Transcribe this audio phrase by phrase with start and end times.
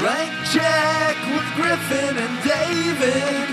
[0.00, 3.46] Blank check with Griffin and David.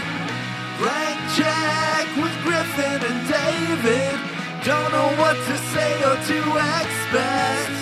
[0.79, 4.16] Blank check with Griffin and David.
[4.64, 7.78] Don't know what to say or to expect.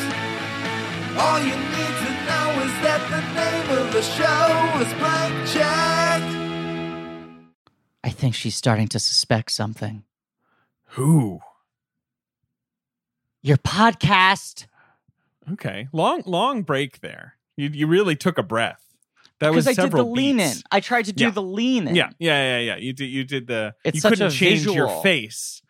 [1.18, 6.22] All you need to know is that the name of the show is Blank Check.
[8.04, 10.04] I think she's starting to suspect something.
[10.90, 11.40] Who?
[13.42, 14.66] Your podcast.
[15.52, 15.88] Okay.
[15.94, 17.35] Long long break there.
[17.58, 18.82] You you really took a breath.
[19.40, 20.48] That was Because I did the several lean in.
[20.50, 20.64] beats.
[20.72, 21.30] I tried to do Yeah.
[21.32, 21.96] the lean in.
[21.96, 22.76] Yeah, yeah, yeah, yeah.
[22.78, 25.62] You did you did the It's you such couldn't a change your face.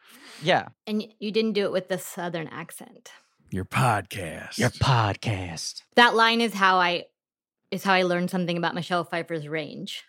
[0.43, 0.67] Yeah.
[0.85, 3.12] And you didn't do it with the southern accent.
[3.52, 4.57] Your podcast.
[4.57, 5.81] Your podcast.
[5.95, 7.05] That line is how I
[7.71, 10.04] is how I learned something about Michelle Pfeiffer's range.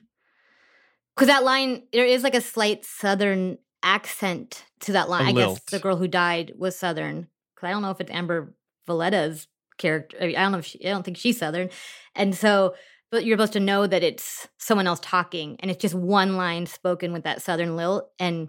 [1.14, 5.26] Because that line, there is like a slight southern accent to that line.
[5.28, 7.28] I guess the girl who died was southern.
[7.54, 8.54] Because I don't know if it's Amber
[8.86, 9.48] Valletta's
[9.78, 10.16] character.
[10.20, 11.70] I, mean, I don't know if she, I don't think she's southern.
[12.14, 12.74] And so,
[13.10, 16.66] but you're supposed to know that it's someone else talking, and it's just one line
[16.66, 18.48] spoken with that southern lilt, and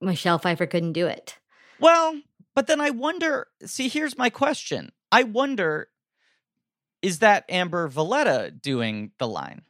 [0.00, 1.38] Michelle Pfeiffer couldn't do it.
[1.80, 2.20] Well,
[2.54, 3.48] but then I wonder.
[3.64, 4.92] See, here's my question.
[5.10, 5.88] I wonder
[7.02, 9.62] is that Amber Valletta doing the line?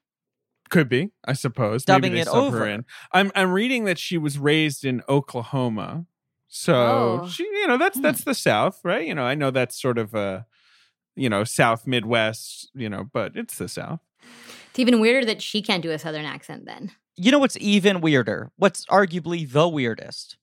[0.70, 1.84] Could be, I suppose.
[1.84, 2.58] Dubbing Maybe they it sub over.
[2.60, 2.84] her in.
[3.12, 6.06] I'm I'm reading that she was raised in Oklahoma.
[6.48, 7.28] So Oh.
[7.28, 8.02] she you know, that's Hmm.
[8.02, 9.06] that's the South, right?
[9.06, 10.46] You know, I know that's sort of a
[11.16, 14.00] you know, South Midwest, you know, but it's the South.
[14.70, 16.90] It's even weirder that she can't do a southern accent then.
[17.16, 18.50] You know what's even weirder?
[18.56, 20.36] What's arguably the weirdest?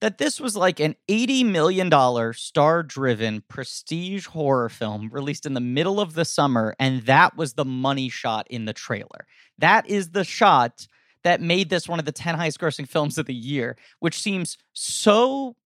[0.00, 5.60] That this was like an $80 million star driven prestige horror film released in the
[5.60, 9.26] middle of the summer, and that was the money shot in the trailer.
[9.58, 10.86] That is the shot
[11.24, 14.58] that made this one of the 10 highest grossing films of the year, which seems
[14.72, 15.56] so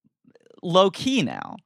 [0.62, 1.56] low key now.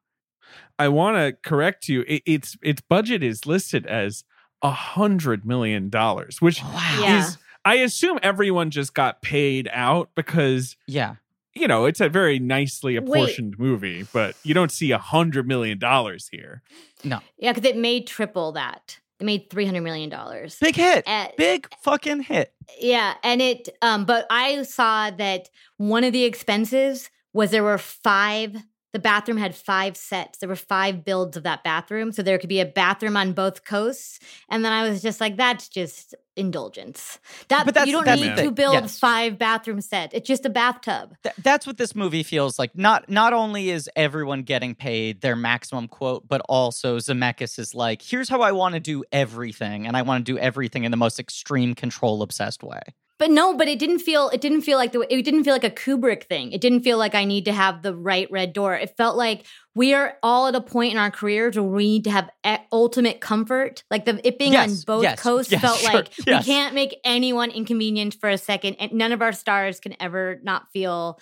[0.78, 2.04] I want to correct you.
[2.06, 4.24] It, its its budget is listed as
[4.62, 6.98] a hundred million dollars, which Wow.
[7.00, 7.18] Yeah.
[7.20, 11.16] is I assume everyone just got paid out because Yeah.
[11.54, 15.78] you know it's a very nicely apportioned movie, but you don't see a hundred million
[15.78, 16.62] dollars here.
[17.04, 17.20] No.
[17.38, 18.98] Yeah, because it made triple that.
[19.20, 20.56] It made three hundred million dollars.
[20.60, 21.04] Big hit.
[21.06, 22.52] Uh, Big fucking hit.
[22.80, 23.68] Yeah, and it.
[23.80, 28.56] Um, but I saw that one of the expenses was there were five.
[28.92, 30.38] The bathroom had five sets.
[30.38, 33.64] There were five builds of that bathroom, so there could be a bathroom on both
[33.64, 34.18] coasts.
[34.50, 37.18] And then I was just like, that's just indulgence.
[37.48, 38.98] That But that's- you don't need to build Yes.
[38.98, 40.14] five bathroom sets.
[40.14, 41.14] It's just a bathtub.
[41.22, 42.76] Th- that's what this movie feels like.
[42.76, 48.02] Not not only is everyone getting paid their maximum quote, but also Zemeckis is like,
[48.02, 50.96] here's how I want to do everything, and I want to do everything in the
[50.96, 52.80] most extreme control obsessed way.
[53.22, 55.62] But no, but it didn't feel it didn't feel like the it didn't feel like
[55.62, 56.50] a Kubrick thing.
[56.50, 58.74] It didn't feel like I need to have the right red door.
[58.74, 59.44] It felt like
[59.76, 62.56] we are all at a point in our careers where we need to have e-
[62.72, 63.84] ultimate comfort.
[63.92, 66.44] Like the it being on both yes, coasts yes, felt sure, like yes.
[66.44, 70.40] we can't make anyone inconvenient for a second, and none of our stars can ever
[70.42, 71.20] not feel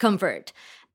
[0.00, 0.52] comfort.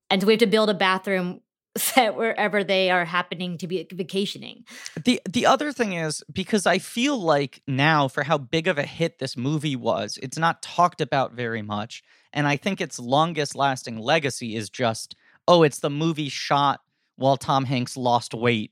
[0.09, 1.39] And so we have to build a bathroom
[1.77, 4.65] set wherever they are happening to be vacationing.
[5.03, 8.83] The the other thing is because I feel like now for how big of a
[8.83, 12.03] hit this movie was, it's not talked about very much.
[12.33, 15.15] And I think its longest lasting legacy is just,
[15.47, 16.81] oh, it's the movie shot
[17.15, 18.71] while Tom Hanks lost weight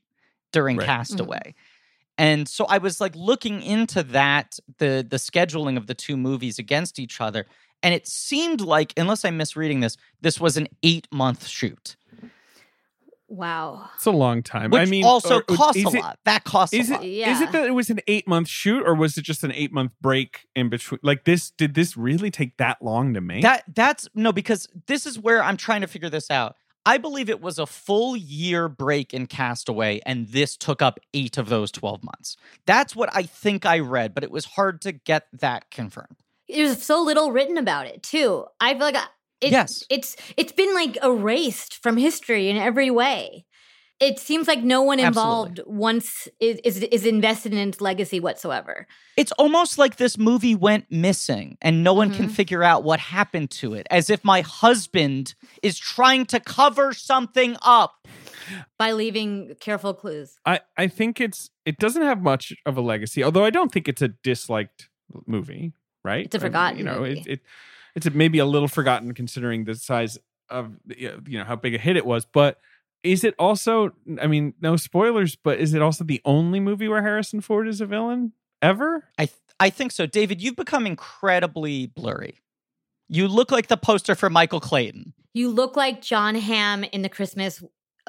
[0.52, 0.86] during Right.
[0.86, 1.38] Castaway.
[1.38, 1.50] Mm-hmm.
[2.18, 6.58] And so I was like looking into that, the the scheduling of the two movies
[6.58, 7.46] against each other.
[7.82, 11.96] And it seemed like, unless I'm misreading this, this was an eight month shoot.
[13.32, 13.88] Wow.
[13.94, 14.70] It's a long time.
[14.72, 16.18] Which I mean, also or- or costs a is it- lot.
[16.24, 17.04] That costs Is a it lot.
[17.04, 19.72] is it that it was an eight month shoot, or was it just an eight
[19.72, 20.98] month break in between?
[21.04, 23.42] Like this, did this really take that long to make?
[23.42, 26.56] That that's no, because this is where I'm trying to figure this out.
[26.84, 31.38] I believe it was a full year break in Castaway, and this took up eight
[31.38, 32.36] of those 12 months.
[32.66, 36.16] That's what I think I read, but it was hard to get that confirmed.
[36.48, 38.44] there's so little written about it too.
[38.60, 39.06] I feel like I-
[39.40, 39.84] it, Yes.
[39.90, 43.46] it's it's been like erased from history in every way.
[44.00, 48.86] It seems like no one involved once is, is is invested in its legacy whatsoever.
[49.18, 52.30] It's almost like this movie went missing and no one can Mhm.
[52.30, 57.56] figure out what happened to it, as if my husband is trying to cover something
[57.60, 58.08] up.
[58.78, 60.38] By leaving careful clues.
[60.46, 63.86] I I think it's it doesn't have much of a legacy, although I don't think
[63.86, 64.88] it's a disliked
[65.26, 65.72] movie.
[66.02, 66.24] Right?
[66.24, 67.20] It's a I mean, forgotten You know, movie.
[67.20, 67.40] it, it
[67.94, 71.96] it's maybe a little forgotten considering the size of you know how big a hit
[71.96, 72.58] it was, but.
[73.02, 73.94] Is it also?
[74.20, 77.80] I mean, no spoilers, but is it also the only movie where Harrison Ford is
[77.80, 79.08] a villain ever?
[79.16, 80.04] I th- I think so.
[80.04, 82.40] David, you've become incredibly blurry.
[83.08, 85.14] You look like the poster for Michael Clayton.
[85.32, 87.62] You look like Jon Hamm in the Christmas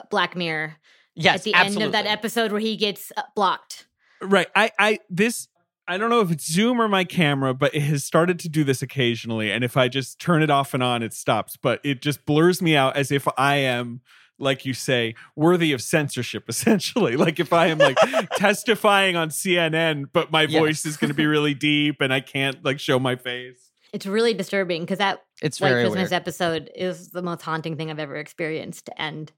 [0.10, 0.76] Black Mirror
[1.16, 1.84] Yes, at the absolutely.
[1.84, 3.88] end of that episode where he gets uh, blocked.
[4.22, 4.48] Right.
[4.56, 5.48] I I this
[5.92, 8.64] I don't know if it's Zoom or my camera, but it has started to do
[8.64, 9.52] this occasionally.
[9.52, 11.58] And if I just turn it off and on, it stops.
[11.58, 14.00] But it just blurs me out as if I am,
[14.40, 17.18] like you say, worthy of censorship, essentially.
[17.18, 17.98] Like if I am like
[18.38, 20.60] testifying on CNN, but my Yes.
[20.60, 23.72] voice is going to be really deep and I can't like show my face.
[23.92, 26.14] It's really disturbing because that It's White very Christmas weird.
[26.22, 28.90] episode is the most haunting thing I've ever experienced.
[28.96, 29.30] And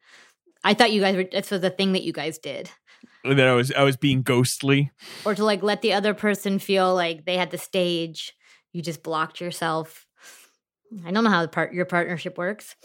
[0.63, 2.69] I thought you guys were this was a thing that you guys did.
[3.23, 4.91] That I was I was being ghostly.
[5.25, 8.33] Or to like let the other person feel like they had the stage.
[8.73, 10.05] You just blocked yourself.
[11.05, 12.75] I don't know how the part your partnership works.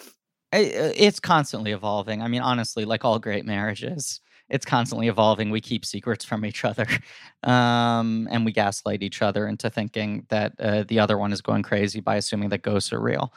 [0.52, 2.22] I- uh, it's constantly evolving.
[2.22, 5.50] I mean, honestly, like all great marriages, it's constantly evolving.
[5.50, 6.86] We keep secrets from each other,
[7.42, 11.62] um, and we gaslight each other into thinking that uh, the other one is going
[11.62, 13.32] crazy by assuming that ghosts are real.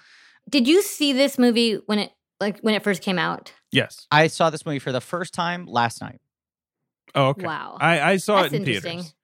[0.49, 3.51] Did you see this movie when it like when it first came out?
[3.71, 4.07] Yes.
[4.11, 6.21] I saw this movie for the first time last night.
[7.15, 7.45] Oh, okay.
[7.45, 7.77] Wow.
[7.79, 8.91] I, I saw That's it in interesting.
[8.99, 9.15] theaters.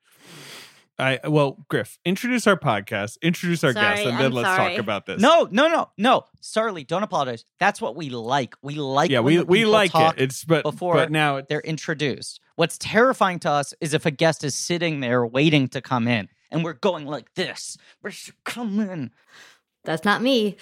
[0.99, 4.71] I well, Griff, introduce our podcast, introduce our guests, and then I'm let's sorry.
[4.71, 5.21] talk about this.
[5.21, 6.23] No, no, no, no.
[6.41, 7.45] Starlee, don't apologize.
[7.59, 8.55] That's what we like.
[8.63, 9.11] We like.
[9.11, 10.23] yeah, when we we like talk it.
[10.23, 12.39] It's but before but now it, they're introduced.
[12.55, 16.29] What's terrifying to us is if a guest is sitting there waiting to come in,
[16.49, 17.77] and we're going like this.
[18.01, 19.11] We're s- come in.
[19.83, 20.57] That's not me.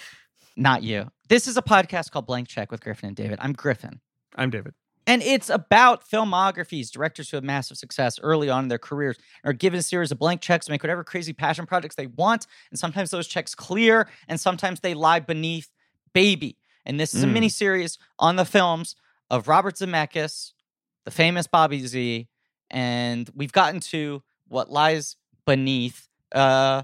[0.54, 1.10] Not you.
[1.30, 3.38] This is a podcast called Blank Check with Griffin and David.
[3.40, 4.00] I'm Griffin.
[4.34, 4.74] I'm David.
[5.06, 9.52] And it's about filmographies, directors who have massive success early on in their careers are
[9.52, 12.46] given a series of blank checks to make whatever crazy passion projects they want.
[12.70, 15.70] And sometimes those checks clear, and sometimes they lie beneath
[16.12, 16.58] baby.
[16.84, 17.32] And this is a Mm.
[17.32, 18.96] mini series on the films
[19.30, 20.52] of Robert Zemeckis,
[21.04, 22.28] the famous Bobby Z,
[22.70, 26.82] and we've gotten to what lies beneath uh,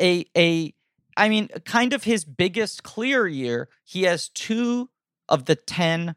[0.00, 0.74] a a
[1.16, 3.68] I mean, kind of his biggest clear year.
[3.84, 4.88] He has two
[5.28, 6.14] of the ten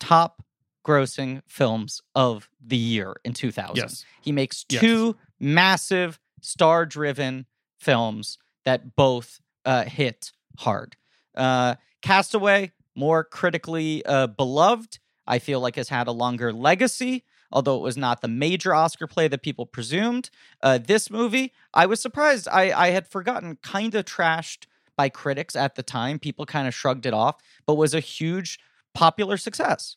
[0.00, 0.42] top
[0.84, 3.76] grossing films of the year in 2000.
[3.76, 4.04] Yes.
[4.20, 4.80] He makes Yes.
[4.80, 7.46] two massive star driven
[7.78, 10.96] films that both uh, hit hard.
[11.36, 17.76] Uh, Castaway, more critically uh, beloved, I feel like has had a longer legacy, although
[17.76, 20.30] it was not the major Oscar play that people presumed.
[20.62, 22.48] Uh, this movie, I was surprised.
[22.50, 26.18] I, I had forgotten, kind of trashed by critics at the time.
[26.18, 27.36] People kind of shrugged it off,
[27.66, 28.58] but was a huge
[28.94, 29.96] popular success.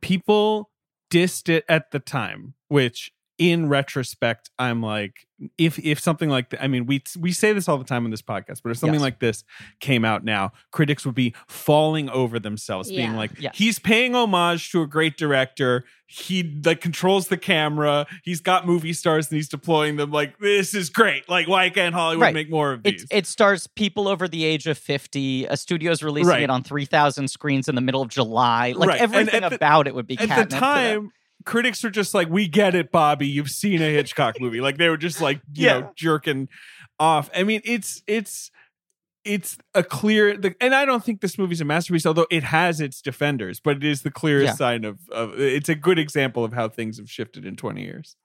[0.00, 0.70] People
[1.10, 5.26] dissed it at the time, which in retrospect, I'm like,
[5.58, 8.10] if if something like that, I mean, we we say this all the time on
[8.12, 9.02] this podcast, but if something Yes.
[9.02, 9.42] like this
[9.80, 13.56] came out now, critics would be falling over themselves, being like, Yes.
[13.58, 15.84] he's paying homage to a great director.
[16.06, 18.06] He like controls the camera.
[18.22, 20.12] He's got movie stars and he's deploying them.
[20.12, 21.28] Like, this is great.
[21.28, 22.34] Like, why can't Hollywood Right.
[22.34, 23.04] make more of these?
[23.10, 25.46] it stars people over the age of 50.
[25.46, 26.42] A studio's releasing Right.
[26.42, 28.72] it on 3,000 screens in the middle of July.
[28.76, 29.00] Like Right.
[29.00, 31.10] Everything the- about it would be At the time,
[31.44, 33.26] critics were just like, "We get it, Bobby.
[33.26, 35.80] You've seen a Hitchcock movie." Like they were just like, you Yeah.
[35.80, 36.48] know, jerking
[36.98, 37.30] off.
[37.34, 38.50] I mean, it's it's
[39.24, 42.78] it's a clear, the, and I don't think this movie's a masterpiece, although it has
[42.80, 43.58] its defenders.
[43.58, 44.54] But it is the clearest Yeah.
[44.54, 45.40] sign of, of.
[45.40, 48.16] It's a good example of how things have shifted in twenty years.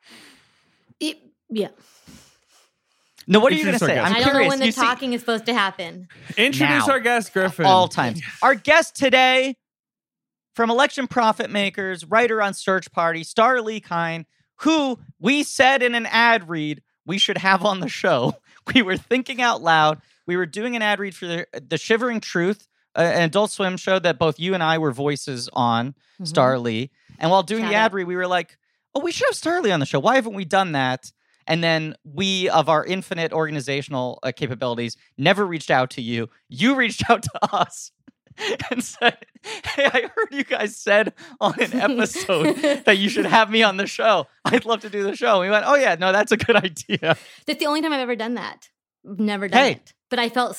[1.00, 1.20] It-
[1.50, 1.70] yeah.
[3.28, 4.00] No, what are you going to say?
[4.00, 6.08] I'm I don't know when the You see- talking is supposed to happen.
[6.36, 6.94] Introduce Now.
[6.94, 7.66] our guest, Griffin.
[7.66, 8.22] all times.
[8.42, 9.56] Our guest today
[10.54, 14.26] from Election Profit Makers, writer on Search Party, Starlee Kine,
[14.58, 18.34] who we said in an ad read we should have on the show.
[18.76, 20.00] We were thinking out loud.
[20.28, 23.78] We were doing an ad read for the, the Shivering Truth, uh, an Adult Swim
[23.78, 26.28] show that both you and I were voices on, Mhm.
[26.32, 26.90] Starlee.
[27.18, 28.60] And while doing Shout the ad read, we were like,
[28.94, 30.00] oh, we should have Starlee on the show.
[30.00, 31.12] Why haven't we done that?
[31.48, 36.30] And then we, of our infinite organizational uh, capabilities, never reached out to you.
[36.48, 37.92] You reached out to us
[38.72, 39.18] and said,
[39.76, 42.56] Hey, I heard you guys said on an episode
[42.86, 44.28] that you should have me on the show.
[44.46, 45.40] I'd love to do the show.
[45.42, 47.18] We went, Oh, yeah, no, that's a good idea.
[47.46, 48.70] That's the only time I've ever done that.
[49.04, 49.72] Never done Hey.
[49.74, 49.94] it.
[50.10, 50.56] But I felt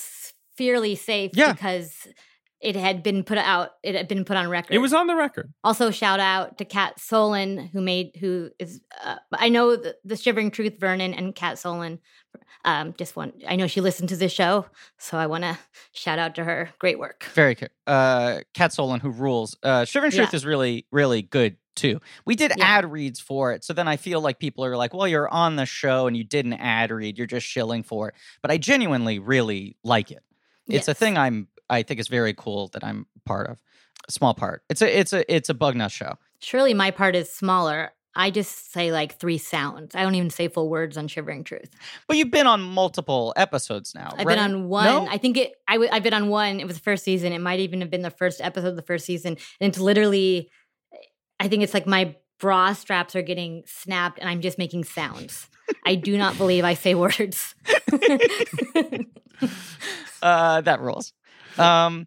[0.57, 1.53] fairly safe Yeah.
[1.53, 2.07] because
[2.61, 4.75] it had been put out, it had been put on record.
[4.75, 5.52] It was on the record.
[5.64, 10.17] also shout out to Cat Solen, who made, who is, uh, I know the, the
[10.17, 11.99] Shivering Truth, Vernon and Cat Solen.
[12.64, 14.67] Um, just want, I know she listened to this show,
[14.99, 15.59] so I want to
[15.93, 16.69] shout out to her.
[16.79, 17.25] Great work.
[17.35, 17.71] Very good.
[17.87, 19.57] Uh, Cat Solen, who rules.
[19.62, 20.37] Uh, Shivering Truth Yeah.
[20.37, 22.00] is really, really good too.
[22.26, 22.64] We did Yeah.
[22.64, 23.64] ad reads for it.
[23.64, 26.25] So then I feel like people are like, well, you're on the show and you
[26.25, 27.17] did an ad read.
[27.17, 28.14] You're just shilling for it.
[28.43, 30.23] But I genuinely really like it.
[30.69, 33.62] It's a thing I'm, I think is very cool that I'm part of.
[34.09, 34.62] A small part.
[34.69, 36.17] It's a, it's a, it's a bug nut show.
[36.41, 37.93] Surely my part is smaller.
[38.15, 39.95] I just say like three sounds.
[39.95, 41.71] I don't even say full words on Shivering Truth.
[42.09, 44.09] But you've been on multiple episodes now.
[44.12, 44.37] I've right?
[44.37, 44.85] been on one.
[44.85, 45.07] No?
[45.09, 45.55] I think it.
[45.69, 46.59] I w- I've been on one.
[46.59, 47.33] It was the first season.
[47.33, 49.37] It might even have been the first episode of the first season.
[49.61, 50.50] And it's literally,
[51.39, 55.49] I think it's like my bra straps are getting snapped, and I'm just making sounds.
[55.87, 57.55] I do not believe I say words.
[60.23, 61.12] uh, that rules.
[61.59, 62.07] Um,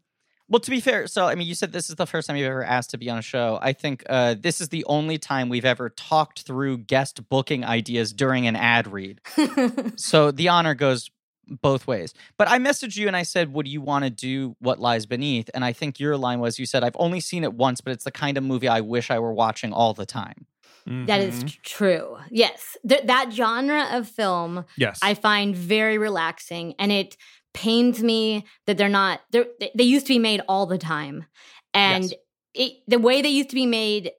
[0.49, 2.47] well, to be fair, so I mean, you said this is the first time you've
[2.49, 3.57] ever asked to be on a show.
[3.61, 8.13] I think uh, this is the only time we've ever talked through guest booking ideas
[8.13, 9.21] during an ad read.
[9.95, 11.09] so the honor goes
[11.47, 12.13] both ways.
[12.37, 15.49] But I messaged you and I said, Would you want to do What Lies Beneath?
[15.53, 18.03] And I think your line was, You said, I've only seen it once, but it's
[18.05, 20.45] the kind of movie I wish I were watching all the time.
[20.85, 21.49] That is Mhm.
[21.49, 22.17] tr- true.
[22.29, 22.75] Yes.
[22.87, 24.99] Th- that genre of film yes.
[25.01, 27.15] I find very relaxing and it
[27.53, 31.25] pains me that they're not they're, they they used to be made all the time.
[31.73, 32.13] And Yes.
[32.53, 34.11] it, the way they used to be made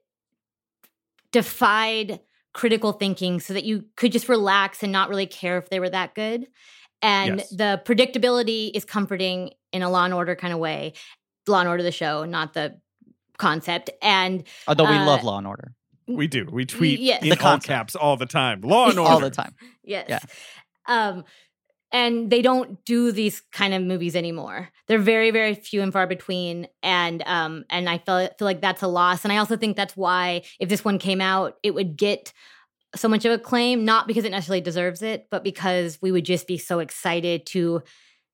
[1.31, 2.19] defied
[2.53, 5.89] critical thinking so that you could just relax and not really care if they were
[5.89, 6.47] that good.
[7.01, 7.49] And Yes.
[7.49, 10.93] the predictability is comforting in a Law and Order kind of way.
[11.47, 12.79] Law and Order the show, not the
[13.37, 13.89] concept.
[14.01, 15.73] And Although we Uh, love Law and Order
[16.07, 16.45] we do.
[16.51, 17.23] We tweet yes.
[17.23, 18.61] in The all caps all the time.
[18.61, 19.11] Law and order.
[19.11, 19.55] all the time.
[19.83, 20.05] Yes.
[20.07, 20.19] Yeah.
[20.85, 21.25] Um,
[21.95, 24.69] and they don't do these kind of movies anymore.
[24.87, 26.67] They're very, very few and far between.
[26.83, 29.23] And um, and I feel feel like that's a loss.
[29.23, 32.33] And I also think that's why if this one came out, it would get
[32.97, 36.25] so much of a claim, not because it necessarily deserves it, but because we would
[36.25, 37.81] just be so excited to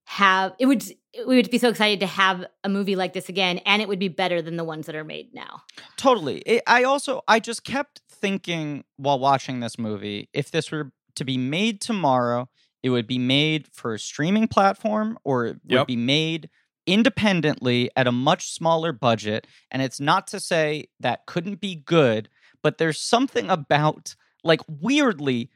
[0.06, 0.84] have it would
[1.28, 4.00] we would be so excited to have a movie like this again and it would
[4.00, 5.62] be better than the ones that are made now.
[5.98, 6.40] Totally.
[6.48, 11.24] It, I also I just kept thinking while watching this movie, if this were to
[11.24, 12.50] be made tomorrow,
[12.84, 15.88] it would be made for a streaming platform or it would Yep.
[15.88, 16.50] be made
[16.88, 19.46] independently at a much smaller budget.
[19.70, 22.30] And it's not to say that couldn't be good,
[22.64, 25.50] but there's something about like weirdly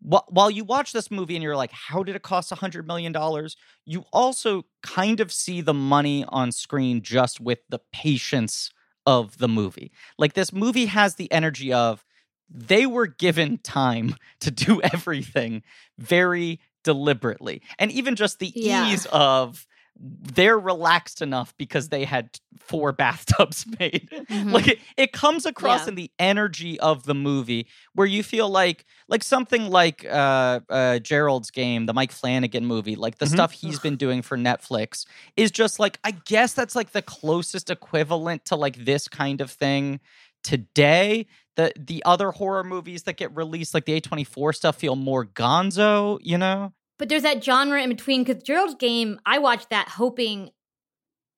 [0.00, 2.86] wh- while you watch this movie and you're like, how did it cost a hundred
[2.86, 3.56] million dollars?
[3.84, 8.70] You also kind of see the money on screen just with the patience
[9.06, 9.90] of the movie.
[10.18, 12.04] Like this movie has the energy of
[12.50, 15.62] they were given time to do everything
[15.98, 17.62] very deliberately.
[17.78, 18.90] And even just the Yeah.
[18.90, 19.66] ease of
[20.00, 24.08] they're relaxed enough because they had four bathtubs made.
[24.30, 24.52] Mhm.
[24.52, 25.88] Like it, it comes across Yeah.
[25.88, 31.00] in the energy of the movie where you feel like like something like uh, uh
[31.00, 33.30] Gerald's game, the Mike Flanagan movie, like the Mhm.
[33.32, 35.04] stuff he's been doing for Netflix
[35.36, 39.50] is just like I guess that's like the closest equivalent to like this kind of
[39.50, 39.98] thing
[40.44, 41.26] today.
[41.58, 46.18] The the other horror movies that get released, like the A24 stuff, feel more gonzo,
[46.22, 46.72] you know?
[46.98, 50.50] But there's that genre in between because Gerald's game, I watched that hoping,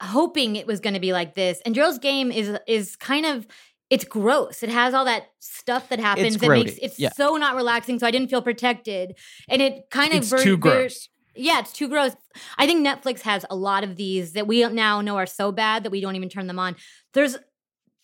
[0.03, 1.61] hoping it was going to be like this.
[1.65, 3.47] And Gerald's game is is kind of
[3.89, 4.63] it's gross.
[4.63, 7.11] It has all that stuff that happens that makes it's yeah.
[7.13, 7.99] so not relaxing.
[7.99, 9.17] So I didn't feel protected,
[9.49, 11.09] and it kind of It's ver- too ver- gross.
[11.35, 12.13] yeah, it's too gross.
[12.59, 15.85] I think Netflix has a lot of these that we now know are so bad
[15.85, 16.77] that we don't even turn them on.
[17.15, 17.37] There's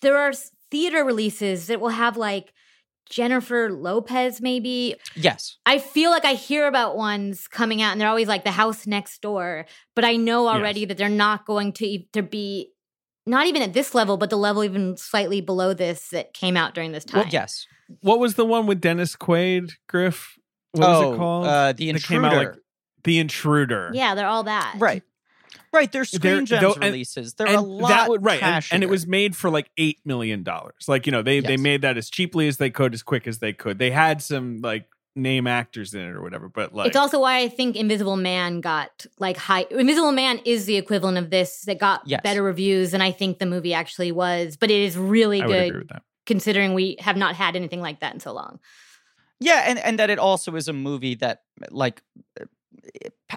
[0.03, 0.33] there are
[0.71, 2.53] theater releases that will have like
[3.09, 5.59] Jennifer Lopez maybe Yes.
[5.65, 8.87] I feel like I hear about ones coming out and they're always like the house
[8.87, 10.89] next door, but I know already Yes.
[10.89, 12.73] that they're not going to e- to be
[13.29, 16.75] not even at this level, but the level even slightly below this that came out
[16.75, 17.23] during this time.
[17.23, 17.67] Well, yes.
[18.01, 20.37] What was the one with Dennis Quaid, Griff?
[20.73, 21.47] What oh, was it called?
[21.47, 22.27] Uh, the That came intruder.
[22.27, 22.55] out like
[23.05, 23.91] The Intruder.
[23.95, 24.77] Yeah, they're all that.
[24.79, 25.03] Right.
[25.73, 25.91] Right.
[25.91, 27.35] They're Screen They're- Gems though- and- releases.
[27.35, 30.43] They're a lot that would right, and, and it was made for like eight million
[30.43, 30.87] dollars.
[30.89, 33.39] Like you know, they they made that as cheaply as they could, as quick as
[33.39, 33.79] they could.
[33.79, 34.87] They had some like
[35.19, 38.61] name actors in it or whatever, but like It's also why I think Invisible Man
[38.61, 39.65] got like high.
[39.71, 42.21] Invisible Man is the equivalent of this that got Yes.
[42.23, 44.57] better reviews than I think the movie actually was.
[44.59, 46.03] But it is really I would agree good with that.
[46.27, 48.61] considering we have not had anything like that in so long.
[49.41, 52.03] Yeah, and and that it also is a movie that like
[52.39, 52.49] it-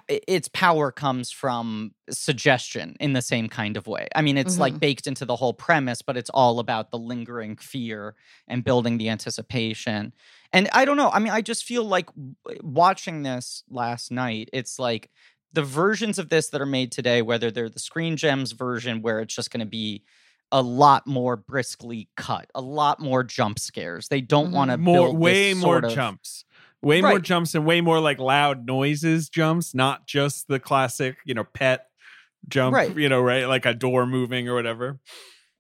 [0.08, 4.08] its power comes from suggestion in the same kind of way.
[4.16, 4.62] I mean, it's Mm-hmm.
[4.62, 8.16] like baked into the whole premise, but it's all about the lingering fear
[8.48, 10.14] and building the anticipation.
[10.54, 11.10] And I don't know.
[11.10, 12.10] I mean, I just feel like
[12.62, 15.10] watching this last night, it's like
[15.54, 19.20] the versions of this that are made today, whether they're the Screen Gems version where
[19.20, 20.04] it's just going to be
[20.52, 24.08] a lot more briskly cut, a lot more jump scares.
[24.08, 24.84] They don't want to Mm-hmm.
[24.84, 26.46] More, way more of- jumps,
[26.82, 31.34] way more jumps, and way more like loud noises jumps, not just the classic, you
[31.34, 31.88] know, pet
[32.48, 32.96] jump, Right.
[32.96, 35.00] you know, right, like a door moving or whatever.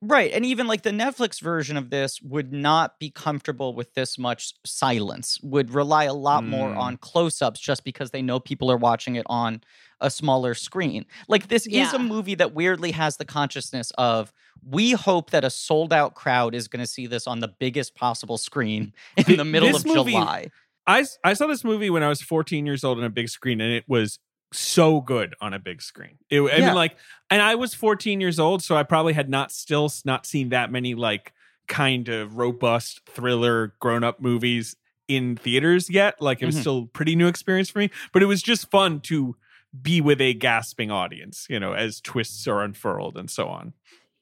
[0.01, 0.31] Right.
[0.31, 4.53] And even like the Netflix version of this would not be comfortable with this much
[4.65, 6.77] silence, would rely a lot more Mm.
[6.77, 9.61] on close ups just because they know people are watching it on
[9.99, 11.05] a smaller screen.
[11.27, 14.31] Like this is a movie that weirdly has the consciousness of
[14.65, 17.93] we hope that a sold out crowd is going to see this on the biggest
[17.95, 18.93] possible screen
[19.27, 20.47] in the middle this of movie- July.
[20.89, 23.29] I s- I saw this movie when I was 14 years old on a big
[23.29, 24.19] screen, and it was
[24.51, 26.17] so good on a big screen.
[26.29, 26.65] It, I Yeah.
[26.67, 26.97] mean, like,
[27.29, 30.71] and I was 14 years old, so I probably had not still not seen that
[30.71, 31.33] many like
[31.67, 34.75] kind of robust thriller grown up movies
[35.07, 36.19] in theaters yet.
[36.19, 36.61] Like it was Mhm.
[36.61, 39.35] still a pretty new experience for me, but it was just fun to
[39.79, 43.73] be with a gasping audience, you know, as twists are unfurled and so on.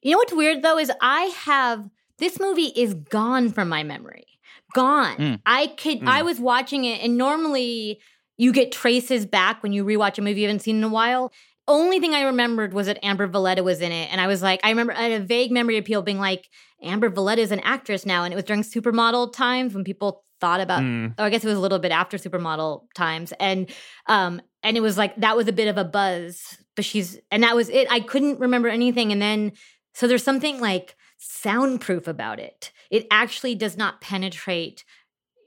[0.02, 4.26] You know what's weird though is I have this movie is gone from my memory.
[4.74, 5.16] Gone.
[5.16, 5.40] Mm.
[5.46, 6.08] I could Mm.
[6.08, 8.00] I was watching it and normally
[8.36, 11.32] you get traces back when you rewatch a movie you haven't seen in a while.
[11.66, 14.10] Only thing I remembered was that Amber Valletta was in it.
[14.12, 16.48] And I was like, I remember I had a vague memory appeal being like,
[16.82, 18.24] Amber Valletta is an actress now.
[18.24, 21.14] And it was during supermodel times when people thought about Mm.
[21.18, 23.32] oh, I guess it was a little bit after supermodel times.
[23.40, 23.70] And
[24.06, 26.56] um and it was like that was a bit of a buzz.
[26.76, 27.90] But she's and that was it.
[27.90, 29.10] I couldn't remember anything.
[29.12, 29.52] And then
[29.94, 32.72] so there's something like soundproof about it.
[32.90, 34.84] It actually does not penetrate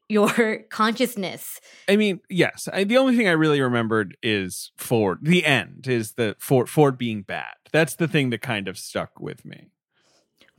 [0.09, 1.59] your consciousness.
[1.89, 2.67] I mean, yes.
[2.71, 5.19] I, the only thing I really remembered is Ford.
[5.21, 7.55] The end is the Ford Ford being bad.
[7.71, 9.69] That's the thing that kind of stuck with me.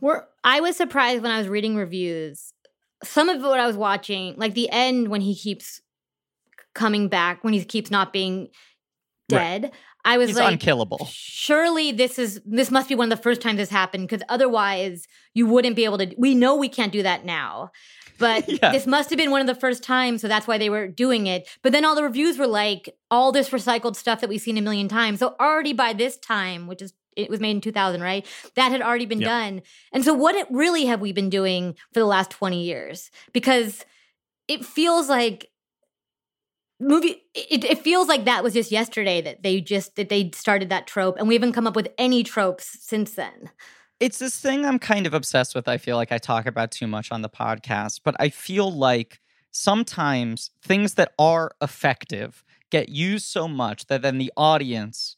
[0.01, 2.53] We're, I was surprised when I was reading reviews.
[3.05, 5.81] Some of what I was watching, like the end when he keeps
[6.75, 8.49] coming back, when he keeps not being
[9.31, 9.73] Right.
[10.05, 11.09] I was He's like, unkillable.
[11.11, 15.07] surely this is this must be one of the first times this happened because otherwise
[15.35, 16.13] you wouldn't be able to.
[16.19, 17.71] We know we can't do that now.
[18.19, 18.73] But Yeah.
[18.73, 21.27] this must have been one of the first times, so that's why they were doing
[21.27, 21.49] it.
[21.63, 24.63] But then all the reviews were like all this recycled stuff that we've seen a
[24.63, 25.19] million times.
[25.21, 28.27] So already by this time, which is it was made in 2000, right?
[28.57, 29.29] That had already been Yeah.
[29.29, 29.63] done.
[29.93, 33.11] And so what it really have we been doing for the last 20 years?
[33.35, 33.85] Because
[34.49, 35.49] it feels like
[36.83, 40.69] movie it, it feels like that was just yesterday that they just that they started
[40.69, 43.51] that trope and we haven't come up with any tropes since then.
[44.01, 45.69] It's this thing I'm kind of obsessed with.
[45.69, 49.21] I feel like I talk about too much on the podcast, but I feel like
[49.53, 55.17] sometimes things that are effective get used so much that then the audience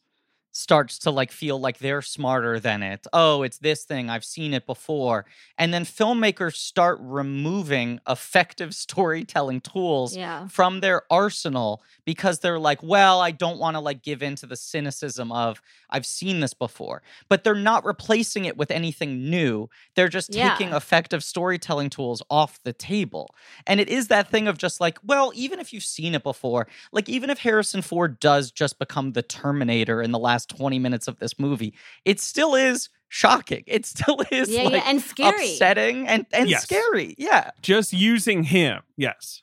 [0.57, 3.09] starts to like feel like they're smarter than it.
[3.13, 4.09] Oh, it's this thing.
[4.09, 5.27] I've seen it before.
[5.59, 10.47] And then filmmakers start removing effective storytelling tools Yeah.
[10.47, 14.47] from their arsenal because they're like, well, I don't want to like give in to
[14.47, 17.03] the cynicism of I've seen this before.
[17.29, 19.69] But they're not replacing it with anything new.
[19.97, 20.51] They're just Yeah.
[20.51, 23.35] taking effective storytelling tools off the table.
[23.67, 26.69] And it is that thing of just like, well, even if you've seen it before,
[26.93, 31.09] like even if Harrison Ford does just become the Terminator in the last 20 minutes
[31.09, 33.65] of this movie, it still is shocking.
[33.69, 35.53] It still is Yeah, like yeah, and scary.
[35.53, 36.63] upsetting and, and Yes.
[36.65, 37.15] scary.
[37.19, 37.51] Yeah.
[37.63, 39.43] Just using him, yes.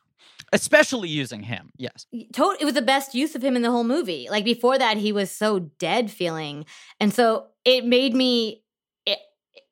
[0.53, 1.71] Especially using him.
[1.77, 2.05] Yes.
[2.11, 4.27] It was the best use of him in the whole movie.
[4.29, 6.65] Like before that, he was so dead feeling,
[6.99, 8.61] and so it made me.
[9.05, 9.19] It,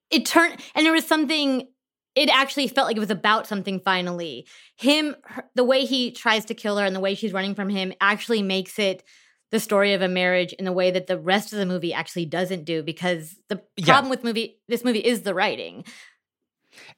[0.10, 1.68] it turned, and there was something.
[2.16, 3.82] It actually felt like it was about something.
[3.82, 7.56] Finally, him, her, the way he tries to kill her, and the way she's running
[7.56, 9.04] from him, actually makes it
[9.52, 12.26] the story of a marriage in a way that the rest of the movie actually
[12.26, 12.84] doesn't do.
[12.84, 13.86] Because the Yeah.
[13.86, 15.84] problem with movie, this movie, is the writing.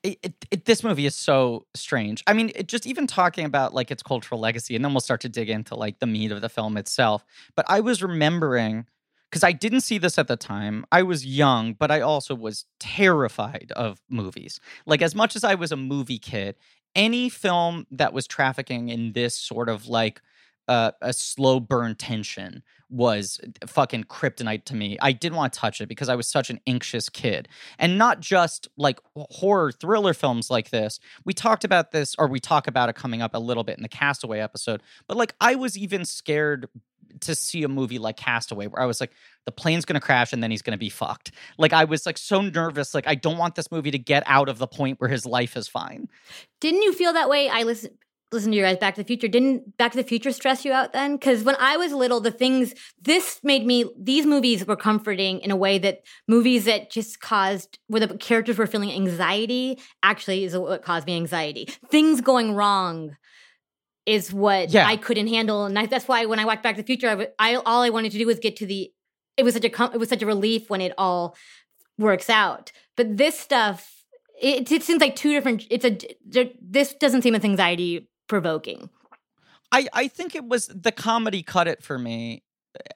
[0.04, 2.24] it, it, it- this movie is so strange.
[2.28, 5.22] I mean, it, just even talking about like its cultural legacy, and then we'll start
[5.22, 7.24] to dig into like the meat of the film itself.
[7.56, 8.86] But I was remembering
[9.30, 10.86] because I didn't see this at the time.
[10.92, 14.60] I was young, but I also was terrified of movies.
[14.86, 16.58] Like as much as I was a movie kid,
[16.96, 20.22] any film that was trafficking in this sort of like
[20.72, 24.98] uh, a slow burn tension was fucking kryptonite to me.
[25.02, 27.50] I didn't want to touch it because I was such an anxious kid.
[27.78, 31.02] And not just like horror thriller films like this.
[31.26, 33.84] We talked about this, or we talk about it coming up a little bit in
[33.84, 34.82] the Castaway episode.
[35.10, 36.70] But like, I was even scared
[37.20, 39.12] to see a movie like Castaway where I was like,
[39.44, 41.32] the plane's gonna crash and then he's gonna be fucked.
[41.58, 42.94] Like, I was like so nervous.
[42.94, 45.58] Like, I don't want this movie to get out of the point where his life
[45.58, 46.08] is fine.
[46.62, 47.50] Didn't you feel that way?
[47.50, 47.92] I listen
[48.32, 49.28] listen to your guys Back to the Future.
[49.28, 51.16] Didn't Back to the Future stress you out then?
[51.16, 55.52] Because when I was little, the things this made me these movies were comforting in
[55.52, 60.56] a way that movies that just caused where the characters were feeling anxiety actually is
[60.58, 61.68] what caused me anxiety.
[61.90, 63.18] Things going wrong
[64.06, 64.88] is what Yeah.
[64.88, 67.12] I couldn't handle, and I, that's why when I watched Back to the Future, I,
[67.12, 68.92] w- I all I wanted to do was get to the.
[69.38, 71.36] It was such a it was such a relief when it all
[71.98, 72.72] works out.
[72.98, 74.04] But this stuff,
[74.42, 75.66] it, it seems like two different.
[75.70, 75.98] It's a
[76.62, 78.90] this doesn't seem as anxiety provoking.
[79.74, 82.44] I, I think it was the comedy cut it for me.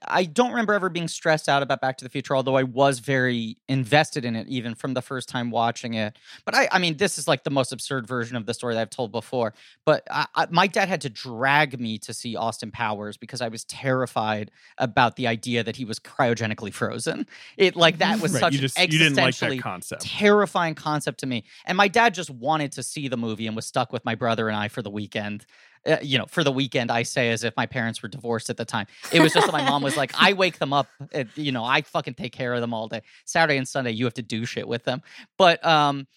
[0.07, 2.99] I don't remember ever being stressed out about Back to the Future, although I was
[2.99, 6.17] very invested in it even from the first time watching it.
[6.45, 8.81] But I, I mean, this is like the most absurd version of the story that
[8.81, 9.53] I've told before.
[9.85, 13.49] But I, I, my dad had to drag me to see Austin Powers because I
[13.49, 17.27] was terrified about the idea that he was cryogenically frozen.
[17.57, 20.01] It like that was Right, such you just an you didn't like that concept.
[20.03, 21.43] terrifying concept to me.
[21.65, 24.47] And my dad just wanted to see the movie and was stuck with my brother
[24.47, 25.45] and I for the weekend.
[25.86, 28.58] Uh, you know, for the weekend, I say as if my parents were divorced at
[28.58, 28.88] the time.
[29.12, 31.63] It was just that my mom was like, I wake them up, uh, you know,
[31.63, 33.02] I fucking take care of them all day.
[33.26, 35.02] Saturday and Sunday, you have to do shit with them.
[35.38, 36.08] But um,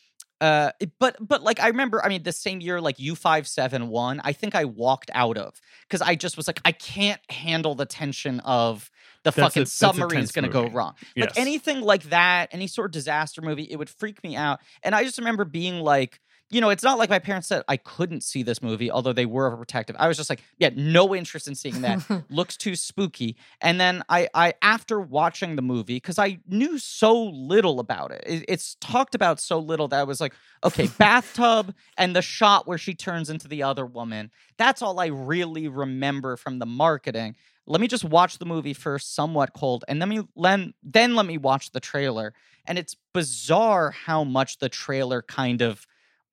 [0.40, 3.88] Uh, but but like I remember, I mean, the same year, like U five seven
[3.88, 7.74] one, I think I walked out of because I just was like, I can't handle
[7.74, 8.88] the tension of
[9.24, 10.94] the That's fucking that's a submarine's going to go wrong.
[11.16, 11.30] Yes.
[11.30, 14.60] Like anything like that, any sort of disaster movie, it would freak me out.
[14.84, 17.76] And I just remember being like, you know, it's not like my parents said I
[17.76, 19.96] couldn't see this movie, although they were overprotective.
[19.98, 22.24] I was just like, yeah, no interest in seeing that.
[22.30, 23.36] Looks too spooky.
[23.60, 28.24] And then I, I after watching the movie, because I knew so little about it,
[28.26, 30.32] it, it's talked about so little that I was like,
[30.64, 34.30] okay, bathtub and the shot where she turns into the other woman.
[34.56, 37.36] That's all I really remember from the marketing.
[37.66, 41.26] Let me just watch the movie first, somewhat cold, and then me then then let
[41.26, 42.32] me watch the trailer.
[42.64, 45.86] And it's bizarre how much the trailer kind of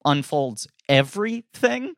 [0.06, 1.94] unfolds everything.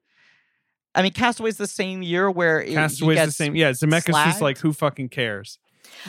[0.95, 3.55] I mean, Castaway's the same year where it, Castaway's the same.
[3.55, 4.41] Yeah, Zemeckis just slagged.
[4.41, 5.59] like who fucking cares?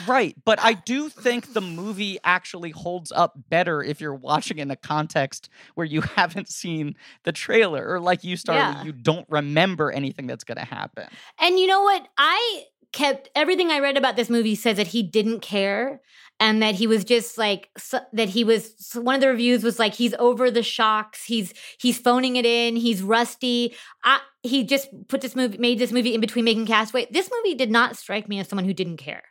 [0.07, 4.71] Right, but I do think the movie actually holds up better if you're watching in
[4.71, 8.83] a context where you haven't seen the trailer or like you started Yeah.
[8.83, 11.07] you don't remember anything that's going to happen.
[11.39, 12.07] And you know what?
[12.17, 16.01] I kept everything I read about this movie says that he didn't care
[16.39, 19.63] and that he was just like so, that he was so one of the reviews
[19.63, 24.63] was like he's over the shocks he's he's phoning it in he's rusty I, he
[24.63, 27.95] just put this movie made this movie in between making castaway this movie did not
[27.95, 29.23] strike me as someone who didn't care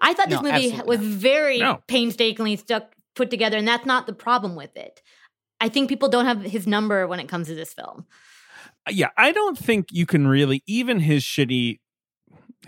[0.00, 1.82] i thought this No, movie absolutely was very No.
[1.86, 5.02] painstakingly stuck put together and that's not the problem with it
[5.60, 8.06] i think people don't have his number when it comes to this film
[8.88, 11.80] yeah, I don't think you can really even his shitty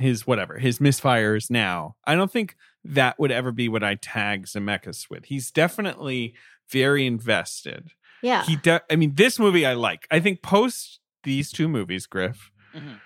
[0.01, 1.95] his whatever, his misfires now.
[2.05, 5.27] I don't think that would ever be what I tag Zemeckis with.
[5.27, 6.35] He's definitely
[6.71, 7.91] very invested.
[8.21, 10.09] yeah He de- I mean this movie I like.
[10.11, 12.99] I think post these two movies, Griff, Mhm.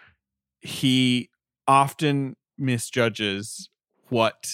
[0.62, 1.29] he
[1.69, 3.69] often misjudges
[4.12, 4.48] what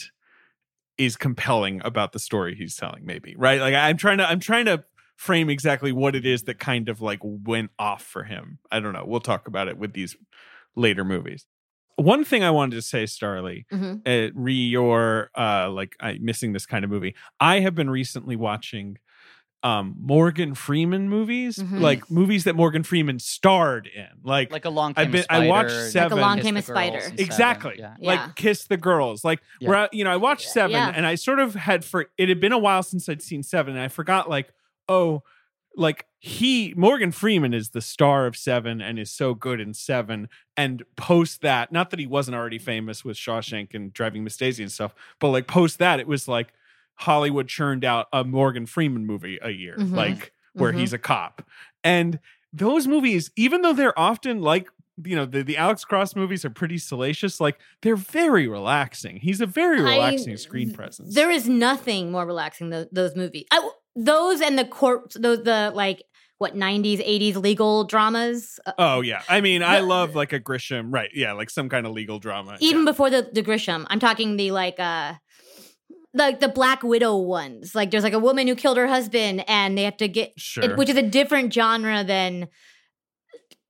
[0.96, 3.60] is compelling about the story he's telling maybe right?
[3.60, 4.84] Like i'm trying to i'm trying to
[5.16, 8.60] frame exactly what it is that kind of like went off for him.
[8.70, 9.04] I don't know.
[9.04, 10.16] We'll talk about it with these
[10.76, 11.44] later movies.
[11.96, 14.02] One thing i wanted to say Starlee Mhm.
[14.06, 18.36] uh, re your uh like I, missing this kind of movie i have been recently
[18.36, 18.98] watching
[19.64, 21.80] um morgan freeman movies Mhm.
[21.80, 25.32] like movies that morgan freeman starred in like Like a long I've came been- a
[25.34, 26.16] I watched Seven.
[26.18, 26.92] Like Along Came a Spider.
[26.98, 27.94] Girls and Seven, exactly Yeah.
[27.98, 28.08] Yeah.
[28.10, 29.68] like kiss the girls like Yeah.
[29.68, 30.92] where I, you know i watched seven Yeah.
[30.94, 33.74] and i sort of had for it had been a while since i'd seen seven
[33.74, 34.52] and i forgot like
[34.88, 35.22] oh
[35.76, 40.28] like he morgan freeman is the star of seven and is so good in seven
[40.56, 44.62] and post that not that he wasn't already famous with shawshank and driving miss daisy
[44.62, 46.52] and stuff but like post that it was like
[46.98, 49.94] hollywood churned out a morgan freeman movie a year Mhm.
[49.94, 50.78] like where Mhm.
[50.80, 51.42] he's a cop
[51.84, 52.18] and
[52.52, 54.68] those movies even though they're often like
[55.04, 59.40] you know the, the alex cross movies are pretty salacious like they're very relaxing he's
[59.40, 63.44] a very I- relaxing screen presence There is nothing more relaxing than those movies.
[63.52, 66.02] I, those and the court, those the like
[66.38, 68.60] what '90s, '80s legal dramas.
[68.66, 71.68] uh, oh yeah i mean i The- love like a grisham right yeah like some
[71.68, 72.90] kind of legal drama even yeah.
[72.92, 73.86] before the the Grisham.
[73.90, 75.14] I'm talking the like uh
[76.14, 77.74] like the Black Widow ones.
[77.74, 80.64] Like there's like a woman who killed her husband, and they have to get, sure
[80.64, 82.48] it, which is a different genre than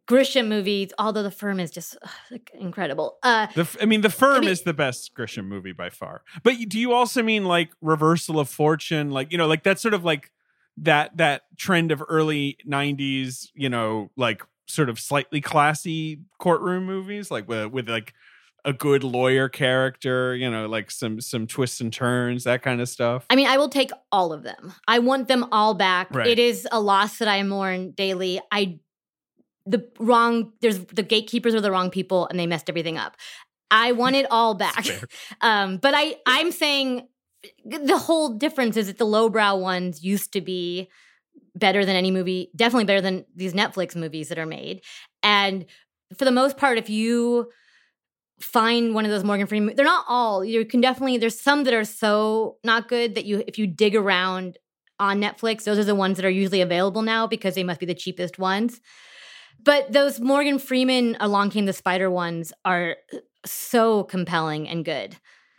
[0.08, 0.90] Grisham movies.
[0.98, 3.18] Although the firm is just ugh, like, incredible.
[3.22, 6.22] Uh, the, f- I mean, The Firm mean- is the best Grisham movie by far.
[6.42, 9.10] But do you also mean like Reversal of Fortune?
[9.10, 10.30] Like, you know, like that's sort of like
[10.78, 17.30] that that trend of early 90s, you know, like sort of slightly classy courtroom movies,
[17.30, 18.14] like with, with like
[18.68, 22.88] a good lawyer character, you know, like some some twists and turns, that kind of
[22.88, 23.24] stuff.
[23.30, 24.74] I mean, I will take all of them.
[24.86, 26.14] I want them all back.
[26.14, 26.26] Right.
[26.26, 28.42] It is a loss that I mourn daily.
[28.52, 28.78] I
[29.64, 33.16] the wrong there's the gatekeepers are the wrong people and they messed everything up.
[33.70, 34.84] I want it all back.
[35.40, 37.08] Um, but I I'm saying
[37.64, 40.90] the whole difference is that the lowbrow ones used to be
[41.54, 44.82] better than any movie, definitely better than these Netflix movies that are made.
[45.22, 45.64] And
[46.18, 47.48] for the most part, if you
[48.40, 50.44] find one of those Morgan Freeman, they're not all.
[50.44, 53.94] You can definitely there's some that are so not good that you if you dig
[53.96, 54.58] around
[55.00, 57.86] on Netflix, those are the ones that are usually available now because they must be
[57.86, 58.80] the cheapest ones.
[59.62, 62.96] But those Morgan Freeman Along Came the Spider ones are
[63.44, 65.16] so compelling and good.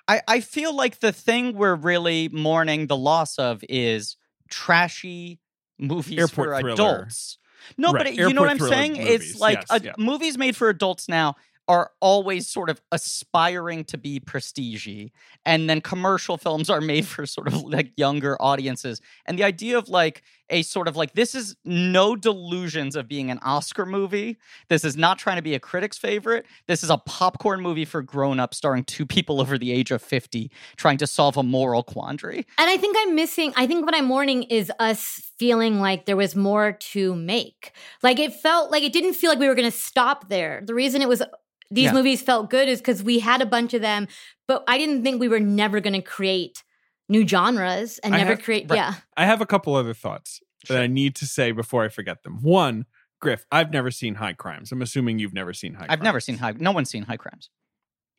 [0.07, 4.17] I, I feel like the thing we're really mourning the loss of is
[4.49, 5.39] trashy
[5.77, 6.73] movies Airport for thriller.
[6.73, 7.37] adults.
[7.77, 8.93] No, Right, but you know what I'm saying?
[8.93, 9.91] movies, It's like yes, uh, yeah.
[9.97, 11.35] movies made for adults now
[11.69, 15.11] are always sort of aspiring to be prestigey
[15.45, 19.77] and then commercial films are made for sort of like younger audiences and the idea
[19.77, 24.37] of like a sort of like this is no delusions of being an Oscar movie.
[24.67, 26.45] This is not trying to be a critic's favorite.
[26.67, 30.51] This is a popcorn movie for grown-ups starring two people over the age of 50
[30.77, 32.45] trying to solve a moral quandary.
[32.57, 36.17] And I think I'm missing, I think what I'm mourning is us feeling like there
[36.17, 37.71] was more to make.
[38.03, 40.61] Like it felt like it didn't feel like we were going to stop there.
[40.65, 41.23] The reason it was
[41.71, 41.93] these Yeah.
[41.93, 44.07] movies felt good is because we had a bunch of them,
[44.47, 46.63] but I didn't think we were never going to create
[47.07, 48.69] new genres and I never have- create.
[48.69, 48.77] right.
[48.77, 48.93] Yeah.
[49.17, 52.41] I have a couple other thoughts that I need to say before I forget them.
[52.41, 52.85] One,
[53.21, 54.71] Griff, I've never seen High Crimes.
[54.71, 56.03] I'm assuming you've never seen High I've Crimes.
[56.03, 57.49] never seen high no one's seen high crimes.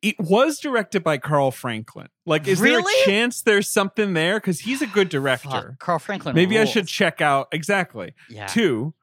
[0.03, 2.09] It was directed by Carl Franklin.
[2.25, 4.39] Like, is there a chance there's something there?
[4.41, 5.49] Because he's a good director.
[5.49, 6.35] Fuck, Carl Franklin.
[6.35, 8.15] Maybe I should check out exactly.
[8.31, 8.47] Yeah.
[8.47, 8.95] Two,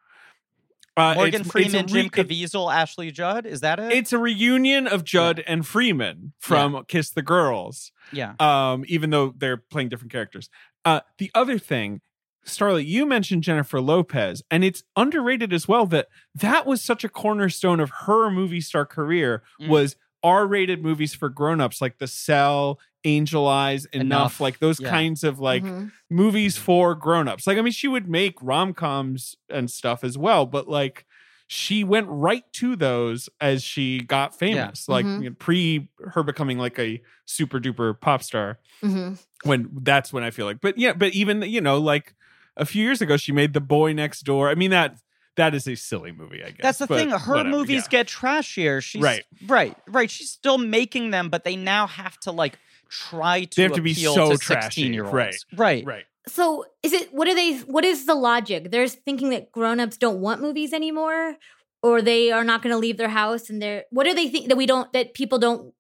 [0.98, 3.46] uh, Morgan it's- it's Freeman, re- Jim Caviezel, Ashley Judd.
[3.46, 3.92] Is that it?
[3.94, 7.92] It's a reunion of Judd and Freeman from Kiss the Girls.
[8.12, 8.34] yeah.
[8.40, 10.50] um, even though they're playing different characters.
[10.84, 12.02] Uh, the other thing,
[12.46, 17.10] Starlee, you mentioned Jennifer Lopez, and it's underrated as well that that was such a
[17.10, 19.68] cornerstone of her movie star career Mm.
[19.68, 19.96] was
[20.28, 24.42] R-rated movies for grown-ups like The Cell, Angel Eyes, Enough, Enough.
[24.42, 24.90] like those Yeah.
[24.90, 25.92] kinds of like Mhm.
[26.10, 27.48] movies for grown-ups.
[27.48, 31.06] Like I mean, she would make rom-coms and stuff as well, but like
[31.50, 35.24] she went right to those as she got famous, like Mhm.
[35.24, 39.18] you know, pre her becoming like a super duper pop star Mhm.
[39.44, 40.60] when that's when I feel like.
[40.62, 42.13] But yeah, but even you know, like
[42.58, 44.50] a few years ago, she made The Boy Next Door.
[44.50, 44.98] I mean that
[45.38, 46.43] that is a silly movie.
[46.43, 47.10] I guess That's the but thing.
[47.10, 47.89] Her whatever, movies yeah.
[47.89, 48.84] get trashier.
[48.84, 49.23] She's Right.
[49.47, 50.12] right, right.
[50.12, 53.82] She's still making them, but they now have to like try to They have to
[53.82, 55.13] be so to trashy, sixteen year olds.
[55.13, 56.06] right, right, right.
[56.28, 58.69] So is it, what are they, what is the logic?
[58.69, 61.38] They're thinking that grown-ups don't want movies anymore
[61.82, 64.50] or they are not going to leave their house and they're, what do they think
[64.50, 65.73] that we don't, that people don't,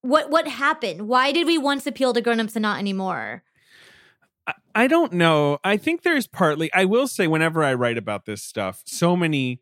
[0.00, 1.08] what, what happened?
[1.08, 3.42] Why did we once appeal to grown-ups and not anymore?
[4.74, 5.58] I- I don't know.
[5.62, 6.72] I think there's partly.
[6.72, 9.60] I will say, whenever I write about this stuff, so many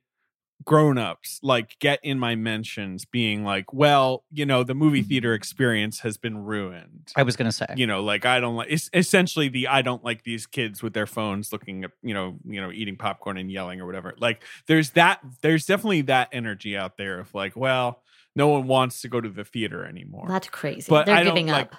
[0.64, 5.08] grown-ups like get in my mentions being like well you know the movie mm-hmm.
[5.08, 7.66] theater experience has been ruined I was gonna say.
[7.76, 10.94] you know like i don't like it's essentially the i don't like these kids with
[10.94, 14.42] their phones looking at you know you know eating popcorn and yelling or whatever like
[14.66, 18.02] there's that there's definitely that energy out there of like well
[18.34, 20.86] no one wants to go to the theater anymore That's crazy.
[20.88, 21.76] But they're I don't, giving like, up.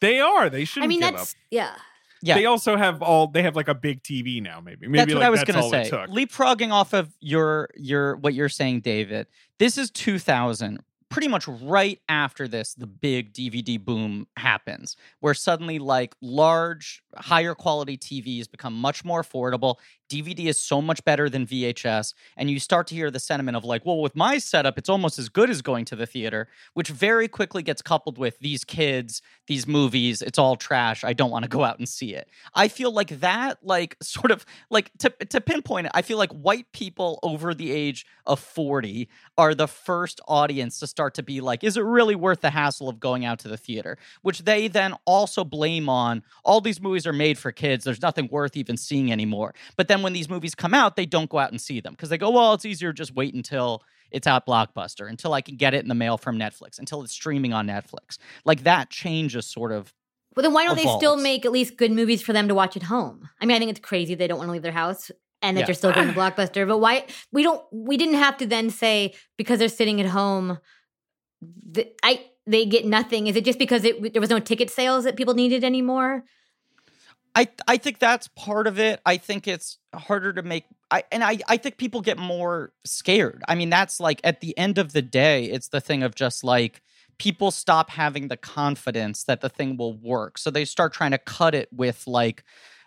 [0.00, 1.76] they are they shouldn't I mean, give that's, up yeah.
[2.24, 2.36] Yeah.
[2.36, 5.20] they also have all they have like a big tv now maybe maybe that's what
[5.20, 5.90] like I was gonna say.
[5.90, 9.26] Leapfrogging off of your your what you're saying, David.
[9.58, 10.80] This is 2000.
[11.10, 17.54] Pretty much right after this, the big DVD boom happens, where suddenly like large, higher
[17.54, 19.76] quality TVs become much more affordable.
[20.14, 23.64] DVD is so much better than VHS, and you start to hear the sentiment of
[23.64, 26.88] like, well, with my setup, it's almost as good as going to the theater, which
[26.88, 31.02] very quickly gets coupled with these kids, these movies, it's all trash.
[31.02, 32.28] I don't want to go out and see it.
[32.54, 36.30] I feel like that, like, sort of like to, to pinpoint it, I feel like
[36.30, 41.40] white people over the age of 40 are the first audience to start to be
[41.40, 43.98] like, is it really worth the hassle of going out to the theater?
[44.22, 47.84] Which they then also blame on all these movies are made for kids.
[47.84, 49.54] There's nothing worth even seeing anymore.
[49.76, 52.10] But then when these movies come out, they don't go out and see them because
[52.10, 55.74] they go, well, it's easier just wait until it's out Blockbuster, until I can get
[55.74, 58.18] it in the mail from Netflix, until it's streaming on Netflix.
[58.44, 59.92] Like that changes sort of
[60.36, 62.76] Well, then why don't they still make at least good movies for them to watch
[62.76, 63.28] at home?
[63.40, 65.10] I mean, I think it's crazy they don't want to leave their house
[65.42, 65.66] and that Yeah.
[65.66, 66.68] they're still going to Blockbuster.
[66.68, 70.58] But why we don't we didn't have to then say because they're sitting at home,
[71.74, 73.26] th- I they get nothing.
[73.26, 76.24] Is it just because it, there was no ticket sales that people needed anymore?
[77.34, 79.00] I I think that's part of it.
[79.04, 83.42] I think it's harder to make I and I I think people get more scared.
[83.48, 86.44] I mean, that's like at the end of the day, it's the thing of just
[86.44, 86.80] like
[87.18, 90.38] people stop having the confidence that the thing will work.
[90.38, 92.44] So they start trying to cut it with like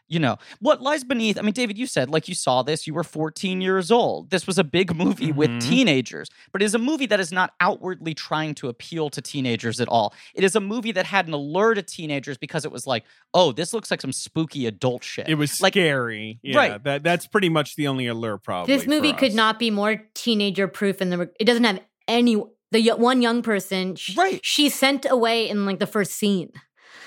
[0.09, 2.93] you know what lies beneath i mean david you said like you saw this you
[2.93, 5.61] were 14 years old this was a big movie with Mhm.
[5.61, 9.79] teenagers but it is a movie that is not outwardly trying to appeal to teenagers
[9.81, 12.87] at all it is a movie that had an allure to teenagers because it was
[12.87, 16.83] like oh this looks like some spooky adult shit it was like scary yeah, Right.
[16.83, 20.67] that that's pretty much the only allure probably this movie could not be more teenager
[20.67, 22.41] proof, and the it doesn't have any.
[22.71, 24.41] The one young person, sh- Right.
[24.43, 26.51] She's sent away in like the first scene.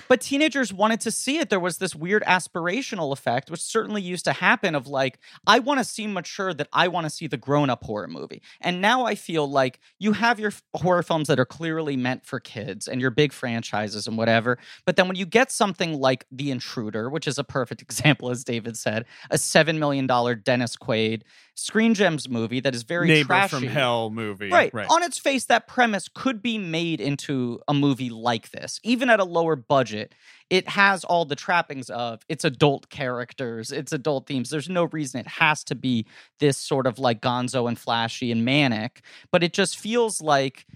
[0.08, 1.50] But teenagers wanted to see it.
[1.50, 5.78] There was this weird aspirational effect which certainly used to happen of like i want
[5.78, 8.42] to seem mature that i want to see the grown-up horror movie.
[8.60, 12.24] And now i feel like you have your f- horror films that are clearly meant
[12.24, 16.26] for kids and your big franchises and whatever but then when you get something like
[16.30, 20.06] the intruder which is a perfect example as david said a $7 million
[20.42, 21.22] dennis quaid
[21.60, 24.72] screen gems movie that is very neighbor trashy from hell movie Right.
[24.72, 29.10] right On its face, that premise could be made into a movie like this, even
[29.10, 30.14] at a lower budget.
[30.48, 34.50] it has all the trappings of it's adult characters, it's adult themes.
[34.50, 36.06] There's no reason it has to be
[36.38, 40.66] this sort of like gonzo and flashy and manic, but it just feels like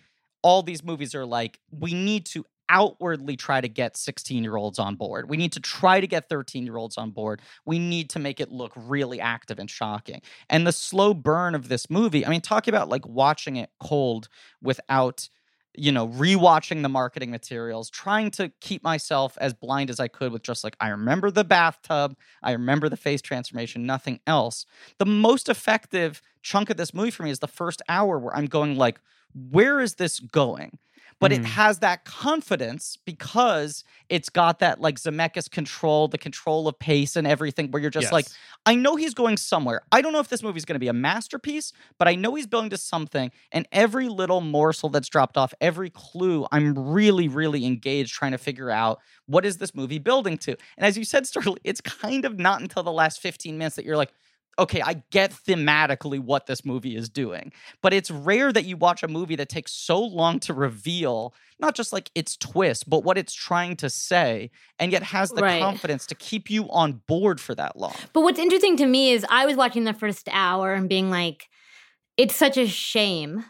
[0.43, 2.45] all these movies are like we need to
[2.75, 5.31] outwardly try to get 16 year olds on board.
[5.31, 7.41] We need to try to get 13 year olds on board.
[7.65, 10.21] We need to make it look really active and shocking.
[10.51, 14.29] And the slow burn of this movie, I mean, talking about like watching it cold
[14.61, 15.29] without
[15.77, 20.31] you know, rewatching the marketing materials, trying to keep myself as blind as I could
[20.31, 24.67] with just like, I remember the bathtub, I remember the face transformation, nothing else.
[24.99, 28.47] The most effective chunk of this movie for me is the first hour where I'm
[28.47, 29.01] going like,
[29.51, 30.79] where is this going?
[31.21, 31.37] But Mhm.
[31.39, 37.17] it has that confidence because it's got that like Zemeckis control, the control of pace
[37.17, 38.27] and everything, where you're just like,
[38.67, 39.83] I know he's going somewhere.
[39.93, 42.47] I don't know if this movie's going to be a masterpiece, but I know he's
[42.47, 43.31] building to something.
[43.53, 48.39] And every little morsel that's dropped off, every clue, I'm really, really engaged trying to
[48.39, 50.57] figure out what is this movie building to.
[50.77, 53.85] And as you said, Starlee, it's kind of not until the last 15 minutes that
[53.85, 54.13] you're like,
[54.59, 57.53] okay, I get thematically what this movie is doing.
[57.83, 61.75] But it's rare that you watch a movie that takes so long to reveal not
[61.75, 65.61] just like its twist, but what it's trying to say, and yet has the Right.
[65.61, 67.95] confidence to keep you on board for that long.
[68.13, 71.49] But what's interesting to me is I was watching the first hour and being like,
[72.17, 73.45] it's such a shame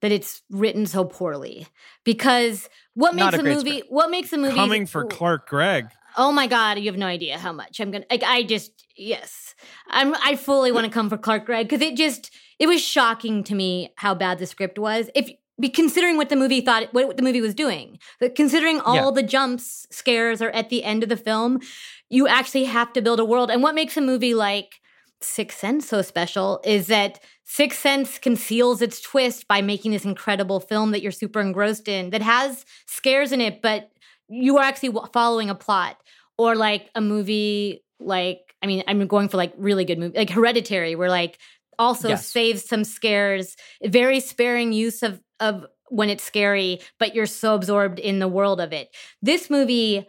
[0.00, 1.66] that it's written so poorly
[2.04, 5.48] because what Not makes a a great movie what makes a movie Coming for Clark
[5.48, 5.88] Gregg.
[6.16, 8.22] Oh my god, you have no idea how much I'm gonna like.
[8.22, 9.54] I just yes,
[9.88, 10.14] I'm.
[10.16, 13.54] I fully want to come for Clark Gregg because it just it was shocking to
[13.54, 15.10] me how bad the script was.
[15.14, 18.94] If be considering what the movie thought, what the movie was doing, but considering all
[19.06, 19.10] Yeah.
[19.10, 21.60] the jumps scares are at the end of the film,
[22.08, 23.50] you actually have to build a world.
[23.50, 24.76] And what makes a movie like
[25.20, 30.60] Sixth Sense so special is that Sixth Sense conceals its twist by making this incredible
[30.60, 33.90] film that you're super engrossed in that has scares in it, but
[34.28, 35.96] you are actually following a plot.
[36.40, 40.30] Or like a movie like I mean I'm going for like really good movie like
[40.30, 41.38] Hereditary, where like
[41.80, 42.26] also Yes.
[42.26, 47.98] saves some scares, very sparing use of of when it's scary, but you're so absorbed
[47.98, 48.94] in the world of it.
[49.20, 50.06] This movie,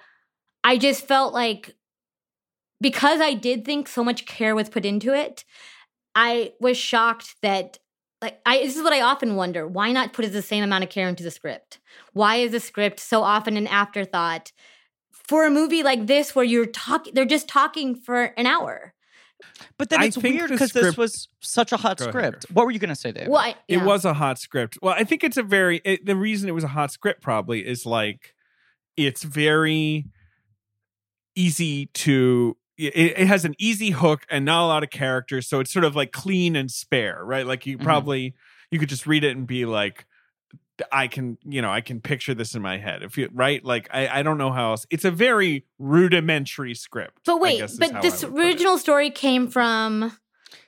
[0.63, 1.75] I just felt like
[2.81, 5.43] because I did think so much care was put into it,
[6.15, 7.79] I was shocked that
[8.21, 10.89] like I this is what I often wonder, why not put the same amount of
[10.89, 11.79] care into the script?
[12.13, 14.51] Why is the script so often an afterthought
[15.11, 18.93] for a movie like this where you're talking they're just talking for an hour?
[19.77, 22.45] But then I it's weird because this was such a hot Go ahead, script.
[22.51, 23.29] What were you going to say, Dave?
[23.29, 24.77] Well, I, It was a hot script.
[24.81, 27.65] Well, I think it's a very it, the reason it was a hot script probably
[27.65, 28.33] is like
[28.97, 30.07] it's very
[31.35, 35.59] easy to it, it has an easy hook and not a lot of characters, so
[35.59, 37.45] it's sort of like clean and spare, right?
[37.45, 37.83] Like you Mhm.
[37.83, 38.33] probably
[38.71, 40.05] you could just read it and be like
[40.93, 43.03] I can, you know, I can picture this in my head.
[43.03, 44.85] If you right, like I, I don't know how else.
[44.89, 47.19] It's a very rudimentary script.
[47.25, 48.47] But wait, but this I would put it.
[48.47, 50.17] original story came from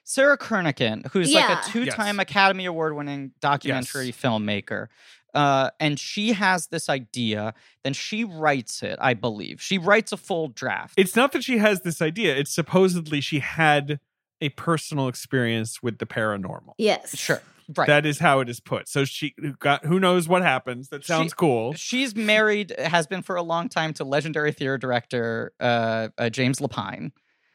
[0.03, 1.47] Sarah Kernochan, who's Yeah.
[1.47, 4.17] like a two-time Academy Award-winning documentary Yes.
[4.21, 4.87] filmmaker.
[5.33, 9.61] Uh, and she has this idea, then she writes it, I believe.
[9.61, 10.93] She writes a full draft.
[10.97, 12.35] It's not that she has this idea.
[12.35, 13.99] It's supposedly she had
[14.41, 16.73] a personal experience with the paranormal.
[16.77, 17.17] yes.
[17.17, 17.41] sure.
[17.73, 17.87] Right.
[17.87, 18.89] That is how it is put.
[18.89, 20.89] So she got who knows what happens.
[20.89, 21.73] That sounds She- cool.
[21.73, 26.59] She's married, has been for a long time to legendary theater director uh, uh, James
[26.59, 27.11] Lapine.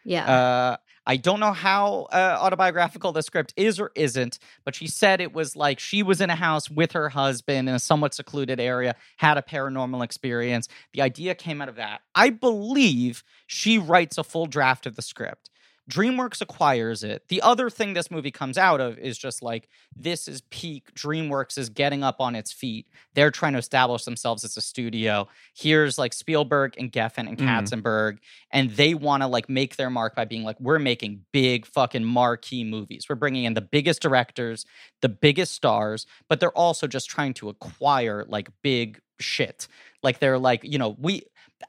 [0.07, 0.25] Yeah.
[0.25, 5.21] Uh, I don't know how uh, autobiographical the script is or isn't, but she said
[5.21, 8.59] it was like she was in a house with her husband in a somewhat secluded
[8.59, 10.69] area, had a paranormal experience.
[10.92, 12.01] The idea came out of that.
[12.14, 15.49] I believe she writes a full draft of the script.
[15.90, 17.29] DreamWorks acquires it.
[17.29, 20.92] The other thing this movie comes out of is just like this is peak.
[20.94, 22.88] DreamWorks is getting up on its feet.
[23.14, 25.29] They're trying to establish themselves as a studio.
[25.55, 27.46] Here's like Spielberg and Geffen and Mhm.
[27.46, 28.18] Katzenberg,
[28.51, 32.05] and they want to like make their mark by being like, we're making big fucking
[32.05, 33.07] marquee movies.
[33.09, 34.66] We're bringing in the biggest directors,
[35.03, 39.68] the biggest stars, but they're also just trying to acquire like big shit.
[40.03, 41.22] Like they're like, you know, we.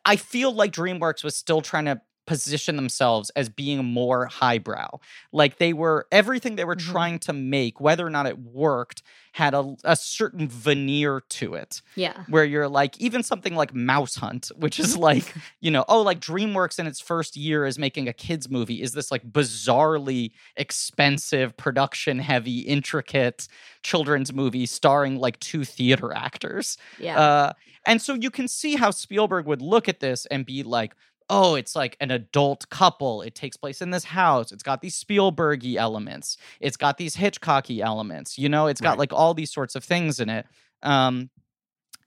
[0.03, 4.99] I feel like DreamWorks was still trying to position themselves as being more highbrow.
[5.31, 6.91] Like they were everything they were Mhm.
[6.91, 11.81] trying to make, whether or not it worked, had a, a certain veneer to it
[11.95, 12.23] yeah.
[12.27, 16.19] where you're like even something like Mouse Hunt, which is like, you know, oh, like
[16.19, 21.55] DreamWorks in its first year is making a kids movie is this like bizarrely expensive,
[21.57, 23.47] production heavy, intricate
[23.83, 26.77] children's movie starring like two theater actors.
[26.99, 27.19] Yeah.
[27.19, 27.53] Uh,
[27.85, 30.93] and so you can see how Spielberg would look at this and be like,
[31.29, 33.21] oh, it's like an adult couple.
[33.21, 34.51] It takes place in this house.
[34.51, 36.37] It's got these Spielbergy elements.
[36.61, 38.37] It's got these Hitchcocky elements.
[38.37, 38.99] You know, it's got Right.
[38.99, 40.45] like all these sorts of things in it.
[40.83, 41.29] Um,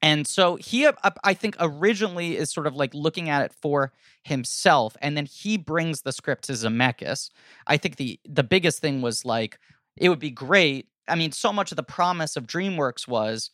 [0.02, 0.92] And so he, uh,
[1.24, 3.92] I think, originally is sort of like looking at it for
[4.24, 7.30] himself, and then he brings the script to Zemeckis.
[7.66, 9.58] I think the the biggest thing was like
[9.96, 10.88] it would be great.
[11.08, 13.50] I mean, so much of the promise of DreamWorks was,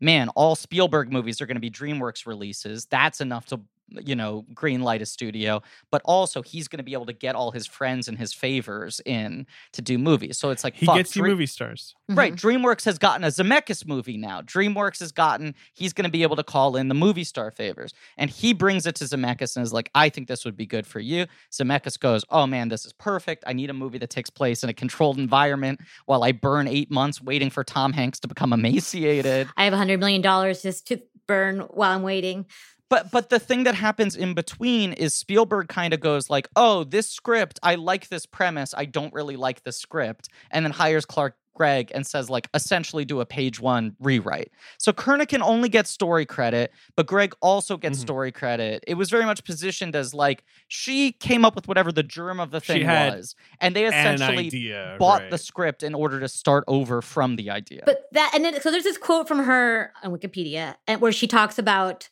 [0.00, 2.86] man, all Spielberg movies are going to be DreamWorks releases.
[2.86, 3.60] That's enough to
[4.04, 7.34] you know, green light a studio, but also he's going to be able to get
[7.34, 10.38] all his friends and his favors in to do movies.
[10.38, 11.94] So it's like He fuck, gets you Dream- movie stars.
[12.10, 12.32] Right.
[12.34, 12.40] Mhm.
[12.40, 14.40] DreamWorks has gotten a Zemeckis movie now.
[14.42, 17.92] DreamWorks has gotten, he's going to be able to call in the movie star favors.
[18.16, 20.86] And he brings it to Zemeckis and is like, I think this would be good
[20.86, 21.26] for you.
[21.52, 23.44] Zemeckis goes, Oh man, this is perfect.
[23.46, 26.90] I need a movie that takes place in a controlled environment while I burn eight
[26.90, 29.48] months waiting for Tom Hanks to become emaciated.
[29.56, 32.46] I have a hundred million dollars just to burn while I'm waiting.
[32.90, 36.84] But but the thing that happens in between is Spielberg kind of goes like, "Oh,
[36.84, 38.74] this script, I like this premise.
[38.76, 43.04] I don't really like the script." And then hires Clark Gregg and says like essentially
[43.04, 44.52] do a page 1 rewrite.
[44.78, 48.02] So Kernochan only gets story credit, but Gregg also gets Mhm.
[48.02, 48.84] story credit.
[48.86, 52.52] It was very much positioned as like she came up with whatever the germ of
[52.52, 53.34] the She thing had was.
[53.60, 54.94] And they An essentially idea.
[55.00, 55.30] bought right.
[55.32, 57.82] the script in order to start over from the idea.
[57.84, 61.26] But that and then so there's this quote from her on Wikipedia and where she
[61.26, 62.08] talks about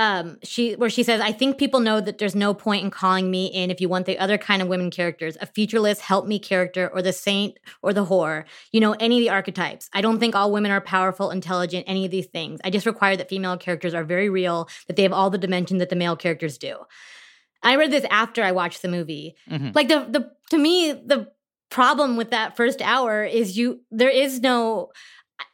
[0.00, 3.30] um she where she says I think people know that there's no point in calling
[3.30, 6.38] me in if you want the other kind of women characters a featureless help me
[6.40, 8.44] character or the saint or the whore.
[8.72, 9.88] You know any of the archetypes.
[9.92, 12.60] I don't think all women are powerful intelligent any of these things.
[12.64, 15.78] I just require that female characters are very real that they have all the dimension
[15.78, 16.76] that the male characters do.
[17.62, 19.36] I read this after I watched the movie.
[19.48, 19.74] Mhm.
[19.76, 21.28] like the the to me the
[21.70, 24.90] problem with that first hour is you there is no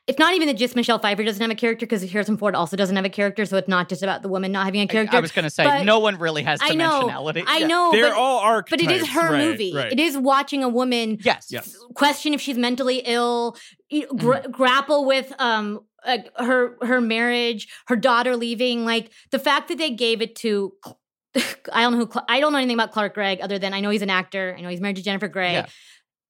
[0.06, 2.76] it's not even that just Michelle Pfeiffer doesn't have a character because Harrison Ford also
[2.76, 5.16] doesn't have a character, so it's not just about the woman not having a character.
[5.16, 7.44] I was going to say but- no one really has I know, dimensionality.
[7.46, 7.66] I Yeah.
[7.68, 8.82] know, They're but, all archetypes.
[8.84, 9.72] but it is her right, movie.
[9.74, 9.92] Right.
[9.92, 11.46] It is watching a woman Yes.
[11.50, 11.76] Yes.
[11.94, 13.56] question if she's mentally ill,
[13.90, 14.50] y- gra- Mm-hmm.
[14.50, 18.84] grapple with um like her her marriage, her daughter leaving.
[18.84, 20.72] Like the fact that they gave it to.
[21.72, 23.80] I don't know who Cl- I don't know anything about Clark Gregg other than I
[23.80, 24.56] know he's an actor.
[24.58, 25.52] I know he's married to Jennifer Grey.
[25.52, 25.66] Yeah.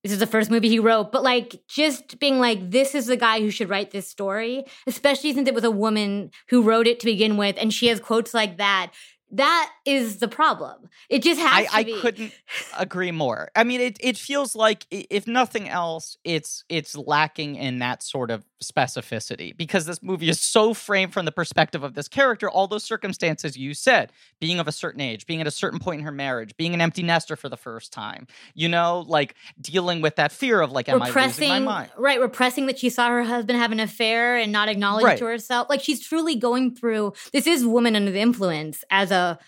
[0.03, 3.17] This is the first movie he wrote, but like just being like, this is the
[3.17, 7.01] guy who should write this story, especially since it was a woman who wrote it
[7.01, 8.93] to begin with, and she has quotes like that.
[9.33, 10.89] That is the problem.
[11.09, 12.33] It just has I, I couldn't
[12.79, 13.51] agree more.
[13.57, 18.31] I mean, it, it feels like if nothing else, it's it's lacking in that sort
[18.31, 22.49] of specificity because this movie is so framed from the perspective of this character.
[22.49, 26.01] All those circumstances you said, being of a certain age, being at a certain point
[26.01, 30.01] in her marriage, being an empty nester for the first time, you know, like dealing
[30.01, 31.91] with that fear of like, am I losing my mind?
[31.97, 35.19] right repressing that she saw her husband have an affair and not acknowledge Right.
[35.19, 39.39] to herself like she's truly going through this is woman under the influence as a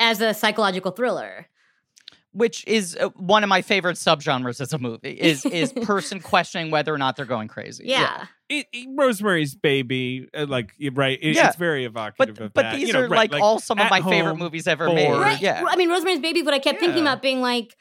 [0.00, 1.46] as a psychological thriller
[2.32, 6.70] Which is uh, one of my favorite subgenres as a movie is is person questioning
[6.70, 7.84] whether or not they're going crazy.
[7.86, 11.48] yeah, It, it- Rosemary's Baby, uh, like right, it- Yeah.
[11.48, 12.76] it's very evocative But of but that.
[12.76, 14.96] these You know, are right, like, all some of At my favorite movies ever Bored.
[14.96, 15.10] made.
[15.12, 15.64] right Yeah.
[15.68, 17.74] i mean rosemary's baby what i kept thinking about being like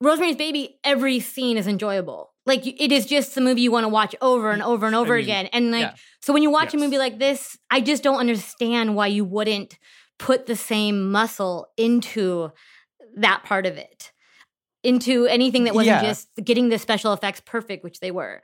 [0.00, 3.88] rosemary's baby every scene is enjoyable like it is just the movie you want to
[3.88, 5.94] watch over and over and over mean, again and like yeah.
[6.22, 9.78] so when you watch a movie like this i just don't understand why you wouldn't
[10.18, 12.50] put the same muscle into
[13.16, 14.12] that part of it
[14.82, 16.08] into anything that wasn't Yeah.
[16.08, 18.42] just getting the special effects perfect which they were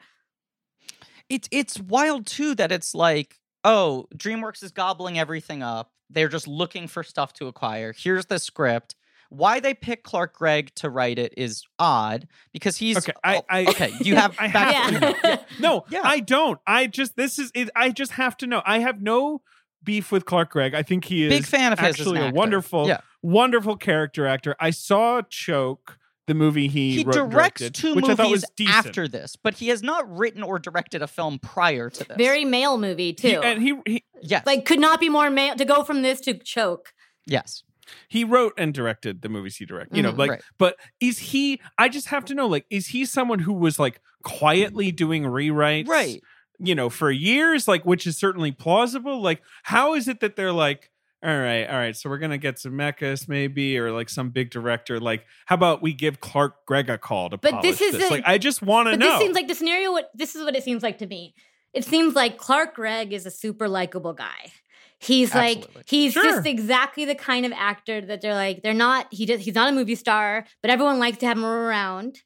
[1.28, 5.92] It's it's wild too that it's like, oh, DreamWorks is gobbling everything up.
[6.10, 7.94] They're just looking for stuff to acquire.
[7.96, 8.96] Here's the script.
[9.30, 13.64] Why they pick Clark Gregg to write it is odd because he's Okay, I, I
[13.70, 13.92] okay.
[14.00, 15.36] You have I back- have to Yeah.
[15.58, 16.02] No, Yeah.
[16.04, 16.58] I don't.
[16.66, 18.60] I just this is it, I just have to know.
[18.66, 19.40] I have no
[19.84, 20.74] beef with Clark Gregg.
[20.74, 21.98] I think he is big fan of his.
[21.98, 22.34] actually a actor.
[22.36, 24.54] wonderful, Yeah, wonderful character actor.
[24.60, 28.42] I saw Choke, the movie he, he wrote, directs directed, two which I thought was
[28.42, 28.76] movies decent.
[28.86, 32.16] after this, but he has not written or directed a film prior to this.
[32.16, 35.56] very male movie too He- and he, he yes, like could not be more male
[35.56, 36.92] to go from this to choke
[37.26, 37.64] yes.
[38.08, 39.96] he wrote and directed the movies he directed.
[39.96, 40.18] You know, Mhm.
[40.18, 40.42] like, Right.
[40.58, 41.60] but is he?
[41.76, 45.88] I just have to know, like, is he someone who was like quietly doing rewrites,
[45.88, 46.22] Right.
[46.64, 49.20] You know, for years, like, which is certainly plausible.
[49.20, 50.90] Like, how is it that they're like?
[51.24, 51.96] All right, all right.
[51.96, 54.98] So we're gonna get some Zemeckis maybe, or like some big director.
[54.98, 58.10] Like, how about we give Clark Gregg a call to But polish this is this?
[58.10, 59.06] a- like, I just want to know.
[59.06, 59.92] this seems like the scenario.
[59.92, 61.34] What this is what it seems like to me.
[61.72, 64.52] It seems like Clark Gregg is a super likable guy.
[64.98, 65.74] He's Absolutely.
[65.76, 66.22] like he's Sure.
[66.24, 69.06] just exactly the kind of actor that they're like they're not.
[69.12, 72.20] He just he's not a movie star, but everyone likes to have him around.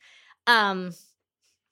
[0.46, 0.92] Um,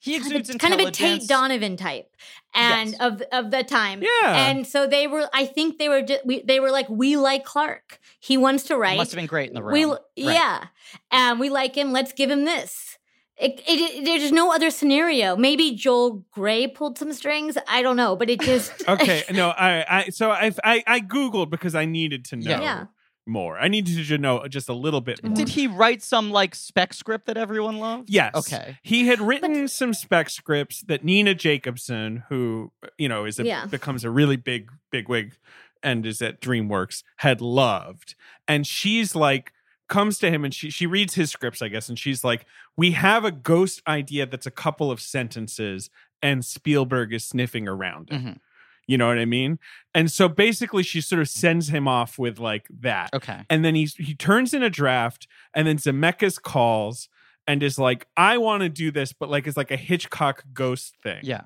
[0.04, 0.90] He kind exudes of, kind of a.
[0.90, 2.14] Tate Donovan type,
[2.54, 3.00] and Yes.
[3.00, 4.02] of of the time.
[4.02, 5.28] yeah, And so they were.
[5.32, 6.02] I think they were.
[6.02, 7.98] Just, we, they were like, we like Clark.
[8.20, 8.96] He wants to write.
[8.98, 9.72] Must have been great in the room.
[9.72, 9.98] We Right.
[10.16, 10.64] yeah,
[11.10, 11.92] and we like him.
[11.92, 12.98] Let's give him this.
[13.36, 15.34] It, it, it- there's no other scenario.
[15.36, 17.58] Maybe Joel Grey pulled some strings.
[17.66, 21.50] I don't know, but it just Okay, no, I, I, so I, I, I googled
[21.50, 22.84] because I needed to know Yeah.
[23.26, 23.32] Yeah.
[23.32, 23.58] more.
[23.58, 25.34] I needed to know just a little bit more.
[25.34, 28.10] Did he write some like spec script that everyone loved?
[28.10, 28.34] Yes.
[28.34, 28.78] Okay.
[28.82, 33.66] He had written some spec scripts that Nina Jacobson, who you know is a Yeah.
[33.66, 35.36] becomes a really big big wig
[35.82, 38.14] and is at DreamWorks, had loved,
[38.48, 39.52] and she's like
[39.86, 42.46] comes to him and she she reads his scripts, I guess, and she's like,
[42.76, 45.90] "We have a ghost idea that's a couple of sentences,
[46.22, 48.38] and Spielberg is sniffing around it." Mhm.
[48.86, 49.58] You know what I mean?
[49.94, 53.10] And so basically, she sort of sends him off with like that.
[53.14, 53.40] Okay.
[53.48, 57.08] And then he's he turns in a draft, and then Zemeckis calls
[57.46, 60.96] and is like, "I want to do this, but like it's like a Hitchcock ghost
[61.02, 61.42] thing." Yeah.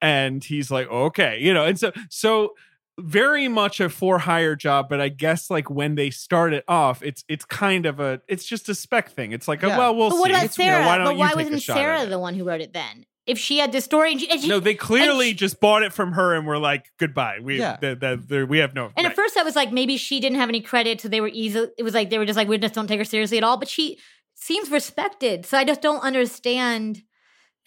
[0.00, 1.64] And he's like, "Okay," you know.
[1.64, 2.54] And so so
[3.00, 7.02] very much a for hire job, but I guess like when they start it off,
[7.02, 9.32] it's it's kind of a it's just a spec thing.
[9.32, 9.78] It's like, a, Yeah.
[9.78, 10.30] well, we'll But see.
[10.30, 12.60] about It's, you know, why don't but why take wasn't Sarah the one who wrote
[12.60, 13.06] it then?
[13.28, 15.82] If she had the story, and she, and she, No, they clearly she- just bought
[15.82, 17.76] it from her and were like, "Goodbye." We Yeah.
[17.80, 18.86] the, the, the, we have no.
[18.96, 19.06] And right.
[19.06, 21.66] at first, I was like, maybe she didn't have any credit, so they were easy.
[21.76, 23.56] It was like they were just like, we just don't take her seriously at all.
[23.58, 23.98] But she
[24.34, 27.02] seems respected, so I just don't understand.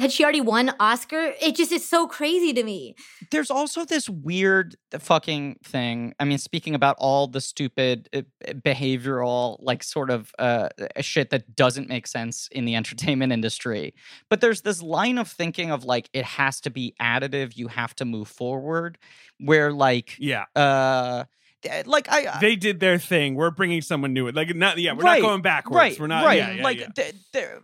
[0.02, 1.34] Had she already won Oscar?
[1.40, 2.96] It just is so crazy to me.
[3.30, 6.16] There's also this weird fucking thing.
[6.20, 8.24] I mean, speaking about all the stupid uh,
[8.54, 10.70] behavioral, like sort of uh,
[11.02, 13.94] shit that doesn't make sense in the entertainment industry,
[14.28, 17.56] but there's this line of thinking of like it has to be additive.
[17.56, 18.98] You have to move forward.
[19.40, 21.41] Where like, yeah, uh, eh,
[21.86, 23.36] like I, they did their thing.
[23.36, 24.30] We're bringing someone new.
[24.32, 25.76] Like not yeah, we're Right, not going backwards.
[25.76, 26.38] Right, we're not right.
[26.38, 26.88] Yeah, yeah, like yeah.
[26.96, 27.16] th-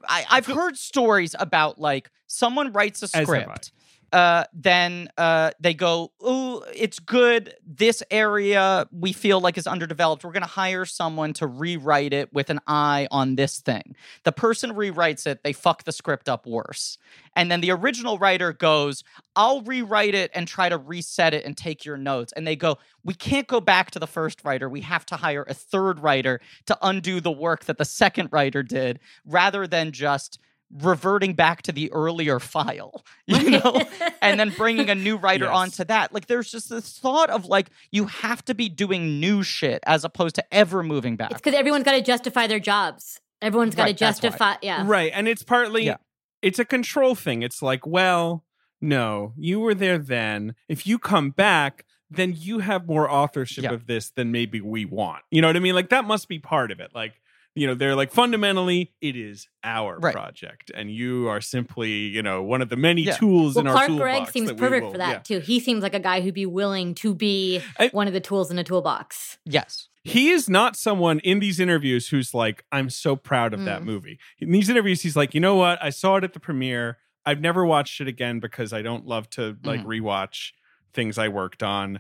[0.08, 3.72] I, I've heard stories about like someone writes a have script,
[4.14, 7.56] uh, then uh, they go, "Ooh, it's good.
[7.66, 10.24] This area we feel like is underdeveloped.
[10.24, 14.32] We're going to hire someone to rewrite it with an eye on this thing." The
[14.32, 15.44] person rewrites it.
[15.44, 16.98] They fuck the script up worse,
[17.36, 19.04] and then the original writer goes,
[19.36, 22.78] "I'll rewrite it and try to reset it and take your notes." And they go,
[23.04, 24.70] "We can't go back to the first writer.
[24.70, 28.64] We have to hire a third writer to undo the work that the second writer
[28.64, 30.40] did, rather than just."
[30.82, 33.82] Reverting back to the earlier file you know
[34.22, 35.54] and then bringing a new writer Yes.
[35.56, 39.44] onto that like there's just this thought of like you have to be doing new
[39.44, 43.22] shit as opposed to ever moving back It's because everyone's got to justify their jobs.
[43.42, 44.56] Everyone's got to Right, justify.
[44.62, 44.84] Yeah.
[44.86, 45.12] Right.
[45.14, 45.98] And it's partly Yeah.
[46.42, 47.44] it's a control thing.
[47.44, 48.44] It's like, well,
[48.82, 50.54] no, you were there then.
[50.68, 53.72] If you come back, then you have more authorship Yeah.
[53.74, 55.24] of this than maybe we want.
[55.32, 55.76] You know what I mean?
[55.76, 56.92] Like that must be part of it.
[56.94, 57.14] Like,
[57.58, 60.14] you know, they're like fundamentally it is our Right.
[60.14, 63.16] project and you are simply, you know, one of the many Yeah.
[63.18, 63.88] tools Well, in our toolbox.
[63.88, 64.32] Clark toolbox.
[64.32, 65.38] Gregg seems perfect will- for that yeah.
[65.40, 65.40] too.
[65.40, 68.52] He seems like a guy who'd be willing to be I- one of the tools
[68.52, 69.38] in a toolbox.
[69.46, 73.82] yes he is not someone in these interviews who's like, I'm so proud of that
[73.82, 73.86] Mm.
[73.86, 74.20] movie.
[74.40, 75.84] In these interviews, he's like, you know what?
[75.84, 76.98] I saw it at the premiere.
[77.26, 79.86] I've never watched it again because I don't love to like Mhm.
[80.02, 80.52] rewatch
[80.94, 82.00] things I worked on.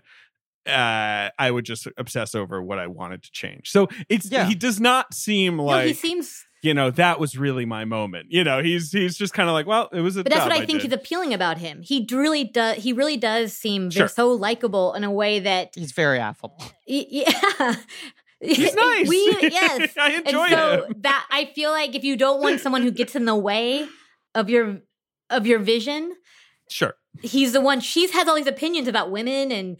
[0.67, 3.71] Uh, I would just obsess over what I wanted to change.
[3.71, 4.45] So it's Yeah.
[4.47, 6.45] he does not seem no, like he seems.
[6.61, 8.27] you know that was really my moment.
[8.29, 10.23] You know, he's he's just kind of like, well, it was a.
[10.23, 10.87] But that's what I think did.
[10.87, 11.81] is appealing about him.
[11.81, 12.77] He really does.
[12.77, 14.07] He really does seem Sure.
[14.07, 15.71] so likable in a way that.
[15.75, 17.75] he's very affable Yeah.
[18.39, 19.07] He's nice.
[19.07, 19.93] We yes.
[19.99, 20.93] I and enjoy so him.
[21.01, 23.87] that I feel like if you don't want someone who gets in the way
[24.35, 24.81] of your
[25.29, 26.13] of your vision,
[26.69, 26.93] Sure.
[27.21, 27.79] he's the one.
[27.79, 29.79] She's has all these opinions about women, and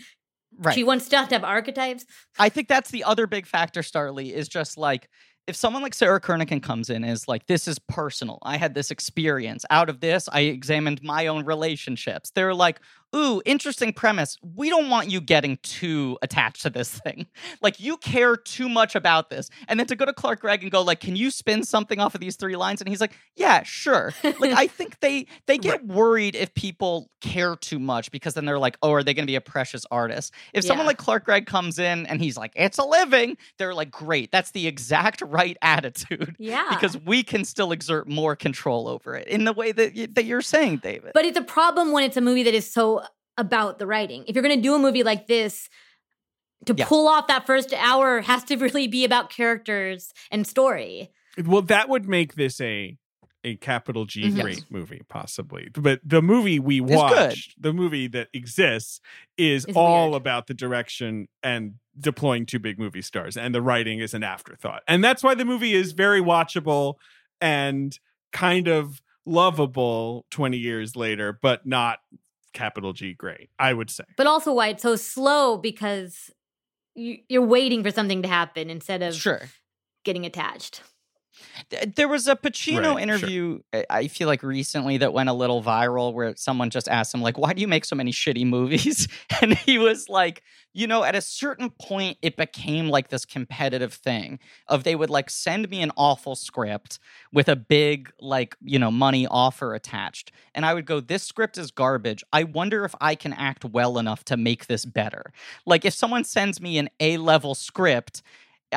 [0.57, 2.05] right she wants stuff to have archetypes.
[2.37, 5.09] I think that's the other big factor, Starlee, is just like
[5.47, 8.37] if someone like Sarah Kernochan comes in and is like, this is personal.
[8.43, 9.63] I had this experience.
[9.69, 12.31] Out of this, I examined my own relationships.
[12.31, 12.81] They're like,
[13.17, 14.37] ooh, interesting premise.
[14.55, 17.25] We don't want you getting too attached to this thing.
[17.61, 19.49] Like you care too much about this.
[19.67, 22.13] And then to go to Clark Gregg and go, like, can you spin something off
[22.15, 22.81] of these three lines?
[22.81, 24.13] And he's like, Yeah, sure.
[24.23, 28.59] Like I think they they get worried if people care too much because then they're
[28.59, 30.33] like, oh, are they gonna be a precious artist?
[30.53, 33.89] If someone like Clark Gregg comes in and he's like, it's a living, they're like,
[33.89, 36.35] great, that's the exact right attitude.
[36.37, 40.07] Yeah, Because we can still exert more control over it in the way that y-
[40.11, 41.11] that you're saying, David.
[41.13, 43.01] But it's a problem when it's a movie that is so
[43.37, 44.23] about the writing.
[44.27, 45.69] If you're going to do a movie like this,
[46.65, 46.85] to Yeah.
[46.87, 51.11] pull off that first hour has to really be about characters and story.
[51.43, 52.97] Well, that would make this a
[53.43, 54.41] a capital G Mhm.
[54.41, 55.69] great movie, possibly.
[55.71, 56.89] But the movie we good.
[56.95, 58.99] watched, the movie that exists,
[59.37, 60.21] is Is all weird.
[60.21, 64.81] about the direction and deploying two big movie stars, and the writing is an afterthought.
[64.87, 66.95] And that's why the movie is very watchable
[67.39, 67.97] and
[68.33, 71.99] kind of lovable 20 years later, but not
[72.53, 74.03] capital G great, I would say.
[74.15, 76.31] But also why it's so slow because
[76.95, 79.41] you, you're waiting for something to happen instead of sure.
[80.03, 80.81] getting attached.
[81.69, 85.33] Th- There was a Pacino Right, interview, I- I feel like recently, that went a
[85.33, 88.45] little viral where someone just asked him, like, why do you make so many shitty
[88.45, 89.07] movies?
[89.41, 90.41] And he was like,
[90.73, 95.09] you know, at a certain point, it became like this competitive thing of they would
[95.09, 96.99] like send me an awful script
[97.31, 100.31] with a big, like, you know, money offer attached.
[100.55, 102.23] And I would go, this script is garbage.
[102.33, 105.31] I wonder if I can act well enough to make this better.
[105.65, 108.21] Like, if someone sends me an A level script,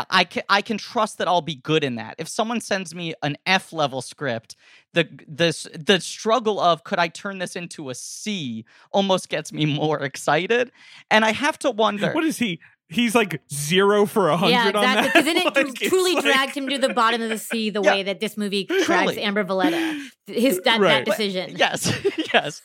[0.08, 2.14] I can I can trust that I'll be good in that.
[2.18, 4.56] If someone sends me an F level script,
[4.92, 9.66] the this the struggle of could I turn this into a C almost gets me
[9.80, 10.70] more excited,
[11.10, 12.12] and I have to wonder.
[12.12, 12.60] What is he?
[12.90, 15.08] He's like zero for a hundred Yeah, on exactly.
[15.08, 17.80] Because then it Like, truly like- dragged him to the bottom of the sea the
[17.82, 17.90] Yeah.
[17.92, 19.16] way that this movie drags.
[19.16, 20.08] Amber Valletta.
[20.26, 21.04] His that, that Right.
[21.04, 21.54] But- decision.
[21.56, 21.92] Yes,
[22.34, 22.62] yes.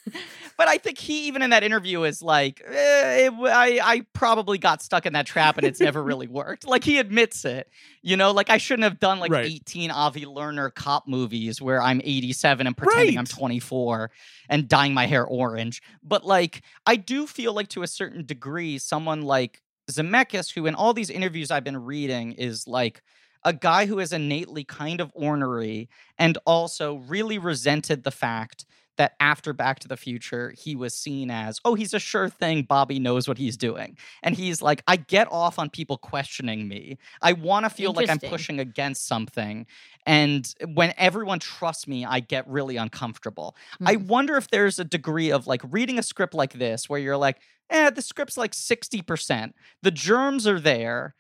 [0.57, 4.57] But I think he even in that interview is like, eh, it, I I probably
[4.57, 6.65] got stuck in that trap and it's never really worked.
[6.65, 7.69] Like he admits it,
[8.01, 8.32] you know.
[8.32, 9.45] Like I shouldn't have done like Right.
[9.45, 14.11] eighteen Avi Lerner cop movies where I'm 87 and pretending I'm 24
[14.47, 15.82] and dyeing my hair orange.
[16.01, 20.75] But like I do feel like to a certain degree, someone like Zemeckis, who in
[20.75, 23.01] all these interviews I've been reading is like
[23.43, 28.65] a guy who is innately kind of ornery and also really resented the fact
[28.98, 32.64] that after Back to the Future, he was seen as, oh, he's a sure thing.
[32.64, 33.98] Bobby knows what he's doing.
[34.24, 36.98] And he's like, I get off on people questioning me.
[37.22, 39.66] I want to feel like I'm pushing against something.
[40.06, 43.56] And when everyone trusts me, I get really uncomfortable.
[43.86, 44.08] I Hmm.
[44.08, 47.38] wonder if there's a degree of like reading a script like this where you're like,
[47.70, 49.54] eh, the script's like 60%.
[49.82, 51.16] The germs are there.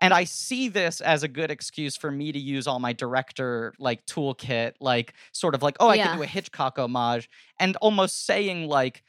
[0.00, 3.74] And I see this as a good excuse for me to use all my director
[3.78, 6.08] like toolkit, like sort of like, oh, I Yeah.
[6.12, 7.28] could do a Hitchcock homage,
[7.58, 9.02] and almost saying like,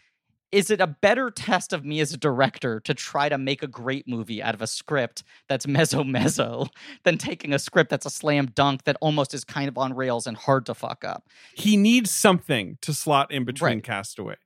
[0.51, 3.67] is it a better test of me as a director to try to make a
[3.67, 6.65] great movie out of a script that's mezzo mezzo
[7.03, 10.25] than taking a script that's a slam dunk that almost is kind of on rails
[10.25, 11.27] and hard to fuck up?
[11.53, 13.83] he needs something to slot in between Right.
[13.83, 14.37] castaway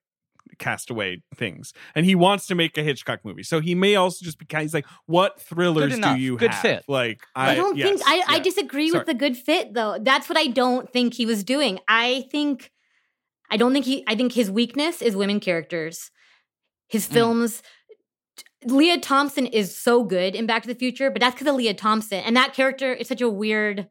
[0.59, 4.37] castaway things and he wants to make a hitchcock movie so he may also just
[4.37, 6.83] be kind he's like what thrillers do you Good have fit.
[6.87, 8.99] like I, don't yes, think I, I disagree Sorry.
[8.99, 9.97] with the good fit though.
[10.01, 11.79] That's what I don't think he was doing.
[11.87, 12.71] I think
[13.51, 16.09] I don't think he I think his weakness is women characters.
[16.87, 17.11] His Mm.
[17.13, 17.61] films
[18.65, 21.73] Lea Thompson is so good in Back to the Future, but that's because of Lea
[21.73, 22.19] Thompson.
[22.19, 23.87] And that character is such a weird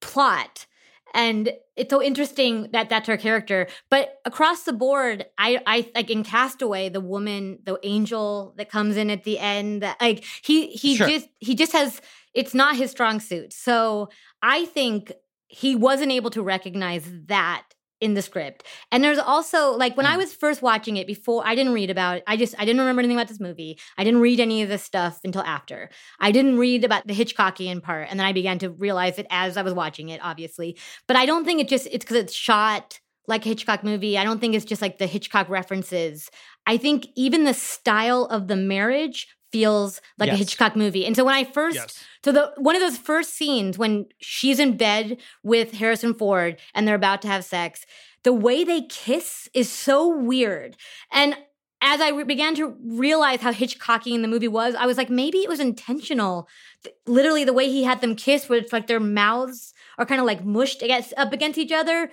[0.00, 0.66] plot.
[1.14, 3.66] And it's so interesting that that's her character.
[3.90, 8.96] But across the board, I, I like in Castaway, the woman, the angel that comes
[8.96, 11.08] in at the end, that like he he Sure.
[11.08, 12.00] just he just has
[12.34, 13.52] it's not his strong suit.
[13.52, 14.08] So
[14.42, 15.12] I think
[15.48, 17.64] he wasn't able to recognize that
[18.00, 18.64] in the script.
[18.90, 20.18] And there's also like when I Mm.
[20.18, 22.24] was first watching it before I didn't read about it.
[22.26, 23.78] I just I didn't remember anything about this movie.
[23.98, 25.90] I didn't read any of this stuff until after.
[26.18, 29.56] I didn't read about the Hitchcockian part and then I began to realize it as
[29.56, 30.78] I was watching it obviously.
[31.06, 32.98] But I don't think it just it's cuz it's shot
[33.28, 34.16] like a Hitchcock movie.
[34.18, 36.30] I don't think it's just like the Hitchcock references.
[36.66, 41.04] I think even the style of the marriage feels like a Hitchcock movie.
[41.06, 44.58] And so when I first yes so the one of those first scenes when she's
[44.58, 47.86] in bed with Harrison Ford and they're about to have sex,
[48.24, 50.76] the way they kiss is so weird.
[51.10, 51.36] And
[51.82, 55.38] as I re- began to realize how Hitchcockian the movie was, I was like, maybe
[55.38, 56.46] it was intentional.
[56.84, 60.20] Th- Literally, the way he had them kiss, where it's like their mouths are kind
[60.20, 62.10] of like mushed against up against each other,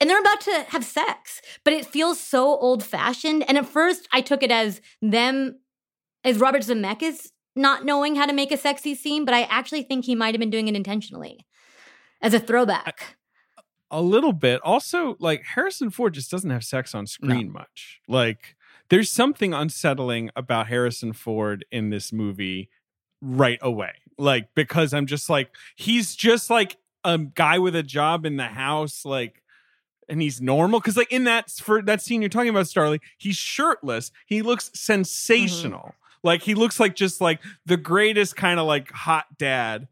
[0.00, 3.44] and they're about to have sex, but it feels so old fashioned.
[3.48, 5.60] And at first, I took it as them,
[6.24, 10.04] as Robert Zemeckis not knowing how to make a sexy scene, but I actually think
[10.04, 11.46] he might have been doing it intentionally
[12.20, 13.16] as a throwback.
[13.90, 14.60] a little bit.
[14.62, 18.00] Also like harrison ford just doesn't have sex on screen much.
[18.08, 18.56] Like
[18.88, 22.70] there's something unsettling about harrison ford in this movie
[23.20, 23.92] right away.
[24.18, 28.44] Like because i'm just like he's just like a guy with a job in the
[28.44, 29.42] house like
[30.08, 30.80] and he's normal.
[30.80, 34.10] Because like in that for that scene you're talking about starlee he's shirtless.
[34.26, 34.76] He looks mm-hmm.
[34.76, 35.94] sensational
[36.24, 39.86] like he looks like just like the greatest kind of like hot dad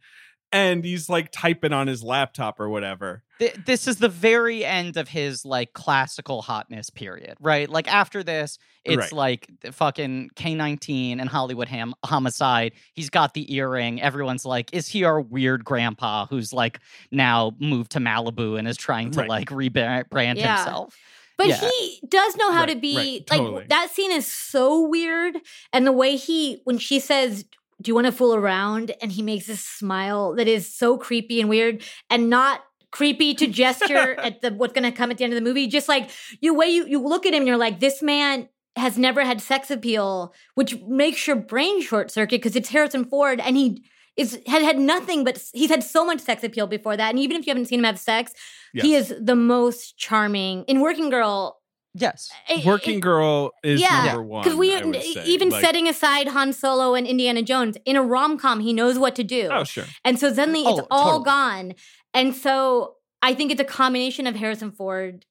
[0.54, 4.96] and he's like typing on his laptop or whatever Th- this is the very end
[4.96, 7.68] of his like classical hotness period, right?
[7.68, 9.12] Like after this, it's Right.
[9.12, 12.72] like fucking K19 and Hollywood ham- homicide.
[12.92, 14.00] He's got the earring.
[14.00, 16.78] Everyone's like, is he our weird grandpa who's like
[17.10, 19.28] now moved to Malibu and is trying to Right.
[19.28, 20.58] like rebrand Yeah.
[20.58, 20.94] himself?
[21.38, 21.68] But Yeah.
[21.78, 23.66] he does know how to be right, like totally.
[23.68, 25.36] that scene is so weird.
[25.72, 27.44] And the way he when she says,
[27.80, 28.92] Do you want to fool around?
[29.02, 32.60] And he makes this smile that is so creepy and weird and not
[32.92, 35.66] creepy to gesture at the what's gonna come at the end of the movie.
[35.66, 36.10] Just like
[36.40, 39.40] you way you, you look at him and you're like, this man has never had
[39.40, 43.82] sex appeal, which makes your brain short circuit because it's Harrison Ford and he
[44.16, 47.36] is had had nothing but he's had so much sex appeal before that, and even
[47.36, 48.32] if you haven't seen him have sex,
[48.74, 51.58] he is the most charming in Working Girl.
[51.94, 52.30] Yes.
[52.48, 54.42] eh, Working eh, Girl is yeah, number one.
[54.44, 55.24] Because we I would say.
[55.26, 58.98] even Like- setting aside Han Solo and Indiana Jones in a rom com, he knows
[58.98, 59.48] what to do.
[59.52, 59.84] Oh, sure.
[60.02, 61.24] And so suddenly it's Oh, all totally.
[61.24, 61.74] gone.
[62.14, 65.26] And so I think it's a combination of Harrison Ford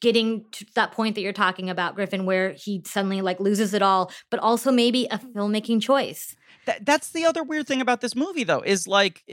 [0.00, 3.82] getting to that point that you're talking about, Griffin, where he suddenly like loses it
[3.82, 6.36] all, but also maybe a filmmaking choice.
[6.68, 9.24] That, that's the other weird thing about this movie, though, is like,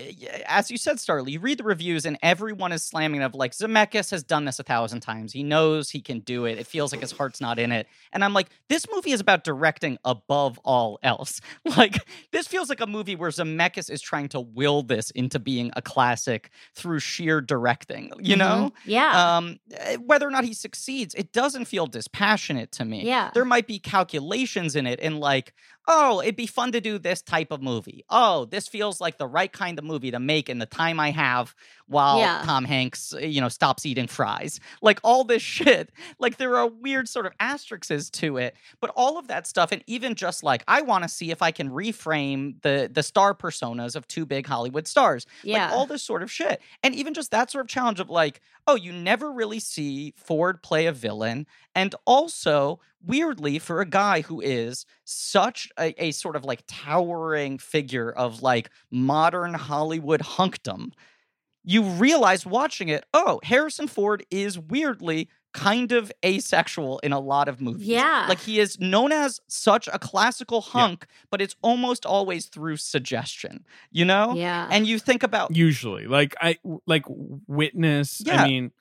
[0.47, 4.09] as you said, Starlee, you read the reviews and everyone is slamming of like, Zemeckis
[4.11, 5.33] has done this a thousand times.
[5.33, 6.57] He knows he can do it.
[6.57, 7.87] It feels like his heart's not in it.
[8.13, 11.41] And I'm like, this movie is about directing above all else.
[11.75, 11.97] Like,
[12.31, 15.81] this feels like a movie where Zemeckis is trying to will this into being a
[15.81, 18.71] classic through sheer directing, you know?
[18.71, 18.71] Mhm.
[18.85, 19.35] Yeah.
[19.37, 23.31] um eh, whether or not he succeeds it doesn't feel dispassionate to me Yeah.
[23.33, 25.53] there might be calculations in it and like
[25.87, 29.27] oh it'd be fun to do this type of movie oh this feels like the
[29.27, 31.53] right kind of movie to make in the time i have
[31.87, 32.41] while Yeah.
[32.45, 36.67] tom hanks eh, you know stops eating fries like all this shit like there are
[36.67, 40.63] weird sort of asterisks to it but all of that stuff and even just like
[40.67, 44.45] i want to see if i can reframe the the star personas of two big
[44.47, 45.65] hollywood stars yeah.
[45.65, 46.61] like all this sort of shit.
[46.83, 50.61] And even just that sort of challenge of like, oh, you never really see Ford
[50.61, 51.45] play a villain.
[51.73, 57.57] And also, weirdly, for a guy who is such a, a sort of like towering
[57.57, 60.91] figure of like modern Hollywood hunkdom,
[61.63, 67.47] you realize watching it, oh, Harrison Ford is weirdly kind of asexual in a lot
[67.47, 67.87] of movies.
[67.87, 68.25] Yeah.
[68.27, 73.65] Like he is known as such a classical hunk, but it's almost always through suggestion,
[73.89, 74.33] you know?
[74.35, 74.67] yeah.
[74.69, 78.21] And you think about Usually, like I like Witness.
[78.25, 78.43] Yeah.
[78.43, 78.71] I mean,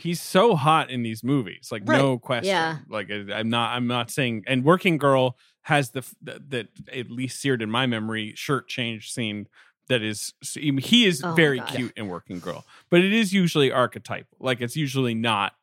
[0.00, 1.68] he's so hot in these movies.
[1.70, 1.98] Like Right.
[1.98, 2.46] no question.
[2.48, 2.78] Yeah.
[2.88, 3.76] Like I'm not.
[3.76, 4.44] I'm not saying.
[4.46, 9.12] And Working Girl has the that that at least seared in my memory shirt change
[9.12, 9.46] scene.
[9.88, 14.38] That is, he is Oh very cute in Working Girl, but it is usually archetypal.
[14.38, 15.54] Like it's usually not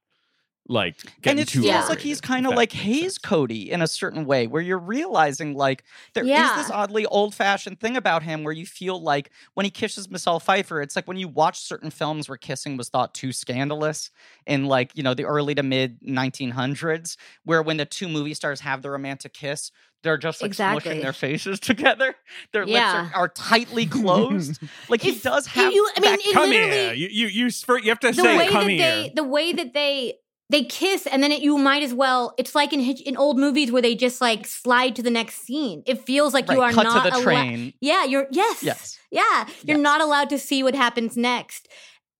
[0.69, 1.85] like and it feels Yeah.
[1.87, 3.17] like he's kind of like Hayes.
[3.17, 6.55] Cody in a certain way, where you're realizing like there is Yeah.
[6.57, 10.39] this oddly old fashioned thing about him where you feel like when he kisses Michelle
[10.41, 14.09] Pfeiffer, it's like when you watch certain films where kissing was thought too scandalous
[14.45, 16.01] in like, you know, the early to mid
[16.51, 19.71] 1900s, where when the two movie stars have the romantic kiss,
[20.03, 20.91] they're just like Exactly.
[20.95, 22.15] smushing their faces together.
[22.53, 23.01] Their Yeah.
[23.03, 24.59] lips are, are tightly closed.
[24.89, 25.73] like he does have.
[25.73, 26.93] you- I mean, that Come here.
[26.93, 28.79] You you you, spur- you have to the say way come that here.
[29.03, 30.15] they the way that they
[30.49, 33.71] they kiss and then it, you might as well it's like in in old movies
[33.71, 36.83] where they just like slide to the next scene it feels like you are cut
[36.83, 37.73] not to the allo- train.
[37.81, 38.97] yeah you're yes Yes.
[39.11, 39.83] yeah you're Yes.
[39.83, 41.67] not allowed to see what happens next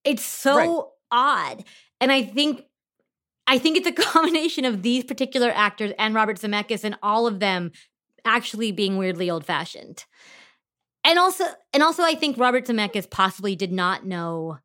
[0.03, 0.83] it's so Right.
[1.11, 1.63] odd
[2.01, 2.63] and i think
[3.47, 7.39] i think it's a combination of these particular actors and robert zemeckis and all of
[7.39, 7.71] them
[8.25, 10.03] actually being weirdly old fashioned
[11.05, 14.57] and also and also i think robert zemeckis possibly did not know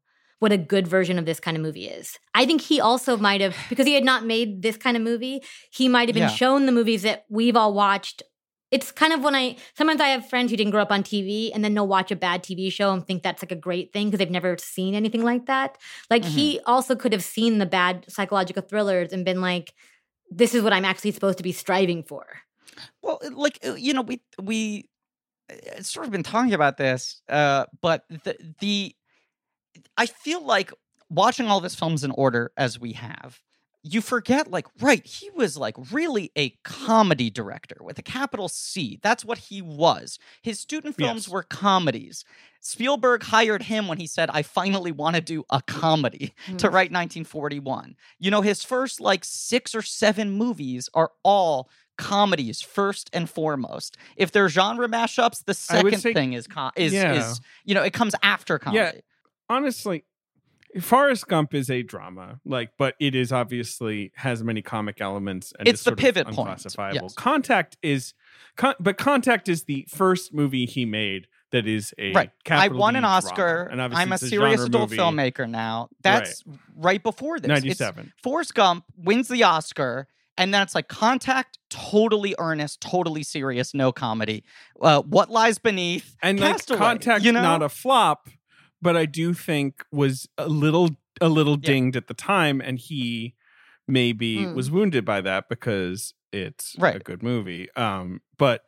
[0.43, 2.19] what a good version of this kind of movie is.
[2.35, 5.41] I think he also might have because he had not made this kind of movie,
[5.71, 6.35] he might have been Yeah.
[6.35, 8.25] shown the movies that we've all watched.
[8.73, 11.53] It's kind of when I sometimes I have friends who didn't grow up on TV
[11.55, 14.09] and then they'll watch a bad TV show and think that's like a great thing
[14.09, 15.79] because they've never seen anything like that.
[16.11, 19.75] Like he also could have seen the bad psychological thrillers and been like,
[20.29, 22.27] this is what I'm actually supposed to be striving for.
[23.01, 24.89] Well, like uh, you know, we we
[25.51, 28.97] uh, sort of been talking about this, uh, but the the
[29.97, 30.73] I feel like
[31.11, 33.41] watching all of his films in order as we have,
[33.85, 38.99] you forget like right, he was like really a comedy director with a capital C.
[39.03, 40.19] That's what he was.
[40.41, 41.29] His student films Yes.
[41.29, 42.25] were comedies.
[42.61, 46.75] Spielberg hired him when he said, "I finally want to do a comedy." to Hmm.
[46.75, 47.97] write 1941.
[48.21, 51.69] You know, his first like six or seven movies are all
[51.99, 53.97] comedies first and foremost.
[54.17, 57.15] If they're genre mashups, the second say- thing is com- is Yeah.
[57.15, 59.03] is you know it comes after comedy.
[59.49, 60.05] Honestly,
[60.81, 65.69] Forrest Gump is a drama, like, but it is obviously has many comic elements and
[65.69, 67.01] It's the pivot point, unclassifiable.
[67.03, 67.15] yes.
[67.15, 68.15] Contact is,
[68.57, 72.31] con- but Contact is the first movie he made that is a Right.
[72.51, 73.17] I won an drama.
[73.17, 73.69] Oscar.
[73.71, 74.97] and obviously I'm a it's serious adult movie.
[74.97, 75.91] filmmaker now.
[76.03, 76.43] That's
[76.75, 77.51] right, before this.
[77.51, 78.13] It's- Ninety-seven.
[78.23, 83.93] Forrest Gump wins the Oscar, and then it's like Contact, totally earnest, totally serious, no
[83.93, 84.43] comedy.
[84.81, 86.17] Uh, what lies beneath?
[86.23, 87.43] and like Contact, you know?
[87.43, 88.31] not a flop,
[88.83, 91.67] but I do think was a little a little Yeah.
[91.67, 93.35] dinged at the time, and he
[93.89, 94.55] maybe Mm.
[94.55, 97.71] was wounded by that because it's a good movie.
[97.77, 98.65] Um, but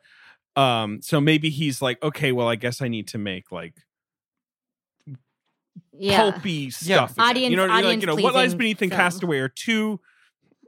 [0.55, 3.73] um, so maybe he's like, okay, well, I guess I need to make like
[5.97, 6.17] yeah.
[6.31, 7.11] pulpy stuff.
[7.13, 7.25] again.
[7.25, 8.91] Audience- you know, like, you know, what lies beneath and.
[8.91, 9.99] Castaway are two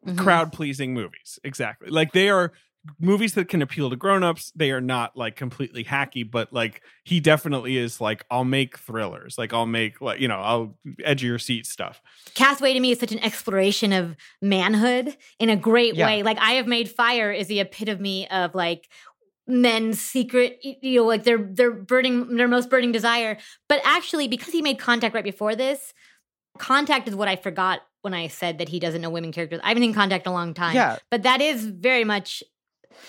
[0.05, 0.17] Mhm.
[0.17, 1.39] crowd pleasing movies.
[1.43, 1.89] Exactly.
[1.89, 2.51] Like they are
[2.99, 7.19] movies that can appeal to grown-ups they are not like completely hacky but like he
[7.19, 11.37] definitely is like i'll make thrillers like i'll make like you know i'll edge your
[11.37, 12.01] seat stuff
[12.33, 16.05] Castaway to me is such an exploration of manhood in a great Yeah.
[16.05, 16.23] way.
[16.23, 18.87] Like I have made fire is the epitome of like
[19.47, 23.37] men's secret, you know, like their their burning their most burning desire.
[23.67, 25.93] But actually, because he made contact right before this,
[26.59, 29.59] contact is what I forgot when I said that he doesn't know women characters.
[29.63, 30.75] I haven't seen contact in a long time.
[30.75, 30.97] Yeah.
[31.09, 32.43] But that is very much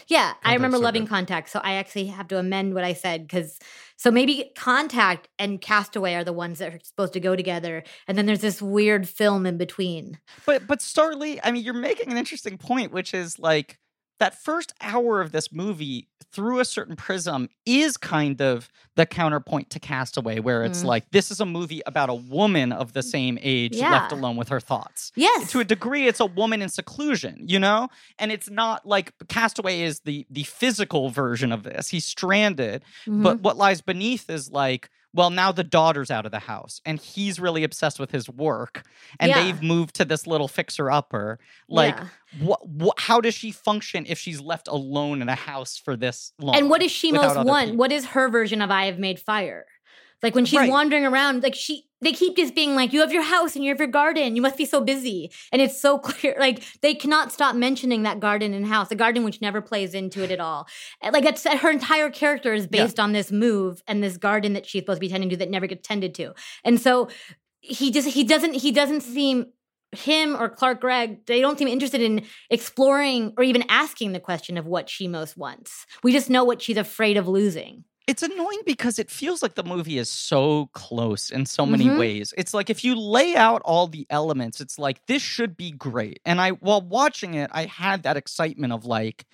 [0.06, 1.10] yeah, I remember so loving good.
[1.10, 3.58] Contact, so I actually have to amend what I said because
[3.96, 8.16] so maybe Contact and Castaway are the ones that are supposed to go together, and
[8.16, 10.18] then there's this weird film in between.
[10.46, 13.78] But but Starlee, I mean, you're making an interesting point, which is like
[14.18, 19.70] that first hour of this movie through a certain prism is kind of the counterpoint
[19.70, 20.86] to Castaway, where it's Mm.
[20.86, 24.48] like this is a movie about a woman of the same age left alone with
[24.48, 25.12] her thoughts.
[25.16, 29.12] Yes, To a degree, it's a woman in seclusion, you know, and it's not like
[29.28, 31.88] Castaway is the the physical version of this.
[31.88, 33.22] He's stranded, Mhm.
[33.22, 37.00] but what lies beneath is like, well, now the daughter's out of the house and
[37.00, 38.84] he's really obsessed with his work
[39.18, 39.42] and Yeah.
[39.42, 41.40] they've moved to this little fixer upper.
[41.68, 42.06] Like, Yeah.
[42.40, 46.32] what, what, how does she function if she's left alone in a house for this
[46.38, 46.54] long?
[46.56, 47.66] and what does she most want?
[47.66, 47.78] people?
[47.78, 49.66] What is her version of I have made fire?
[50.22, 50.70] Like when she's Right.
[50.70, 53.70] wandering around, like she they keep just being like, You have your house and you
[53.70, 55.30] have your garden, you must be so busy.
[55.52, 59.24] And it's so clear, like they cannot stop mentioning that garden and house, the garden
[59.24, 60.68] which never plays into it at all.
[61.02, 62.84] Like it's her entire character is Yeah.
[62.84, 65.50] based on this move and this garden that she's supposed to be tending to that
[65.50, 66.34] never gets tended to.
[66.64, 67.08] And so
[67.60, 69.46] he just he doesn't he doesn't seem
[69.92, 74.58] him or Clark Gregg, they don't seem interested in exploring or even asking the question
[74.58, 75.86] of what she most wants.
[76.02, 77.84] We just know what she's afraid of losing.
[78.08, 81.96] It's annoying because it feels like the movie is so close in so many Mhm.
[81.98, 82.32] ways.
[82.38, 86.20] It's like if you lay out all the elements, it's like this should be great.
[86.24, 89.26] And I while watching it, I had that excitement of like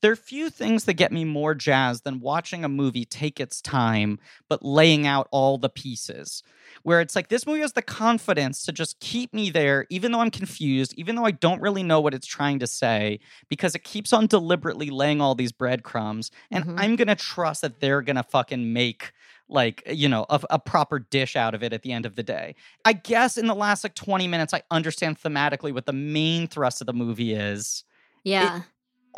[0.00, 3.60] there are few things that get me more jazzed than watching a movie take its
[3.60, 4.18] time
[4.48, 6.42] but laying out all the pieces.
[6.82, 10.20] Where it's like this movie has the confidence to just keep me there even though
[10.20, 13.84] I'm confused, even though I don't really know what it's trying to say because it
[13.84, 16.74] keeps on deliberately laying all these breadcrumbs and Mhm.
[16.78, 19.12] i'm gonna trust that they're gonna fucking make
[19.48, 22.22] like you know a, a proper dish out of it at the end of the
[22.22, 26.46] day i guess in the last like 20 minutes i understand thematically what the main
[26.46, 27.84] thrust of the movie is
[28.24, 28.62] Yeah.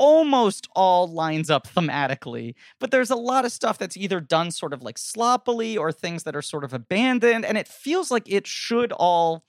[0.00, 4.72] Almost all lines up thematically but there's a lot of stuff that's either done sort
[4.72, 8.46] of like sloppily or things that are sort of abandoned and it feels like it
[8.46, 9.44] should all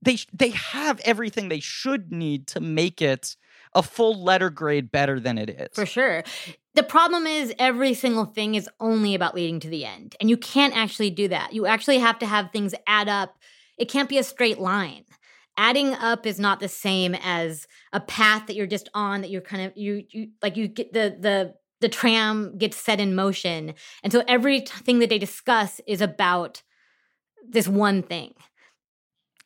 [0.00, 3.36] they they have everything they should need to make it
[3.74, 6.24] a full letter grade better than it is For sure.
[6.74, 10.16] The problem is every single thing is only about leading to the end.
[10.20, 11.52] And you can't actually do that.
[11.52, 13.36] You actually have to have things add up.
[13.76, 15.04] It can't be a straight line.
[15.56, 19.42] Adding up is not the same as a path that you're just on that you're
[19.42, 23.74] kind of you you like you get the the the tram gets set in motion.
[24.02, 26.62] And so everything that they discuss is about
[27.46, 28.34] this one thing.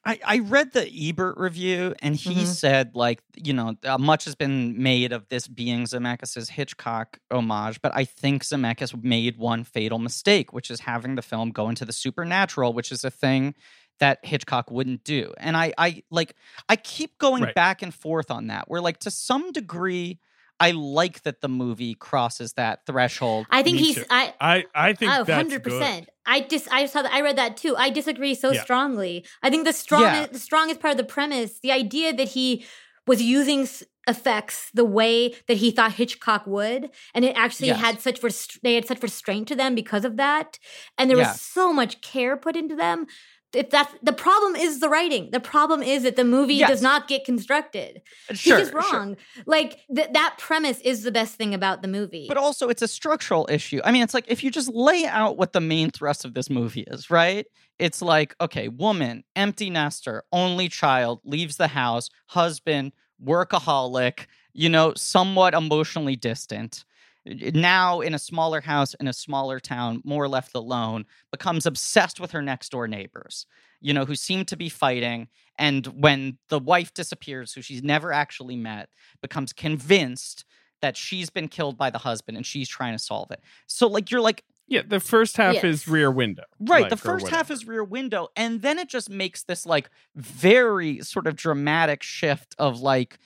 [0.04, 2.46] I, I read the Ebert review and he Mhm.
[2.46, 7.80] said like you know uh, much has been made of this being Zemeckis' Hitchcock homage,
[7.82, 11.84] but I think Zemeckis made one fatal mistake, which is having the film go into
[11.84, 13.56] the supernatural, which is a thing
[14.00, 15.32] that Hitchcock wouldn't do.
[15.38, 16.34] And I I like
[16.68, 17.54] I keep going Right.
[17.54, 18.68] back and forth on that.
[18.68, 20.18] Where like to some degree
[20.58, 23.46] I like that the movie crosses that threshold.
[23.50, 24.04] I think Me he's too.
[24.08, 25.62] I I I think Oh, that's 100%.
[25.62, 26.08] good.
[26.24, 27.76] I just I saw that I read that too.
[27.76, 28.62] I disagree so Yeah.
[28.62, 29.24] strongly.
[29.42, 30.26] I think the strongest Yeah.
[30.32, 32.64] the strongest part of the premise, the idea that he
[33.06, 37.80] was using s- effects the way that he thought Hitchcock would, and it actually Yes.
[37.80, 40.58] had such rest- they had such restraint to them because of that,
[40.96, 41.32] and there Yeah.
[41.32, 43.06] was so much care put into them.
[43.52, 45.30] If that's the problem is the writing.
[45.30, 46.68] The problem is that the movie Yes.
[46.68, 48.02] does not get constructed.
[48.30, 48.98] Uh, sure, He's just sure.
[49.00, 49.16] wrong.
[49.46, 52.26] Like th- that premise is the best thing about the movie.
[52.28, 53.80] But also, it's a structural issue.
[53.84, 56.50] I mean, it's like if you just lay out what the main thrust of this
[56.50, 57.46] movie is, right?
[57.78, 62.92] It's like, okay, woman, empty nester, only child, leaves the house, husband,
[63.24, 66.84] workaholic, you know, somewhat emotionally distant.
[67.26, 72.20] Eh, now in a smaller house in a smaller town, more left alone, becomes obsessed
[72.20, 73.46] with her next door neighbors,
[73.80, 75.28] you know, who seem to be fighting.
[75.58, 78.88] And when the wife disappears, who she's never actually met,
[79.22, 80.44] becomes convinced
[80.82, 83.40] that she's been killed by the husband and she's trying to solve it.
[83.66, 85.64] So like you're like Yeah, the first half Yes.
[85.64, 86.44] is Rear Window.
[86.60, 89.90] right, like, the first half is rear window and then it just makes this like
[90.16, 93.18] very sort of dramatic shift of like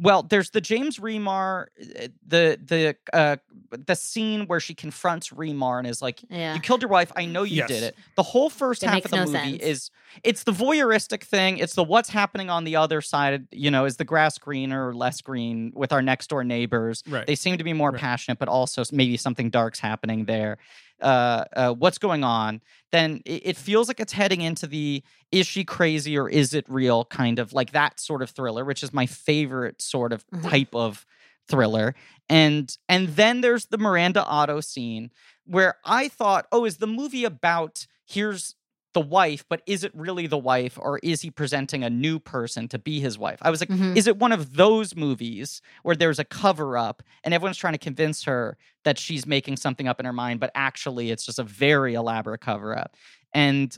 [0.00, 3.36] well, there's the James Remar, uh, the the uh,
[3.70, 6.54] the scene where she confronts Remar and is like, Yeah.
[6.54, 7.10] "You killed your wife.
[7.16, 7.68] I know you Yes.
[7.68, 9.62] did it." The whole first That half of the no movie sense.
[9.62, 9.90] is
[10.22, 11.58] it's the voyeuristic thing.
[11.58, 13.48] It's the what's happening on the other side.
[13.50, 17.02] You know, is the grass greener or less green with our next door neighbors?
[17.08, 17.26] Right.
[17.26, 18.00] They seem to be more Right.
[18.00, 20.58] passionate, but also maybe something dark's happening there.
[21.00, 22.60] Uh, uh, what's going on?
[22.92, 26.64] Then it, it feels like it's heading into the is she crazy or is it
[26.68, 30.50] real kind of like that sort of thriller, which is my favorite sort of Mhm.
[30.50, 31.04] type of
[31.48, 31.94] thriller.
[32.28, 35.10] And and then there's the Miranda Otto scene
[35.46, 38.54] where I thought, oh, is the movie about here's
[38.98, 42.66] the wife, but is it really the wife or is he presenting a new person
[42.66, 43.38] to be his wife?
[43.42, 43.96] I was like, Mhm.
[43.96, 47.78] is it one of those movies where there's a cover up and everyone's trying to
[47.78, 51.44] convince her that she's making something up in her mind, but actually it's just a
[51.44, 52.96] very elaborate cover up?
[53.32, 53.76] And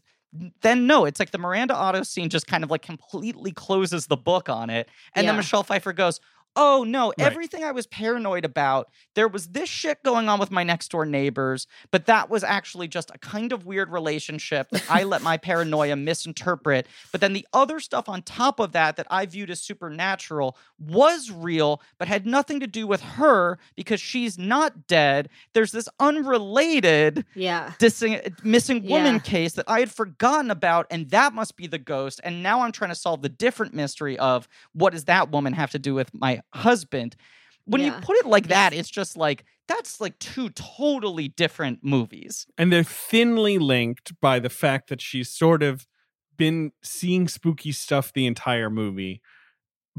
[0.62, 4.16] then no, it's like the Miranda Otto scene just kind of like completely closes the
[4.16, 4.88] book on it.
[5.14, 6.18] And then Michelle Pfeiffer goes,
[6.56, 7.26] Oh no, Right.
[7.26, 11.06] everything I was paranoid about, there was this shit going on with my next door
[11.06, 15.36] neighbors, but that was actually just a kind of weird relationship that I let my
[15.36, 16.88] paranoia misinterpret.
[17.12, 21.30] But then the other stuff on top of that that I viewed as supernatural was
[21.30, 25.28] real, but had nothing to do with her because she's not dead.
[25.54, 27.72] There's this unrelated Yeah.
[27.78, 29.18] dissing, eh, missing woman Yeah.
[29.20, 32.20] case that I had forgotten about, and that must be the ghost.
[32.24, 35.70] And now I'm trying to solve the different mystery of what does that woman have
[35.72, 37.16] to do with my husband.
[37.66, 42.46] When you put it like that, it's just like that's like two totally different movies.
[42.58, 45.86] and they're thinly linked by the fact that she's sort of
[46.36, 49.20] been seeing spooky stuff the entire movie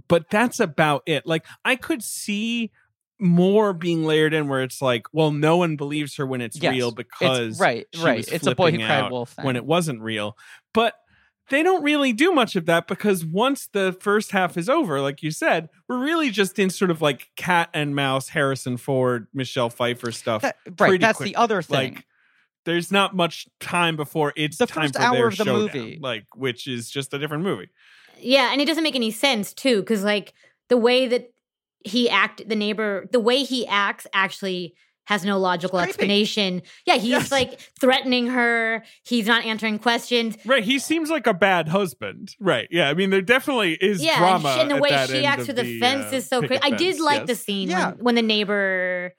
[0.07, 2.71] but that's about it like i could see
[3.19, 6.73] more being layered in where it's like well no one believes her when it's Yes,
[6.73, 8.17] real It's because right, she right.
[8.17, 9.33] was It's a boy who cried wolf.
[9.33, 9.45] Thing.
[9.45, 10.35] when it wasn't real
[10.73, 10.95] but
[11.51, 15.21] they don't really do much of that because once the first half is over like
[15.21, 19.69] you said we're really just in sort of like cat and mouse harrison ford michelle
[19.69, 21.27] pfeiffer stuff That- right, that's quick.
[21.27, 21.93] the other thing.
[21.95, 22.05] like
[22.65, 25.61] there's not much time before it's The time first for hour their of the showdown,
[25.83, 25.99] movie.
[26.01, 27.69] like which is just a different movie.
[28.19, 30.33] Yeah, and it doesn't make any sense too, because like
[30.69, 31.31] the way that
[31.83, 34.75] he act, the neighbor, the way he acts actually
[35.11, 36.61] has no logical explanation.
[36.85, 37.31] Yeah, he's Yes.
[37.31, 38.83] like threatening her.
[39.03, 40.37] He's not answering questions.
[40.45, 42.33] Right, he seems like a bad husband.
[42.39, 42.89] Right, yeah.
[42.89, 44.47] I mean, there definitely is yeah, drama.
[44.49, 46.73] and, she, and the way she acts with the, fence uh, is so picket crazy.
[46.73, 47.89] I did fence, like the scene Yeah.
[47.91, 49.13] when, when the neighbor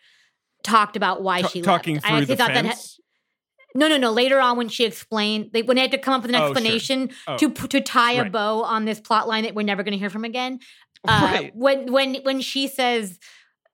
[0.65, 2.07] talked about why Ta- she talking left.
[2.07, 2.65] through I the actually thought that.
[2.67, 2.83] Ha-
[3.75, 4.11] no, no, no.
[4.13, 6.39] Later on, when she explained, they, when they had to come up with an Oh,
[6.47, 6.51] sure.
[6.53, 7.37] explanation Oh.
[7.37, 8.33] to to tie a Right.
[8.33, 10.59] bow on this plot line that we're never going to hear from again.
[11.07, 11.53] Uh, right.
[11.55, 13.19] When when when she says,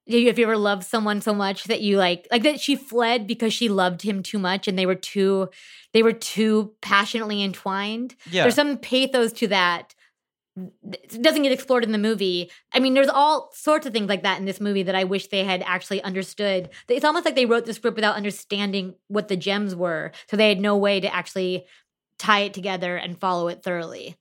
[0.08, 3.52] "If you ever loved someone so much that you like like that," she fled because
[3.52, 5.50] she loved him too much, and they were too
[5.92, 8.16] they were too passionately entwined.
[8.30, 8.42] Yeah.
[8.42, 9.94] There's some pathos to that.
[10.82, 12.50] It doesn't get explored in the movie.
[12.72, 15.28] I mean, there's all sorts of things like that in this movie that I wish
[15.28, 16.70] they had actually understood.
[16.88, 20.48] It's almost like they wrote the script without understanding what the gems were, so they
[20.48, 21.64] had no way to actually
[22.18, 24.16] tie it together and follow it thoroughly.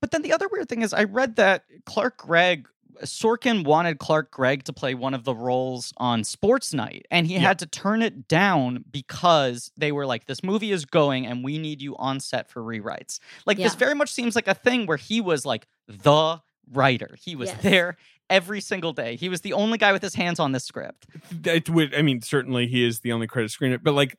[0.00, 2.66] But then the other weird thing is, I read that Clark Gregg,
[3.04, 7.34] Sorkin wanted Clark Gregg to play one of the roles on Sports Night, and he
[7.34, 7.40] Yeah.
[7.40, 11.58] had to turn it down because they were like, "This movie is going, and we
[11.58, 14.96] need you on set for rewrites." Like this very much seems like a thing where
[14.98, 16.40] he was like the
[16.70, 17.16] writer.
[17.22, 17.62] He was Yes.
[17.62, 17.96] there
[18.28, 19.16] every single day.
[19.16, 21.06] He was the only guy with his hands on this script.
[21.44, 21.94] It would.
[21.94, 24.16] I mean, certainly he is the only credit screener, but like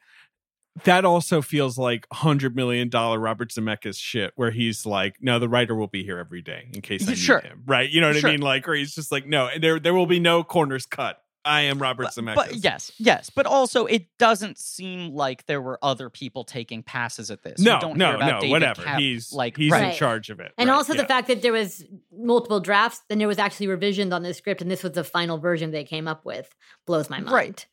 [0.85, 5.49] that also feels like hundred million dollar Robert Zemeckis shit, where he's like, "No, the
[5.49, 7.39] writer will be here every day in case I need Sure.
[7.39, 7.89] him." Right?
[7.89, 8.29] You know what Sure.
[8.29, 8.41] I mean?
[8.41, 11.17] Like, or he's just like, "No, there there will be no corners cut.
[11.43, 15.59] I am Robert But, Zemeckis." but yes, yes, but also it doesn't seem like there
[15.61, 17.59] were other people taking passes at this.
[17.59, 18.83] no, you don't no, hear about no, David whatever.
[18.83, 19.91] Cap- he's like he's right.
[19.91, 21.01] in charge of it, And Right, also yeah.
[21.01, 21.83] the fact that there was
[22.15, 25.37] multiple drafts, then there was actually revisions on the script, and this was the final
[25.39, 26.53] version they came up with.
[26.85, 27.31] Blows my mind.
[27.31, 27.65] Right.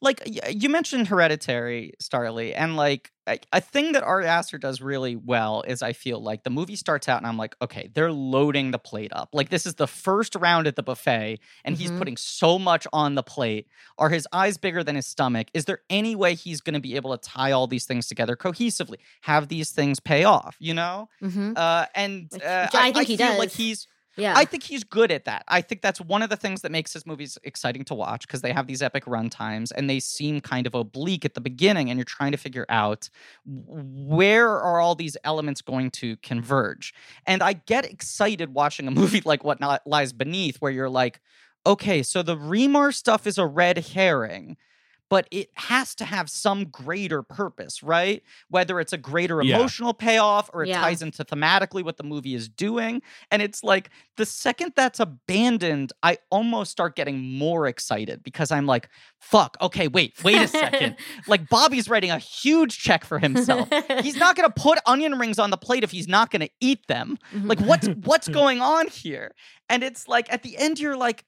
[0.00, 0.22] Like
[0.52, 3.10] you mentioned hereditary starlee and like
[3.52, 7.10] a, thing that ari aster does really well is i feel like the movie starts
[7.10, 9.28] out and i'm like okay they're loading the plate up.
[9.34, 11.98] Like this is the first round at the buffet and he's Mhm.
[11.98, 13.66] putting so much on the plate.
[13.98, 15.48] Are his eyes bigger than his stomach?
[15.52, 18.34] Is there any way he's going to be able to tie all these things together
[18.34, 18.96] cohesively?
[19.22, 21.08] Have these things pay off you know?
[21.20, 23.56] Hmm uh and uh, which I think he feel like does.
[23.56, 24.34] he's Yeah.
[24.36, 25.44] I think he's good at that.
[25.48, 28.42] I think that's one of the things that makes his movies exciting to watch because
[28.42, 31.88] they have these epic run times and they seem kind of oblique at the beginning,
[31.88, 33.08] and you're trying to figure out
[33.46, 36.92] where are all these elements going to converge.
[37.26, 41.20] And I get excited watching a movie like What Lies Beneath, where you're like,
[41.66, 44.56] okay, so the Remar stuff is a red herring.
[45.10, 48.22] But it has to have some greater purpose, right?
[48.50, 49.56] Whether it's a greater Yeah.
[49.56, 50.80] emotional payoff or it Yeah.
[50.80, 53.00] ties into thematically what the movie is doing.
[53.30, 58.66] And it's like the second that's abandoned, I almost start getting more excited because I'm
[58.66, 58.88] like,
[59.18, 60.96] fuck, okay, wait, wait a second.
[61.26, 63.68] like Bobby's writing a huge check for himself.
[64.02, 67.18] He's not gonna put onion rings on the plate if he's not gonna eat them.
[67.32, 68.00] Like what's mm-hmm.
[68.02, 69.34] what's going on here?
[69.70, 71.24] And it's like at the end you're like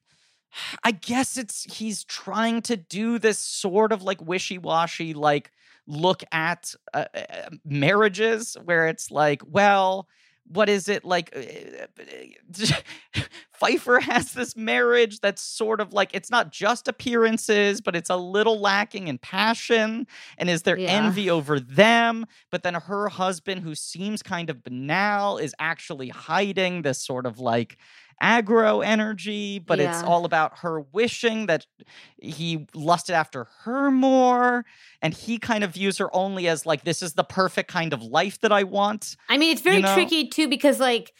[0.83, 5.51] I guess it's he's trying to do this sort of like wishy-washy like
[5.87, 10.07] look at uh, uh, marriages where it's like, well,
[10.47, 12.73] what is it like uh,
[13.53, 18.15] Pfeiffer has this marriage that's sort of like it's not just appearances, but it's a
[18.17, 20.07] little lacking in passion.
[20.37, 21.05] And is there Yeah.
[21.05, 22.25] envy over them?
[22.49, 27.39] But then her husband, who seems kind of banal, is actually hiding this sort of
[27.39, 27.77] like
[28.21, 31.65] aggro energy, but it's all about her wishing that
[32.17, 34.63] he lusted after her more.
[35.01, 38.01] And he kind of views her only as like, this is the perfect kind of
[38.03, 39.15] life that I want.
[39.29, 39.93] I mean, it's very You know?
[39.95, 41.11] tricky too because like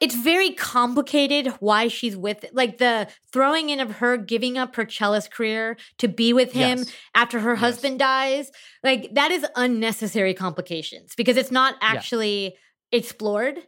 [0.00, 4.84] it's very complicated why she's with like the throwing in of her giving up her
[4.84, 6.92] cellist career to be with him Yes.
[7.14, 7.60] after her Yes.
[7.60, 8.50] husband dies.
[8.82, 12.56] Like that is unnecessary complications because it's not actually
[12.90, 13.58] explored.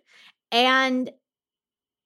[0.51, 1.11] And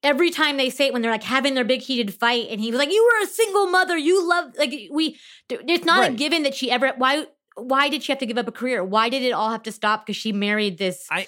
[0.02, 2.70] every time they say it when they're like having their big heated fight and he
[2.70, 3.96] was like you were a single mother.
[3.96, 5.18] You love like we
[5.48, 7.26] it's not a given that she ever why
[7.56, 8.84] why did she have to give up a career?
[8.84, 11.26] Why did it all have to stop because she married this I-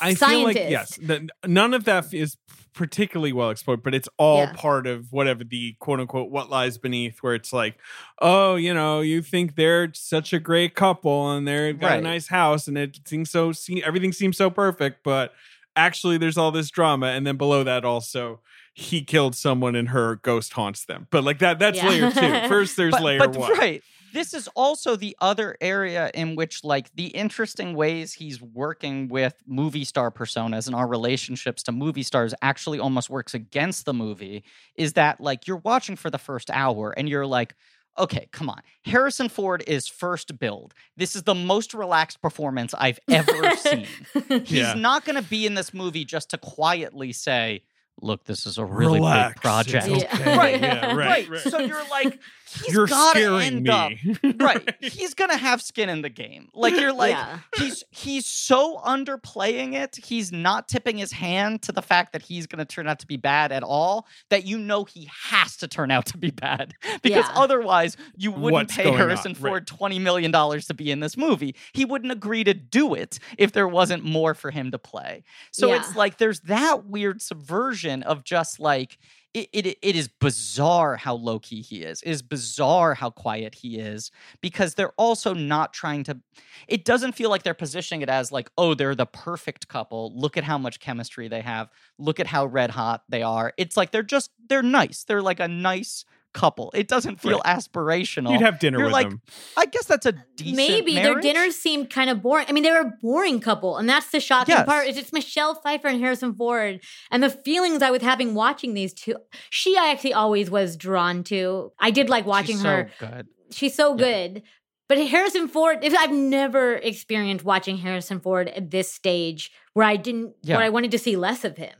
[0.00, 2.36] I scientist feel like yes, that none of that is
[2.72, 4.52] particularly well explored, but it's all Yeah.
[4.54, 7.76] part of whatever the quote unquote what lies beneath, where it's like,
[8.20, 12.28] oh, you know, you think they're such a great couple and they've got a nice
[12.28, 15.32] house and it seems so everything seems so perfect, but
[15.76, 18.40] actually there's all this drama, and then below that also
[18.72, 21.06] he killed someone and her ghost haunts them.
[21.10, 21.88] But like that, that's Yeah.
[21.88, 22.48] layer two.
[22.48, 23.52] First, there's but, layer but one.
[23.58, 29.08] right this is also the other area in which like the interesting ways he's working
[29.08, 33.94] with movie star personas and our relationships to movie stars actually almost works against the
[33.94, 34.42] movie
[34.74, 37.54] is that like you're watching for the first hour and you're like
[38.00, 38.60] okay come on.
[38.84, 40.74] Harrison ford is first build.
[40.96, 43.86] This is the most relaxed performance i've ever seen.
[44.28, 44.74] He's Yeah.
[44.74, 47.62] not going to be in this movie just to quietly say
[48.02, 50.14] look this is a really Relax, big project it's Yeah.
[50.14, 50.36] okay.
[50.36, 51.40] Right, Yeah, right, right.
[51.40, 52.18] so you're like
[52.64, 53.70] he's You're gotta scaring end me.
[53.70, 54.74] up right.
[54.82, 56.48] He's gonna have skin in the game.
[56.54, 57.38] Like you're like yeah.
[57.56, 59.96] he's he's so underplaying it.
[60.02, 63.16] He's not tipping his hand to the fact that he's gonna turn out to be
[63.16, 64.06] bad at all.
[64.30, 67.32] That you know he has to turn out to be bad because Yeah.
[67.34, 69.42] otherwise you wouldn't What's pay going Harrison on?
[69.52, 69.66] Right.
[69.66, 71.54] Twenty million dollars to be in this movie.
[71.72, 75.22] He wouldn't agree to do it if there wasn't more for him to play.
[75.52, 75.76] So Yeah.
[75.76, 78.98] it's like there's that weird subversion of just like
[79.32, 82.02] it, it it is bizarre how low key he is.
[82.02, 84.10] It is bizarre how quiet he is
[84.40, 86.18] because they're also not trying to.
[86.66, 90.12] It doesn't feel like they're positioning it as like, oh, they're the perfect couple.
[90.16, 91.70] Look at how much chemistry they have.
[91.98, 93.52] Look at how red hot they are.
[93.56, 95.04] It's like they're just they're nice.
[95.04, 96.70] They're like a nice couple.
[96.74, 98.32] It doesn't feel aspirational.
[98.32, 99.22] You'd have dinner You're with like, them.
[99.56, 100.56] I guess that's a decent.
[100.56, 102.46] Maybe their dinners seemed kind of boring.
[102.48, 104.66] I mean, they were a boring couple, and that's the shocking Yes.
[104.66, 104.86] part.
[104.86, 108.92] Is it's Michelle Pfeiffer and Harrison Ford, and the feelings I was having watching these
[108.94, 109.16] two.
[109.50, 111.72] She, I actually always was drawn to.
[111.78, 112.90] I did like watching She's her.
[112.98, 113.26] Good.
[113.52, 114.04] She's so Yeah.
[114.04, 114.42] good.
[114.88, 119.94] But Harrison Ford, if I've never experienced watching Harrison Ford at this stage where I
[119.96, 120.56] didn't, Yeah.
[120.56, 121.74] where I wanted to see less of him.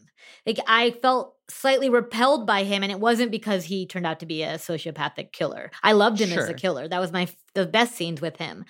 [0.46, 4.26] Like I felt slightly repelled by him, and it wasn't because he turned out to
[4.26, 5.70] be a sociopathic killer.
[5.82, 6.88] I loved him as a killer.
[6.88, 8.64] That was my the best scenes with him.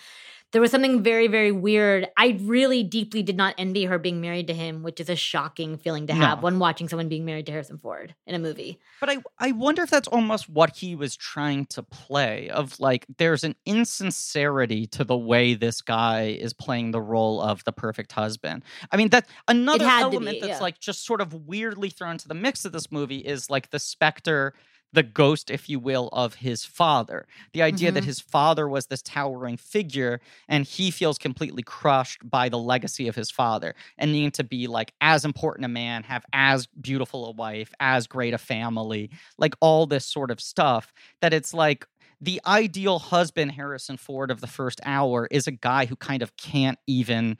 [0.53, 2.09] There was something very, very weird.
[2.17, 5.77] I really deeply did not envy her being married to him, which is a shocking
[5.79, 6.45] feeling to have No.
[6.45, 8.81] when watching someone being married to Harrison Ford in a movie.
[8.99, 13.07] But I, I wonder if that's almost what he was trying to play of like
[13.19, 18.13] there's an insincerity to the way this guy is playing the role of the perfect
[18.13, 18.65] husband.
[18.91, 20.61] I mean that another element be, that's yeah.
[20.61, 23.79] like just sort of weirdly thrown into the mix of this movie is like the
[23.79, 24.55] specter
[24.93, 27.27] the ghost, if you will, of his father.
[27.53, 28.05] The idea that Mhm.
[28.05, 33.15] his father was this towering figure and he feels completely crushed by the legacy of
[33.15, 37.33] his father and needing to be like as important a man, have as beautiful a
[37.33, 40.93] wife, as great a family, like all this sort of stuff.
[41.21, 41.87] That it's like
[42.21, 46.37] the ideal husband, Harrison Ford of the first hour, is a guy who kind of
[46.37, 47.39] can't even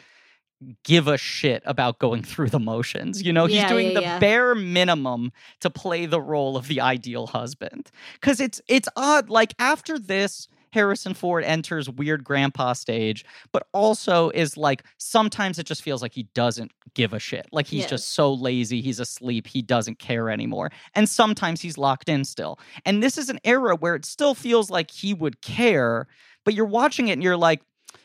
[0.85, 3.23] give a shit about going through the motions.
[3.23, 4.19] You know, he's Yeah, doing yeah, the yeah.
[4.19, 7.91] bare minimum to play the role of the ideal husband.
[8.21, 14.31] Cuz it's it's odd like after this Harrison Ford enters weird grandpa stage, but also
[14.31, 17.49] is like sometimes it just feels like he doesn't give a shit.
[17.51, 17.91] Like he's Yes.
[17.91, 20.71] just so lazy, he's asleep, he doesn't care anymore.
[20.95, 22.61] And sometimes he's locked in still.
[22.85, 26.07] And this is an era where it still feels like he would care,
[26.45, 27.63] but you're watching it and you're like,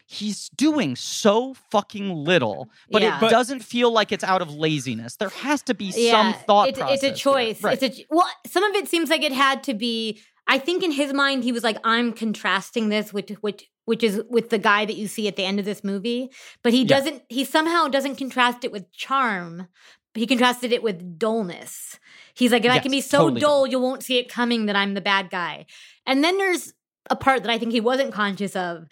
[0.08, 3.18] he's doing so fucking little, but Yeah.
[3.18, 5.16] it But- doesn't feel like it's out of laziness.
[5.16, 7.04] There has to be some thought it's, process.
[7.04, 7.62] It's a choice.
[7.64, 7.82] Right.
[7.82, 8.28] It's a well.
[8.46, 10.22] Some of it seems like it had to be.
[10.48, 14.22] I think in his mind, he was like, "I'm contrasting this with which which is
[14.30, 16.30] with the guy that you see at the end of this movie."
[16.64, 16.88] But he Yeah.
[16.98, 17.24] doesn't.
[17.30, 19.68] He somehow doesn't contrast it with charm.
[20.14, 22.00] He contrasted it with dullness.
[22.36, 24.76] He's like, if I can be so totally dull, you won't see it coming that
[24.76, 25.66] I'm the bad guy.
[26.06, 26.74] And then there's
[27.10, 28.88] a part that I think he wasn't conscious of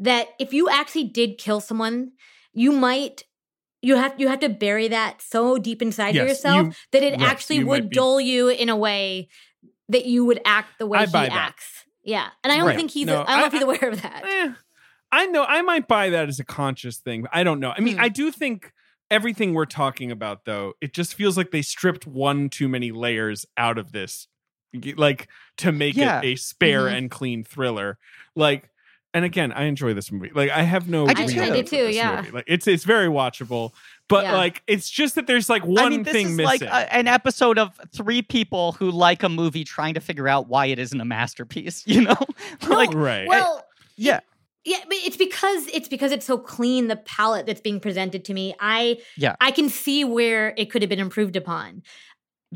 [0.00, 2.12] that if you actually did kill someone,
[2.52, 3.24] you might
[3.82, 7.02] you have you have to bury that so deep inside Yes, of yourself you- that
[7.02, 9.28] it right, actually would dull you in a way
[9.88, 11.32] that you would act the way I he buy that.
[11.50, 11.84] acts.
[12.02, 12.76] Yeah, and I don't Right.
[12.76, 13.06] think he's.
[13.06, 14.22] No, I don't know if he's aware of that.
[14.24, 14.52] Eh,
[15.12, 17.26] I know I might buy that as a conscious thing.
[17.32, 17.72] I don't know.
[17.76, 18.02] I mean, Hmm.
[18.04, 18.72] I do think
[19.10, 23.46] everything we're talking about though, it just feels like they stripped one too many layers
[23.56, 24.26] out of this.
[24.96, 25.28] Like
[25.58, 26.20] to make Yeah.
[26.20, 26.96] it a spare Mhm.
[26.98, 27.98] and clean thriller.
[28.34, 28.68] Like
[29.16, 30.30] and again, I enjoy this movie.
[30.34, 31.40] Like I have no I do too.
[31.40, 32.16] I do with too, this yeah.
[32.16, 32.32] movie.
[32.32, 33.72] Like it's it's very watchable.
[34.08, 34.36] But Yeah.
[34.36, 36.44] like it's just that there's like one I mean, this thing is missing.
[36.44, 40.48] like a, an episode of three people who like a movie trying to figure out
[40.48, 41.82] why it isn't a masterpiece.
[41.96, 42.16] You know,
[42.68, 43.26] like right.
[43.26, 43.64] Well,
[43.96, 44.20] yeah,
[44.66, 48.34] Yeah, but it's because it's because it's so clean the palette that's being presented to
[48.34, 48.54] me.
[48.60, 49.36] I Yeah.
[49.40, 51.82] I can see where it could have been improved upon.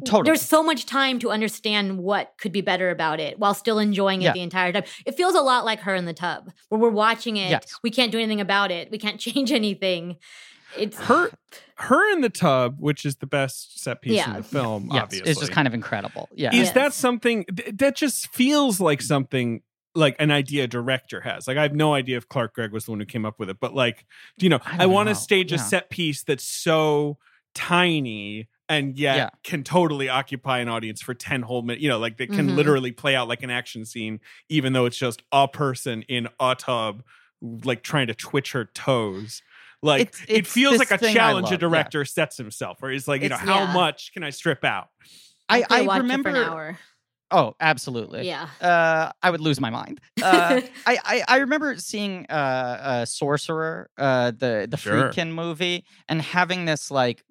[0.05, 0.25] Totally.
[0.25, 4.23] There's so much time to understand what could be better about it while still enjoying
[4.23, 4.33] it Yeah.
[4.33, 4.85] the entire time.
[5.07, 7.51] It feels a lot like her in the tub, where we're watching it.
[7.51, 7.75] Yes.
[7.83, 8.91] We can't do anything about it.
[8.91, 10.17] We can't change anything.
[10.79, 11.31] It's her
[11.77, 14.31] her in the tub, which is the best set piece Yeah.
[14.31, 15.31] in the film, yes, obviously.
[15.31, 16.29] it's just kind of incredible.
[16.33, 16.73] Yeah, is Yes.
[16.73, 19.63] that something that just feels like something
[19.97, 22.85] like an idea a director has like i have no idea if clark gregg was
[22.85, 24.07] the one who came up with it but like
[24.37, 25.19] you know I i, want to know.
[25.19, 27.19] stage a set piece that's so
[27.57, 29.29] tiny and yet Yeah.
[29.45, 32.55] can totally occupy an audience for 10 whole minutes you know like they can Mhm.
[32.57, 36.55] literally play out like an action scene even though it's just a person in a
[36.57, 37.03] tub
[37.43, 39.43] like trying to twitch her toes
[39.83, 41.59] like It's- it feels like a challenge love, a yeah.
[41.59, 43.73] director sets himself where he's like you know how Yeah.
[43.75, 44.89] much can i strip out
[45.49, 46.79] I, could I watch it for remember.
[47.31, 47.45] An hour.
[47.49, 48.27] Oh, absolutely.
[48.27, 48.49] Yeah.
[48.61, 50.01] Uh, I would lose my mind.
[50.23, 55.11] Uh, I, I I remember seeing uh, uh Sorcerer, uh, the the Sure.
[55.11, 57.25] Friedkin movie, and having this like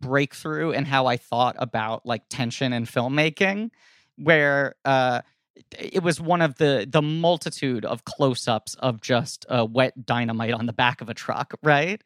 [0.00, 3.70] breakthrough in how I thought about like tension in filmmaking,
[4.16, 5.22] where uh,
[5.78, 10.66] it was one of the the multitude of close-ups of just uh, wet dynamite on
[10.66, 12.02] the back of a truck, right?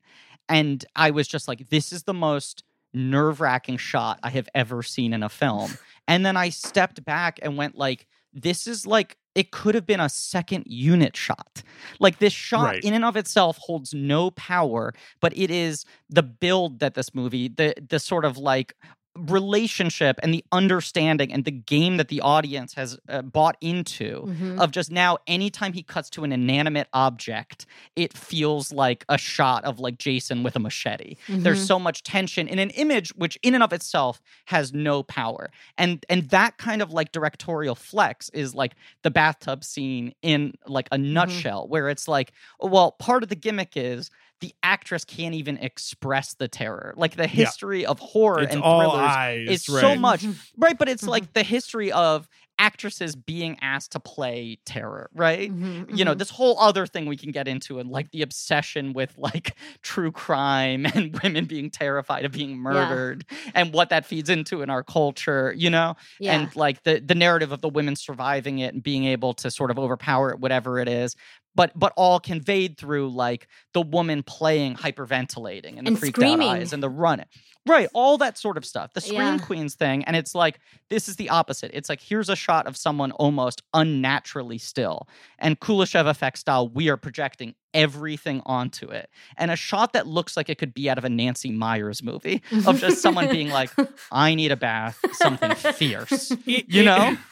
[0.49, 2.63] And I was just like, this is the most
[2.97, 5.71] nerve-wracking shot I have ever seen in a film.
[6.09, 9.99] And then I stepped back and went like, this is like it could have been
[9.99, 11.65] a second unit shot.
[11.99, 12.85] Like this shot Right.
[12.85, 17.49] in and of itself holds no power, but it is the build that this movie,
[17.49, 18.77] the the sort of like
[19.19, 24.61] relationship and the understanding and the game that the audience has uh, bought into Mhm.
[24.61, 29.65] of just now anytime he cuts to an inanimate object it feels like a shot
[29.65, 31.67] of like jason with a machete there's Mhm.
[31.67, 36.05] so much tension in an image which in and of itself has no power and
[36.09, 40.99] and that kind of like directorial flex is like the bathtub scene in like a
[40.99, 44.11] nutshell where it's like well part of the gimmick is
[44.41, 48.79] the actress can't even express the terror like the history of horror it's and all
[48.81, 49.81] thrillers eyes is right.
[49.81, 50.25] so much
[50.57, 51.09] right but it's Mhm.
[51.09, 56.19] like the history of actresses being asked to play terror right Mhm, you know mhm.
[56.19, 60.11] this whole other thing we can get into and like the obsession with like true
[60.11, 64.83] crime and women being terrified of being murdered and what that feeds into in our
[64.83, 66.33] culture you know yeah.
[66.35, 69.71] and like the the narrative of the women surviving it and being able to sort
[69.71, 71.15] of overpower it whatever it is
[71.57, 76.49] but but all conveyed through like the woman playing hyperventilating and the freaked screaming.
[76.49, 77.27] out eyes and the running
[77.67, 78.93] right all that sort of stuff.
[78.93, 79.39] The scream Yeah.
[79.39, 80.61] queens thing and it's like
[80.91, 81.73] this is the opposite.
[81.75, 85.09] It's like here's a shot of someone almost unnaturally still
[85.39, 89.11] and kuleshov effect style we are projecting everything onto it.
[89.37, 92.43] And a shot that looks like it could be out of a nancy meyers movie
[92.67, 93.71] of just someone being like
[94.13, 97.17] i need a bath something fierce you know?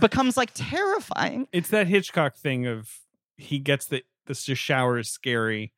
[0.00, 1.46] Becomes like terrifying.
[1.52, 2.90] It's that Hitchcock thing of
[3.38, 5.72] he gets the this sh- shower is scary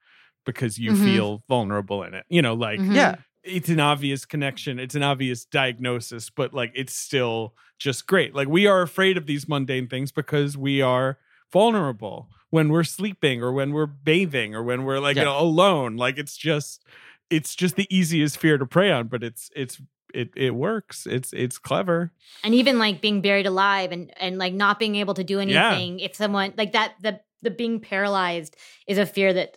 [0.45, 1.05] because you Mhm.
[1.05, 2.25] feel vulnerable in it.
[2.29, 2.95] You know, like Mhm.
[2.97, 8.35] yeah it's an obvious connection, it's an obvious diagnosis, but like it's still just great.
[8.35, 11.19] Like we are afraid of these mundane things because we are
[11.51, 15.23] vulnerable when we're sleeping or when we're bathing or when we're like Yeah.
[15.23, 15.97] you know, alone.
[15.97, 16.85] Like it's just
[17.31, 19.81] it's just the easiest fear to prey on, but it's it's
[20.13, 21.07] it it works.
[21.07, 22.13] It's it's clever.
[22.43, 25.71] and even like being buried alive and and like not being able to do Yeah.
[25.73, 28.57] anything if someone like that the the being paralyzed
[28.87, 29.57] is a fear that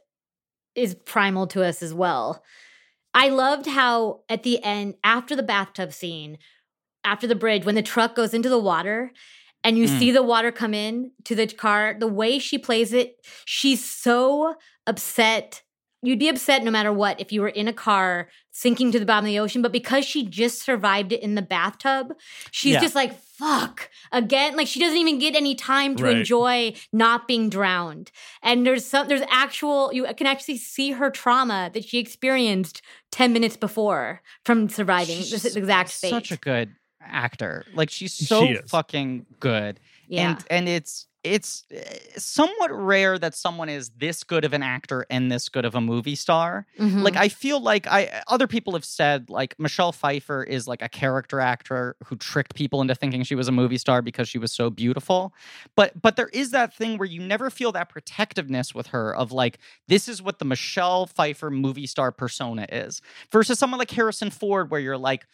[0.75, 2.43] is primal to us as well
[3.13, 6.37] i loved how at the end after the bathtub scene
[7.03, 9.11] after the bridge when the truck goes into the water
[9.65, 9.99] and you Mm.
[9.99, 13.15] see the water come in to the car the way she plays it
[13.45, 14.55] she's so
[14.87, 15.62] upset
[16.03, 19.05] you'd be upset no matter what if you were in a car sinking to the
[19.05, 22.13] bottom of the ocean but because she just survived it in the bathtub
[22.51, 22.81] she's Yeah.
[22.81, 26.17] just like fuck again like she doesn't even get any time to Right.
[26.17, 28.11] enjoy not being drowned
[28.43, 32.81] and there's some there's actual you can actually see her trauma that she experienced
[33.11, 37.65] 10 minutes before from surviving She's this exact fate Such a good actor.
[37.73, 39.79] Like she's so She fucking good.
[40.07, 41.79] yeah And and it's it's uh,
[42.17, 45.81] somewhat rare that someone is this good of an actor and this good of a
[45.81, 46.65] movie star.
[46.79, 47.01] Mhm.
[47.01, 50.89] Like I feel like I other people have said like Michelle Pfeiffer is like a
[50.89, 54.51] character actor who tricked people into thinking she was a movie star because she was
[54.51, 55.33] so beautiful.
[55.75, 59.31] But but there is that thing where you never feel that protectiveness with her of
[59.31, 63.01] like this is what the Michelle Pfeiffer movie star persona is
[63.31, 65.25] versus someone like Harrison Ford where you're like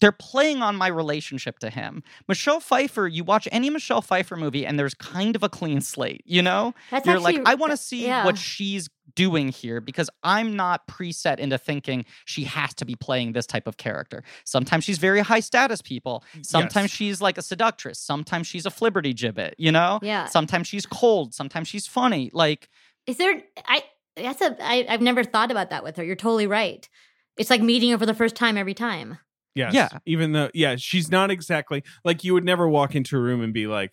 [0.00, 2.02] they're playing on my relationship to him.
[2.28, 6.22] Michelle Pfeiffer, you watch any Michelle Pfeiffer movie and there's kind of a clean slate,
[6.24, 6.74] you know?
[6.90, 8.24] That's You're like, I want to see yeah.
[8.24, 13.32] what she's doing here because I'm not preset into thinking she has to be playing
[13.32, 14.22] this type of character.
[14.44, 16.24] Sometimes she's very high status people.
[16.36, 16.44] Mm.
[16.44, 16.96] Sometimes Yes.
[16.96, 17.98] she's like a seductress.
[17.98, 20.00] Sometimes she's a flibberty gibbet, you know?
[20.02, 20.26] Yeah.
[20.26, 21.34] Sometimes she's cold.
[21.34, 22.30] Sometimes she's funny.
[22.32, 22.68] Like,
[23.06, 23.42] Is there?
[23.66, 23.84] I
[24.16, 24.56] that's a.
[24.60, 26.04] I, I've never thought about that with her.
[26.04, 26.88] You're totally right.
[27.36, 29.18] It's like meeting her for the first time every time.
[29.56, 29.74] Yes.
[29.74, 29.88] Yeah.
[30.04, 33.52] Even though, yeah, she's not exactly like you would never walk into a room and
[33.52, 33.92] be like,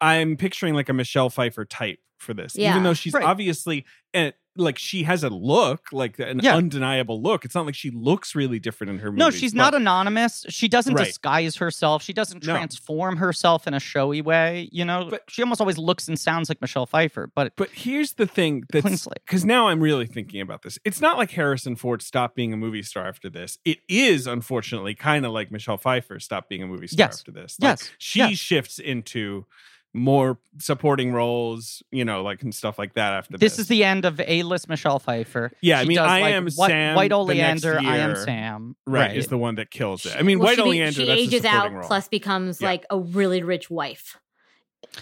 [0.00, 2.54] I'm picturing like a Michelle Pfeiffer type for this.
[2.56, 2.70] Yeah.
[2.70, 3.24] Even though she's Right.
[3.24, 6.56] obviously, and like she has a look, like an Yeah.
[6.56, 7.44] undeniable look.
[7.44, 9.18] It's not like she looks really different in her movies.
[9.18, 10.44] no, she's not anonymous.
[10.50, 11.06] She doesn't Right.
[11.06, 12.02] disguise herself.
[12.02, 12.52] She doesn't No.
[12.54, 15.06] transform herself in a showy way, you know?
[15.08, 18.64] But- she almost always looks and sounds like Michelle Pfeiffer, but But here's the thing
[18.70, 19.20] clean that's slate.
[19.24, 20.78] because now I'm really thinking about this.
[20.84, 23.56] It's not like Harrison Ford stopped being a movie star after this.
[23.64, 27.20] It is unfortunately kind of like Michelle Pfeiffer stopped being a movie star Yes.
[27.20, 27.56] after this.
[27.60, 27.90] Like, Yes.
[27.98, 28.32] she Yes.
[28.36, 29.46] shifts into
[29.92, 33.58] more supporting roles, you know, like and stuff like that after This this.
[33.60, 35.50] is the end of A-list Michelle Pfeiffer.
[35.60, 37.78] Yeah, I mean, does, I like, am White, Sam White the next Oleander.
[37.80, 38.16] I am.
[38.16, 38.76] Sam.
[38.86, 40.14] right, is the one that kills it.
[40.16, 40.92] I mean, Well, White she, be- Oleander.
[40.92, 41.86] she that's a ages supporting out, role.
[41.88, 42.68] plus becomes Yeah.
[42.68, 44.16] like a really rich wife.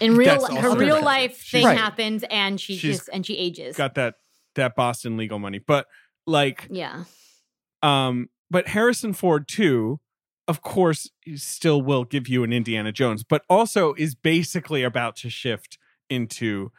[0.01, 1.77] In real, That's her real life She's- thing Right.
[1.77, 3.75] happens, and she She's just and she ages.
[3.77, 4.15] got that
[4.55, 5.85] that Boston legal money, but
[6.25, 7.03] like yeah,
[7.83, 9.99] Um, but Harrison Ford too,
[10.49, 15.29] of course, still will give you an Indiana Jones, but also is basically about to
[15.29, 15.77] shift
[16.09, 16.71] into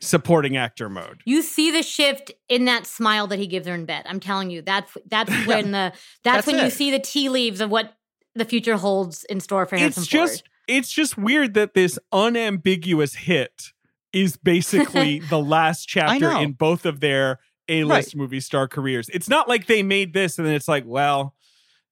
[0.00, 1.20] supporting actor mode.
[1.26, 4.04] you see the shift in that smile that he gives her in bed.
[4.08, 5.92] I'm telling you, that's that's when the
[6.24, 7.92] that's, That's when you see the tea leaves of what
[8.34, 10.48] the future holds in store for Harrison It's just Ford.
[10.68, 13.72] it's just weird that this unambiguous hit
[14.14, 19.10] is basically the last chapter in both of their A-list movie star careers.
[19.10, 21.34] It's not like they made this and then it's like, well,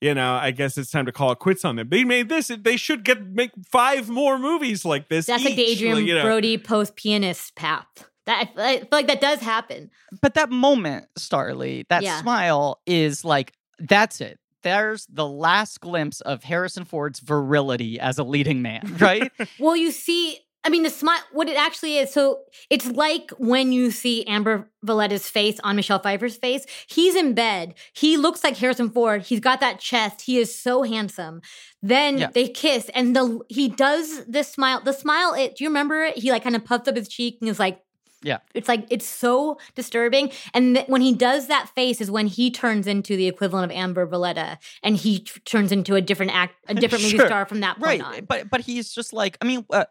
[0.01, 1.89] you know, I guess it's time to call it quits on them.
[1.89, 5.27] They made this; they should get make five more movies like this.
[5.27, 6.23] That's like the each, Adrian you know.
[6.23, 7.87] Brody post pianist path.
[8.27, 9.91] That I feel like that does happen.
[10.21, 12.21] But that moment, Starlee, that Yeah.
[12.21, 14.41] smile is like, that's it.
[14.65, 19.31] There's the last glimpse of Harrison Ford's virility as a leading man, right?
[19.61, 22.13] Well, you see, I mean, the smile, what it actually is.
[22.13, 22.41] So
[22.71, 26.67] it's like when you see Amber Valletta's face on Michelle Pfeiffer's face.
[26.89, 27.75] He's in bed.
[27.95, 29.23] He looks like Harrison Ford.
[29.23, 30.23] He's got that chest.
[30.23, 31.41] He is so handsome.
[31.83, 32.31] Then Yeah.
[32.35, 34.81] they kiss, and the he does this smile.
[34.83, 35.57] The smile, it.
[35.57, 36.19] Do you remember it?
[36.19, 37.81] He like kind of puffed up his cheek and is like.
[38.27, 38.39] Yeah.
[38.55, 40.33] It's like it's so disturbing.
[40.53, 43.77] And th- when he does that face is when he turns into the equivalent of
[43.77, 47.61] Amber Valletta and he t- turns into a different act a different movie star from
[47.61, 48.19] that point right.
[48.19, 48.25] on.
[48.25, 49.85] But but he's just like, I mean, uh,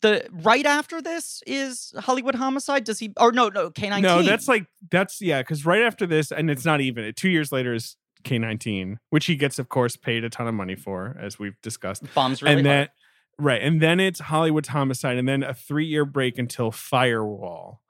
[0.00, 2.84] the right after this is Hollywood Homicide.
[2.84, 3.12] Does he?
[3.18, 4.02] Or no, no, K nineteen.
[4.02, 7.52] No, that's like that's yeah, because right after this, and it's not even two years
[7.52, 11.16] later is K nineteen, which he gets, of course, paid a ton of money for,
[11.20, 12.02] as we've discussed.
[12.14, 12.90] bombs really and then hard.
[13.38, 17.80] Right, and then it's Hollywood's Homicide, and then a three year break until Firewall.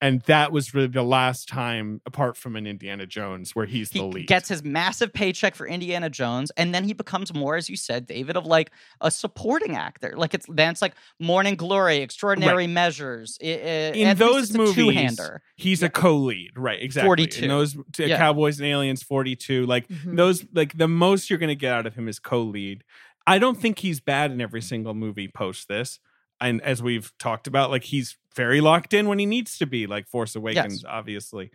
[0.00, 3.98] And that was really the last time, apart from an Indiana Jones, where he's He
[3.98, 4.26] the lead.
[4.28, 8.06] gets his massive paycheck for Indiana Jones, and then he becomes more, as you said,
[8.06, 8.70] David, of like
[9.00, 10.14] a supporting actor.
[10.16, 13.38] Like it's then it's like Morning Glory, Extraordinary Measures.
[13.42, 13.48] i- i-
[13.92, 15.42] in those movies, two-hander.
[15.56, 15.88] he's Yeah.
[15.88, 16.80] a co-lead, right?
[16.80, 17.08] Exactly.
[17.08, 17.42] 42.
[17.42, 18.18] In those t- Yeah.
[18.18, 19.66] Cowboys and Aliens, forty-two.
[19.66, 20.16] Like Mhm.
[20.16, 22.84] those, like the most you're going to get out of him is co-lead.
[23.28, 26.00] I don't think he's bad in every single movie post this.
[26.40, 29.86] And as we've talked about, like he's very locked in when he needs to be,
[29.86, 30.84] like Force Awakens, Yes.
[30.88, 31.50] obviously.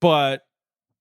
[0.00, 0.44] But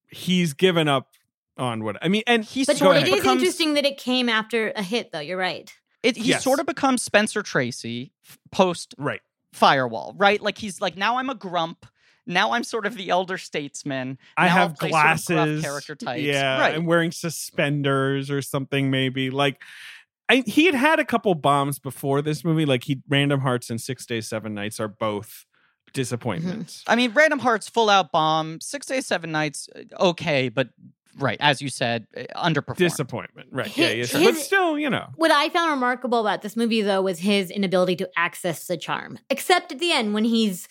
[0.07, 1.09] he's given up
[1.57, 2.23] on what I mean.
[2.27, 5.11] And He But sort it of is becomes, interesting that it came after a hit,
[5.11, 5.19] though.
[5.19, 5.71] You're right.
[6.03, 6.43] It, he Yes.
[6.43, 8.11] sort of becomes Spencer Tracy
[8.51, 9.21] post right,
[9.51, 10.41] Firewall, right?
[10.41, 11.85] Like he's like now I'm a grump.
[12.25, 14.17] Now I'm sort of the elder statesman.
[14.37, 16.21] I Now I'll have play sort of glasses, character types.
[16.23, 16.75] Yeah, right.
[16.75, 18.91] I'm wearing suspenders or something.
[18.91, 19.61] Maybe like.
[20.29, 23.79] I, he had had a couple bombs before this movie, like he Random Hearts and
[23.79, 25.45] Six Days Seven Nights are both
[25.93, 26.83] disappointments.
[26.87, 30.69] I mean, Random Hearts, Full Out Bomb, Six Days, Seven Nights, uh, okay, but
[31.19, 32.77] right as you said, uh, underperformed.
[32.77, 33.75] Disappointment, right?
[33.77, 37.01] Yeah, yeah, His- but still, you know, What I found remarkable about this movie, though,
[37.01, 39.19] was his inability to access the charm.
[39.29, 40.67] Except at the end when he's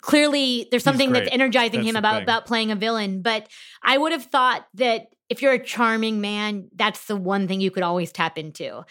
[0.00, 2.22] clearly there's something that's energizing That's him about thing.
[2.22, 3.20] about playing a villain.
[3.20, 3.48] But
[3.82, 7.70] I would have thought that if you're a charming man, that's the one thing you
[7.70, 8.84] could always tap into.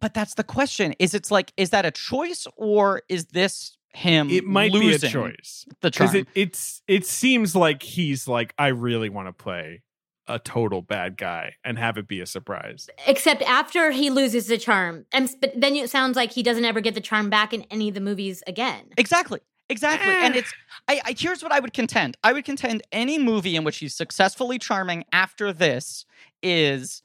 [0.00, 4.28] But that's the question: is it's like is that a choice or is this him?
[4.30, 6.10] it might be a choice The charm.
[6.10, 9.82] because it it's it seems like he's like I really want to play
[10.26, 12.88] a total bad guy and have it be a surprise.
[13.06, 16.80] Except after he loses the charm, and but then it sounds like he doesn't ever
[16.80, 18.86] get the charm back in any of the movies again.
[18.96, 19.40] Exactly.
[19.68, 20.14] Exactly.
[20.14, 20.52] And it's
[20.88, 22.16] I, I here's what I would contend.
[22.22, 26.04] I would contend any movie in which he's successfully charming after this
[26.42, 27.02] is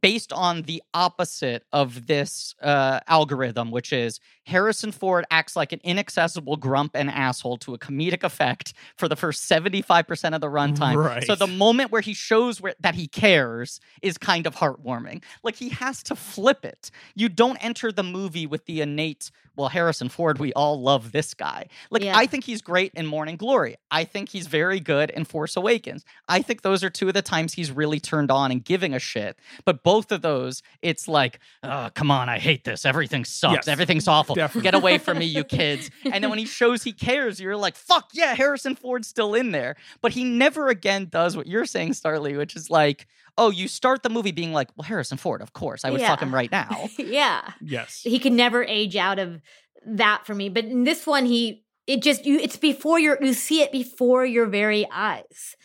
[0.00, 5.80] based on the opposite of this uh, algorithm, which is Harrison Ford acts like an
[5.84, 10.96] inaccessible grump and asshole to a comedic effect for the first 75% of the runtime.
[10.96, 11.24] Right.
[11.24, 15.22] So the moment where he shows where, that he cares is kind of heartwarming.
[15.42, 16.90] Like he has to flip it.
[17.14, 21.34] You don't enter the movie with the innate, well, Harrison Ford, we all love this
[21.34, 21.66] guy.
[21.90, 22.16] Like Yeah.
[22.16, 23.76] I think he's great in Morning Glory.
[23.90, 26.04] I think he's very good in Force Awakens.
[26.28, 28.98] I think those are two of the times he's really turned on and giving a
[28.98, 29.38] shit.
[29.64, 32.84] But both of those, it's like, oh, come on, I hate this.
[32.84, 33.54] Everything sucks.
[33.54, 34.34] Yes, Everything's awful.
[34.34, 34.62] definitely.
[34.62, 35.90] Get away from me, you kids.
[36.04, 39.52] And then when he shows he cares, you're like, fuck yeah, Harrison Ford's still in
[39.52, 39.76] there.
[40.00, 43.06] But he never again does what you're saying, Starlee, which is like,
[43.38, 45.84] oh, you start the movie being like, well, Harrison Ford, of course.
[45.84, 46.88] I would fuck him right now.
[46.98, 47.52] yeah.
[47.60, 48.00] Yes.
[48.02, 49.40] he could never age out of
[49.86, 50.48] that for me.
[50.48, 54.24] But in this one, he it just you it's before your you see it before
[54.24, 55.56] your very eyes.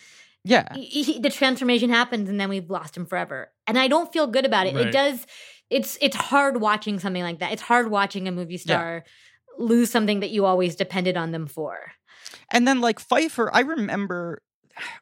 [0.47, 0.73] Yeah.
[0.75, 3.51] He- he- the transformation happens, and then we've lost him forever.
[3.67, 4.75] And I don't feel good about it.
[4.75, 4.87] Right.
[4.87, 5.25] It does.
[5.69, 7.51] It's it's hard watching something like that.
[7.51, 9.03] It's hard watching a movie star
[9.59, 11.77] lose something that you always depended on them for.
[12.51, 14.41] And then like Pfeiffer, I remember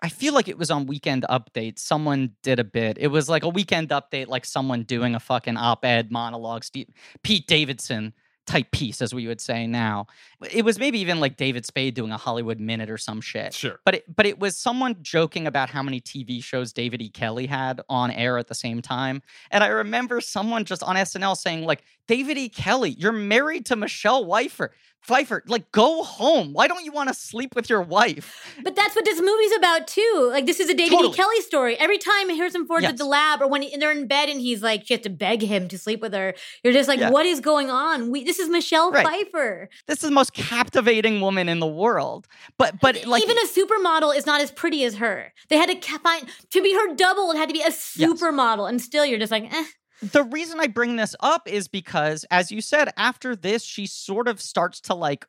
[0.02, 1.80] I feel like it was on Weekend Update.
[1.80, 2.98] Someone did a bit.
[2.98, 6.88] It was like a Weekend Update, like someone doing a fucking op-ed monologue, Steve,
[7.24, 8.14] Pete Davidson
[8.46, 10.08] type piece, as we would say now.
[10.52, 13.54] It was maybe even like David Spade doing a Hollywood Minute or some shit.
[13.54, 13.80] Sure.
[13.86, 17.10] But it, but it was someone joking about how many TV shows David E.
[17.10, 19.22] Kelley had on air at the same time.
[19.52, 22.50] And I remember someone just on SNL saying, like, David E.
[22.50, 24.72] Kelley, you're married to Michelle Pfeiffer.
[25.02, 26.52] Pfeiffer, like, go home.
[26.52, 28.56] Why don't you want to sleep with your wife?
[28.64, 30.30] But that's what this movie's about too.
[30.32, 31.14] Like this is a David Totally.
[31.14, 31.16] E.
[31.16, 31.78] Kelley story.
[31.78, 32.94] Every time Harrison Ford's Yes.
[32.94, 35.12] at the lab or when he, they're in bed and he's like, she has to
[35.12, 36.34] beg him to sleep with her.
[36.64, 37.12] You're just like, Yeah.
[37.12, 38.10] what is going on?
[38.10, 39.06] We, this is Michelle Right.
[39.06, 39.70] Pfeiffer.
[39.86, 42.26] This is the most captivating woman in the world.
[42.58, 45.34] But but like even a supermodel is not as pretty as her.
[45.50, 47.30] They had to find to be her double.
[47.32, 49.66] It had to be a supermodel, and still you're just like, eh.
[50.02, 54.28] The reason I bring this up is because, as you said, after this, she sort
[54.28, 55.26] of starts to like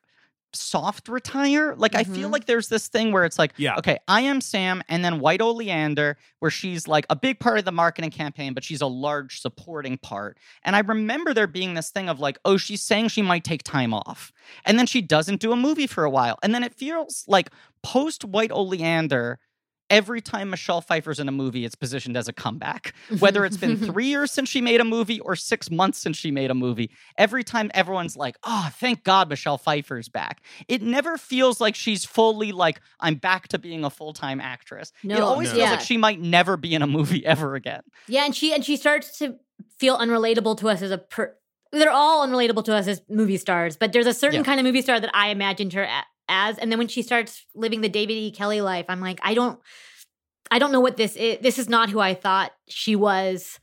[0.53, 1.75] soft retire.
[1.75, 2.31] Like, I feel Mhm.
[2.31, 3.75] like there's this thing where it's like, Yeah.
[3.77, 7.65] okay, I am Sam, and then White Oleander, where she's like a big part of
[7.65, 10.37] the marketing campaign, but she's a large supporting part.
[10.63, 13.63] And I remember there being this thing of like, oh, she's saying she might take
[13.63, 14.31] time off.
[14.65, 16.39] And then she doesn't do a movie for a while.
[16.41, 17.49] And then it feels like
[17.83, 19.39] post White Oleander,
[19.89, 22.93] every time Michelle Pfeiffer's in a movie, it's positioned as a comeback.
[23.09, 23.17] Mm-hmm.
[23.19, 26.31] Whether it's been three years since she made a movie or six months since she
[26.31, 30.41] made a movie, every time everyone's like, oh, thank God Michelle Pfeiffer's back.
[30.67, 34.91] It never feels like she's fully like, I'm back to being a full time actress.
[35.03, 35.55] it always no.
[35.55, 35.71] feels Yeah.
[35.71, 37.81] like she might never be in a movie ever again.
[38.07, 39.35] yeah, and she and she starts to
[39.77, 41.33] feel unrelatable to us as a per.
[41.71, 44.45] They're all unrelatable to us as movie stars, but there's a certain Yeah.
[44.45, 46.57] kind of movie star that I imagined her a- as.
[46.57, 48.31] And then when she starts living the David E.
[48.31, 49.59] Kelley life, I'm like, I don't,
[50.51, 51.39] I don't know what this is.
[51.41, 53.59] This is not who I thought she was,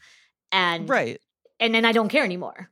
[0.53, 1.21] and Right.
[1.59, 2.71] and then I don't care anymore.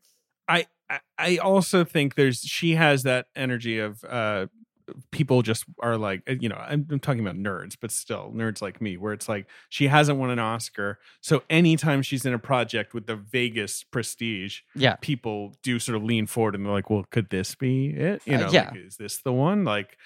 [0.49, 4.47] I I- I also think there's she has that energy of uh
[5.11, 8.61] people just are like uh, you know I'm, I'm talking about nerds but still nerds
[8.63, 12.39] like me where it's like she hasn't won an oscar so anytime she's in a
[12.39, 14.97] project with the vaguest prestige Yeah.
[15.01, 18.37] people do sort of lean forward and they're like well could this be it you
[18.37, 18.71] Uh, know yeah.
[18.71, 19.97] like, is this the one like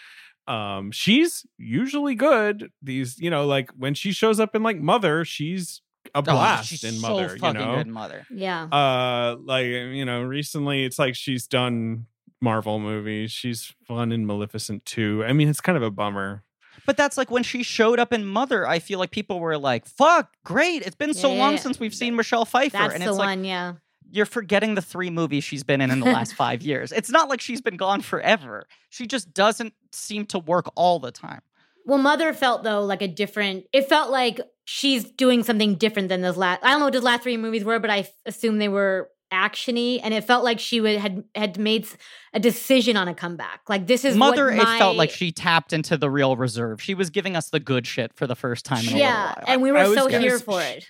[0.48, 5.24] um she's usually good these you know like when she shows up in like mother
[5.24, 5.82] she's
[6.14, 8.24] a Oh, blast she's in so mother you know good Mother.
[8.30, 8.62] Yeah.
[8.64, 12.06] uh like you know recently it's like she's done
[12.40, 16.42] marvel movies she's fun in maleficent too i mean it's kind of a bummer
[16.84, 19.86] But that's like when she showed up in Mother, I feel like people were like,
[19.86, 20.82] fuck, great.
[20.86, 21.58] It's been so Yeah, long yeah.
[21.58, 22.76] since we've seen Michelle Pfeiffer.
[22.78, 23.72] That's and the it's like, one, yeah.
[24.10, 26.92] you're forgetting the three movies she's been in in the last five years.
[26.92, 28.66] It's not like she's been gone forever.
[28.90, 31.40] She just doesn't seem to work all the time.
[31.86, 33.64] Well, Mother felt though like a different.
[33.72, 36.62] It felt like she's doing something different than those last.
[36.62, 39.08] I don't know what those last three movies were, but I f- assume they were
[39.32, 41.86] actiony, and it felt like she would had had made
[42.32, 43.60] a decision on a comeback.
[43.68, 46.80] Like this is Mother, What it felt like she tapped into the real reserve.
[46.80, 49.44] She was giving us the good shit for the first time in yeah, little while.
[49.48, 50.86] and we I were was so gonna here s- for it.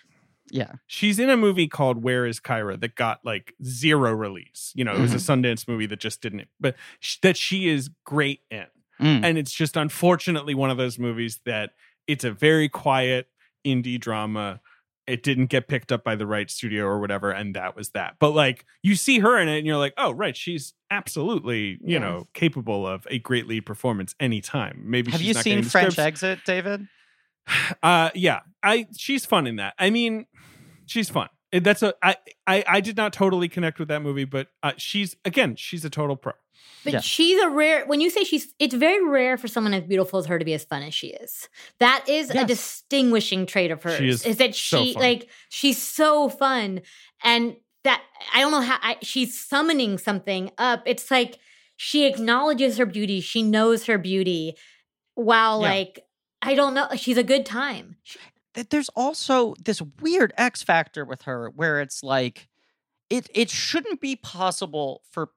[0.51, 0.73] yeah.
[0.87, 4.73] She's in a movie called Where is Kyra that got like zero release.
[4.75, 5.45] You know, it was a Mm-hmm.
[5.47, 8.67] Sundance movie that just didn't, but sh- that she is great in.
[9.01, 9.25] Mm.
[9.25, 11.73] And it's just unfortunately one of those movies that
[12.07, 13.29] it's a very quiet
[13.67, 14.61] indie drama.
[15.07, 18.17] It didn't get picked up by the right studio or whatever, and that was that.
[18.19, 21.95] But like you see her in it, and you're like, oh right, she's absolutely you
[21.95, 21.99] Yeah.
[22.01, 24.83] know capable of a great lead performance anytime.
[24.85, 25.99] Maybe Have you seen French scripts.
[25.99, 26.87] Exit, David?
[27.83, 29.75] Uh, yeah, I she's fun in that.
[29.79, 30.27] I mean,
[30.87, 31.29] she's fun.
[31.57, 32.17] It- That's a I
[32.47, 35.91] I I did not totally connect with that movie, but uh, she's again she's a
[35.91, 36.33] total pro.
[36.85, 37.01] But Yeah.
[37.01, 37.85] she's a rare.
[37.87, 40.55] When you say she's, it's very rare for someone as beautiful as her to be
[40.55, 41.49] as fun as she is.
[41.81, 43.99] That is a distinguishing trait of hers.
[43.99, 45.03] She is that so she fun.
[45.03, 46.81] like she's so fun,
[47.25, 48.03] and that
[48.35, 50.83] I don't know how I, she's summoning something up.
[50.87, 51.39] It's like
[51.77, 53.21] she acknowledges her beauty.
[53.21, 54.57] She knows her beauty,
[55.15, 55.69] while Yeah.
[55.69, 56.01] like
[56.43, 56.89] I don't know.
[56.97, 57.97] She's a good time.
[58.57, 62.49] Th- There's also this weird X factor with her where it's like
[63.11, 65.31] it it shouldn't be possible for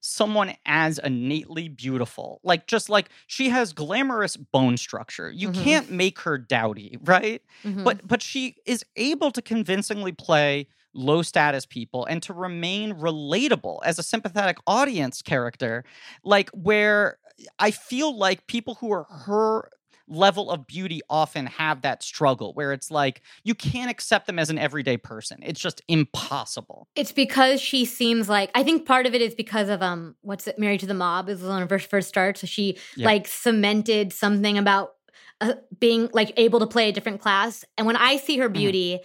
[0.00, 2.40] someone as innately beautiful.
[2.44, 5.30] Like just like she has glamorous bone structure.
[5.30, 5.64] You Mhm.
[5.64, 7.42] can't make her dowdy, right?
[7.64, 7.84] Mhm.
[7.84, 13.80] but but she is able to convincingly play low status people and to remain relatable
[13.84, 15.84] as a sympathetic audience character
[16.24, 17.18] like where
[17.58, 19.70] i feel like people who are her
[20.08, 24.50] level of beauty often have that struggle where it's like you can't accept them as
[24.50, 29.14] an everyday person it's just impossible It's because she seems like I think part of
[29.14, 31.78] it is because of um what's it Married to the Mob is one of her
[31.78, 32.40] first starts.
[32.40, 33.06] So she Yeah.
[33.06, 34.92] like cemented something about
[35.40, 37.64] uh, being like able to play a different class.
[37.76, 39.00] And when I see her beauty,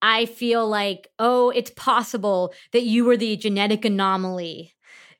[0.00, 4.75] I feel like oh, it's possible that you were the genetic anomaly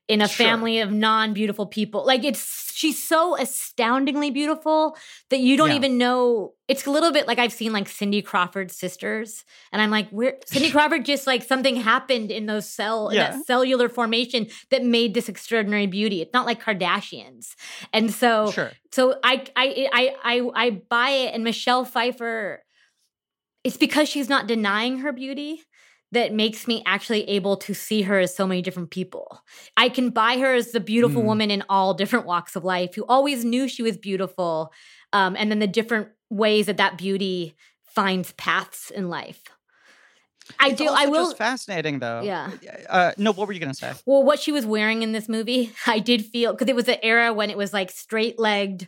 [0.09, 0.47] in a Sure.
[0.47, 2.07] family of non-beautiful people.
[2.07, 4.97] Like it's she's so astoundingly beautiful
[5.31, 5.77] that you don't Yeah.
[5.77, 6.53] even know.
[6.69, 10.37] It's a little bit like I've seen like Cindy Crawford's sisters, and I'm like, where
[10.47, 13.31] Cindy Crawford just like something happened in those cell in Yeah.
[13.33, 16.20] that cellular formation that made this extraordinary beauty.
[16.23, 17.55] It's not like Kardashians,
[17.93, 22.62] and so sure so I I I I I buy it, and Michelle Pfeiffer.
[23.65, 25.62] It's because she's not denying her beauty
[26.12, 29.41] that makes me actually able to see her as so many different people.
[29.77, 31.27] I can buy her as the beautiful Mm.
[31.27, 34.73] woman in all different walks of life who always knew she was beautiful,
[35.12, 39.43] um, and then the different ways that that beauty finds paths in life.
[40.61, 40.87] I It's do.
[40.89, 41.24] I will.
[41.24, 42.53] just fascinating though Yeah.
[42.89, 45.73] uh no what were you gonna say Well, what she was wearing in this movie,
[45.87, 48.87] I did feel because it was an era when it was like straight legged,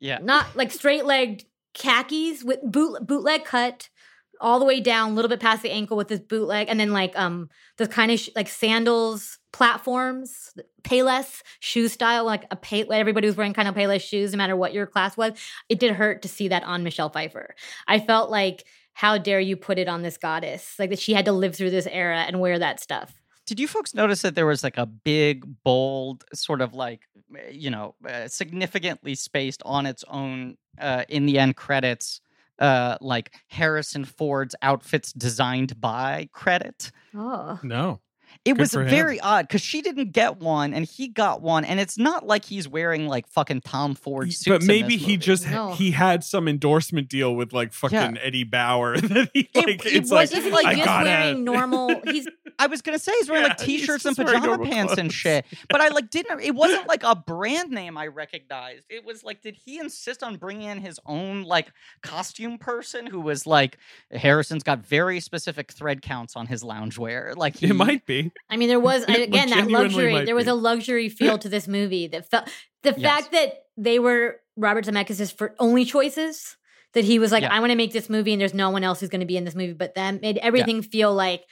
[0.00, 1.44] yeah not like straight legged
[1.74, 3.90] khakis with boot bootleg cut
[4.40, 6.92] all the way down, a little bit past the ankle with this bootleg, and then
[6.92, 10.52] like um the kind of sh- like sandals platforms,
[10.82, 12.84] Payless shoe style, like a pay.
[12.88, 15.32] Everybody was wearing kind of Payless shoes, no matter what your class was.
[15.68, 17.54] It did hurt to see that on Michelle Pfeiffer.
[17.86, 20.74] I felt like, how dare you put it on this goddess?
[20.78, 23.14] Like that she had to live through this era and wear that stuff.
[23.46, 27.02] Did you folks notice that there was like a big, bold, sort of like,
[27.34, 32.20] eh, you know, uh, significantly spaced on its own uh, in the end credits,
[32.58, 36.90] uh, like Harrison Ford's outfits designed by credit?
[37.14, 38.00] Oh, No,
[38.48, 38.88] It Good was for him.
[38.88, 42.44] very odd because she didn't get one and he got one, and it's not like
[42.44, 44.48] he's wearing like fucking Tom Ford suits.
[44.48, 45.16] but in maybe this he movie.
[45.18, 45.72] just No.
[45.74, 49.92] he had some endorsement deal with like fucking Eddie Bauer that he It- like it
[49.94, 52.00] it's wasn't isn't like he just gotta wearing normal?
[52.04, 52.26] He's
[52.60, 55.12] I was gonna say he's wearing like Yeah, he's t-shirts and pajama normal pants and
[55.12, 55.44] shit.
[55.68, 56.40] But I like didn't.
[56.40, 58.84] It wasn't like a brand name I recognized.
[58.90, 61.70] It was like, did he insist on bringing in his own like
[62.02, 63.78] costume person who was like
[64.10, 67.36] Harrison's got very specific thread counts on his loungewear.
[67.36, 68.32] Like he, it might be.
[68.50, 70.24] I mean, there was again that luxury.
[70.24, 70.50] There was be.
[70.50, 72.48] a luxury feel to this movie that felt
[72.82, 73.00] the Yes.
[73.02, 76.56] fact that they were Robert Zemeckis' for only choices.
[76.94, 77.52] That he was like, Yeah.
[77.54, 79.36] I want to make this movie, and there's no one else who's going to be
[79.36, 80.20] in this movie but them.
[80.22, 81.44] Made everything feel like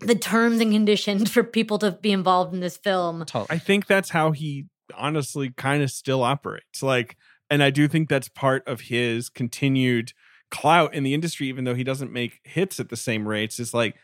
[0.00, 3.24] the terms and conditions for people to be involved in this film.
[3.50, 4.66] I think that's how he
[4.96, 6.82] honestly kind of still operates.
[6.82, 7.16] Like,
[7.50, 10.12] and I do think that's part of his continued
[10.50, 13.60] clout in the industry, even though he doesn't make hits at the same rates.
[13.60, 13.96] Is like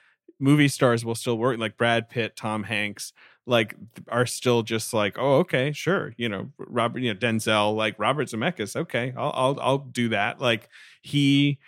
[0.44, 3.12] movie stars will still work, like Brad Pitt, Tom Hanks.
[3.46, 3.74] like
[4.08, 8.28] are still just like, oh, okay, sure, you know, Robert, you know, Denzel, like Robert
[8.28, 10.40] Zemeckis, okay, I'll I'll I'll do that.
[10.40, 10.68] Like
[11.02, 11.58] he,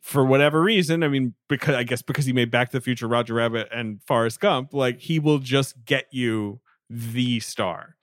[0.00, 3.08] for whatever reason, I mean, because I guess because he made Back to the Future,
[3.08, 7.96] Roger Rabbit, and Forrest Gump, like he will just get you the star.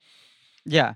[0.64, 0.94] Yeah.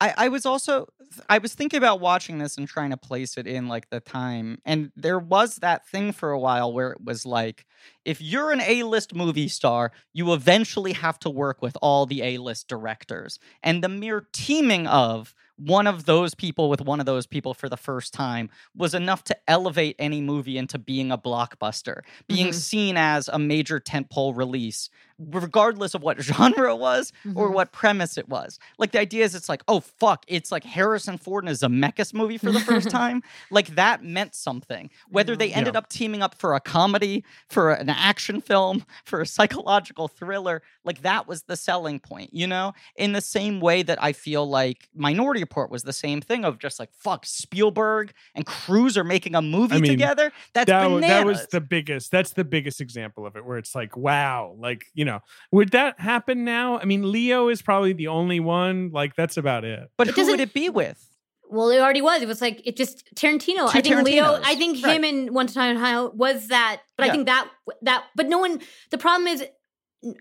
[0.00, 0.86] I, I was also
[1.28, 4.58] I was thinking about watching this and trying to place it in like the time.
[4.64, 7.66] And there was that thing for a while where it was like,
[8.04, 12.66] if you're an A-list movie star, you eventually have to work with all the A-list
[12.66, 13.38] directors.
[13.62, 17.68] And the mere teaming of one of those people with one of those people for
[17.68, 22.54] the first time was enough to elevate any movie into being a blockbuster, being Mhm.
[22.54, 24.88] seen as a major tentpole release,
[25.18, 27.54] regardless of what genre it was or Mhm.
[27.54, 28.58] what premise it was.
[28.78, 32.12] Like the idea is, it's like, oh fuck, it's like Harrison Ford in a Zemeckis
[32.14, 33.22] movie for the first time.
[33.50, 34.90] Like that meant something.
[35.08, 35.56] Whether they Yeah.
[35.58, 40.62] ended up teaming up for a comedy, for an action film, for a psychological thriller,
[40.84, 42.30] like that was the selling point.
[42.32, 46.20] You know, in the same way that I feel like Minority Report was the same
[46.20, 50.32] thing of just like fuck Spielberg and Cruise are making a movie I mean, together.
[50.54, 51.08] That's that, bananas.
[51.08, 54.86] that was the biggest that's the biggest example of it where it's like wow like
[54.94, 55.11] you know
[55.50, 59.64] would that happen now i mean leo is probably the only one like that's about
[59.64, 61.08] it but It who would it be with?
[61.54, 62.22] Well, it already was.
[62.22, 63.70] It was like it just Tarantino.
[63.70, 64.40] Two I think Leo.
[64.42, 64.96] I think Right.
[64.96, 66.80] him and One Time in Ohio was that.
[66.96, 67.12] But Yeah.
[67.12, 67.46] I think that
[67.82, 68.04] that.
[68.16, 68.62] But no one.
[68.90, 69.44] The problem is,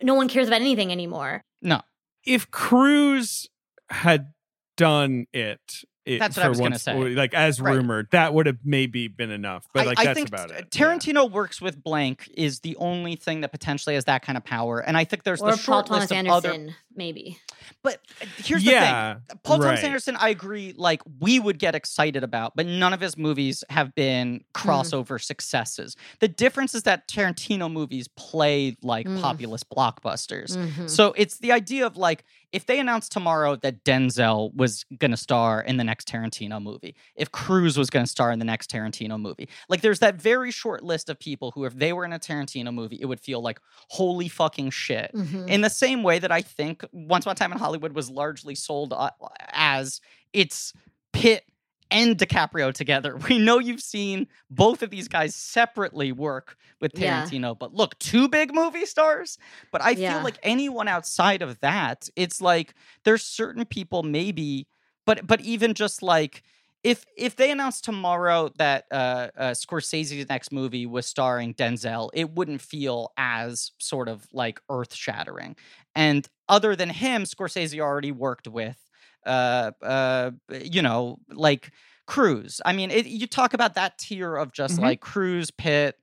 [0.04, 1.42] no one cares about anything anymore.
[1.62, 1.80] No.
[2.26, 3.48] if Cruise
[3.90, 4.34] had
[4.76, 5.86] done it,
[6.16, 7.16] it That's what I for was gonna once- say.
[7.16, 7.76] like as Right.
[7.76, 10.56] rumored that would have maybe been enough but I- like I, that's think about t-
[10.56, 10.86] it Yeah.
[10.86, 14.80] Tarantino works with blank is the only thing that potentially has that kind of power,
[14.80, 16.36] and I think there's or the Paul short Thomas list of Anderson,
[16.68, 16.76] other.
[16.96, 17.38] Maybe.
[17.84, 19.84] But uh, here's the thing: Paul Thomas right.
[19.86, 20.74] Anderson, I agree.
[20.76, 24.12] Like we would get excited about, but none of his movies have been
[24.42, 24.44] Mm.
[24.54, 25.96] crossover successes.
[26.20, 29.22] The difference is that Tarantino movies play like Mm.
[29.22, 30.56] populist blockbusters.
[30.58, 30.90] Mhm.
[30.90, 35.18] So it's the idea of like if they announced tomorrow that Denzel was going to
[35.18, 38.70] star in the next Tarantino movie, if Cruise was going to star in the next
[38.70, 42.12] Tarantino movie, like there's that very short list of people who, if they were in
[42.12, 43.60] a Tarantino movie, it would feel like
[43.90, 45.12] holy fucking shit.
[45.16, 45.48] Mhm.
[45.48, 48.56] In the same way that I think Once Upon a Time in Hollywood was largely
[48.56, 49.10] sold uh,
[49.52, 50.02] as
[50.34, 50.74] it's
[51.14, 51.44] Pitt
[51.90, 53.18] and DiCaprio together.
[53.30, 57.22] We know you've seen both of these guys separately work with Yeah.
[57.24, 59.38] Tarantino, but look, two big movie stars.
[59.72, 60.14] But I Yeah.
[60.14, 64.68] feel like anyone outside of that, it's like there's certain people maybe,
[65.06, 66.44] but but even just like
[66.84, 72.32] if if they announced tomorrow that uh, uh, Scorsese's next movie was starring Denzel, it
[72.32, 75.56] wouldn't feel as sort of like earth shattering.
[75.96, 78.78] And other than him, Scorsese already worked with,
[79.26, 81.72] uh, uh, you know, like
[82.08, 82.62] Cruise.
[82.66, 84.82] I mean, it, you talk about that tier of just Mhm.
[84.82, 85.98] like Cruise, Pitt,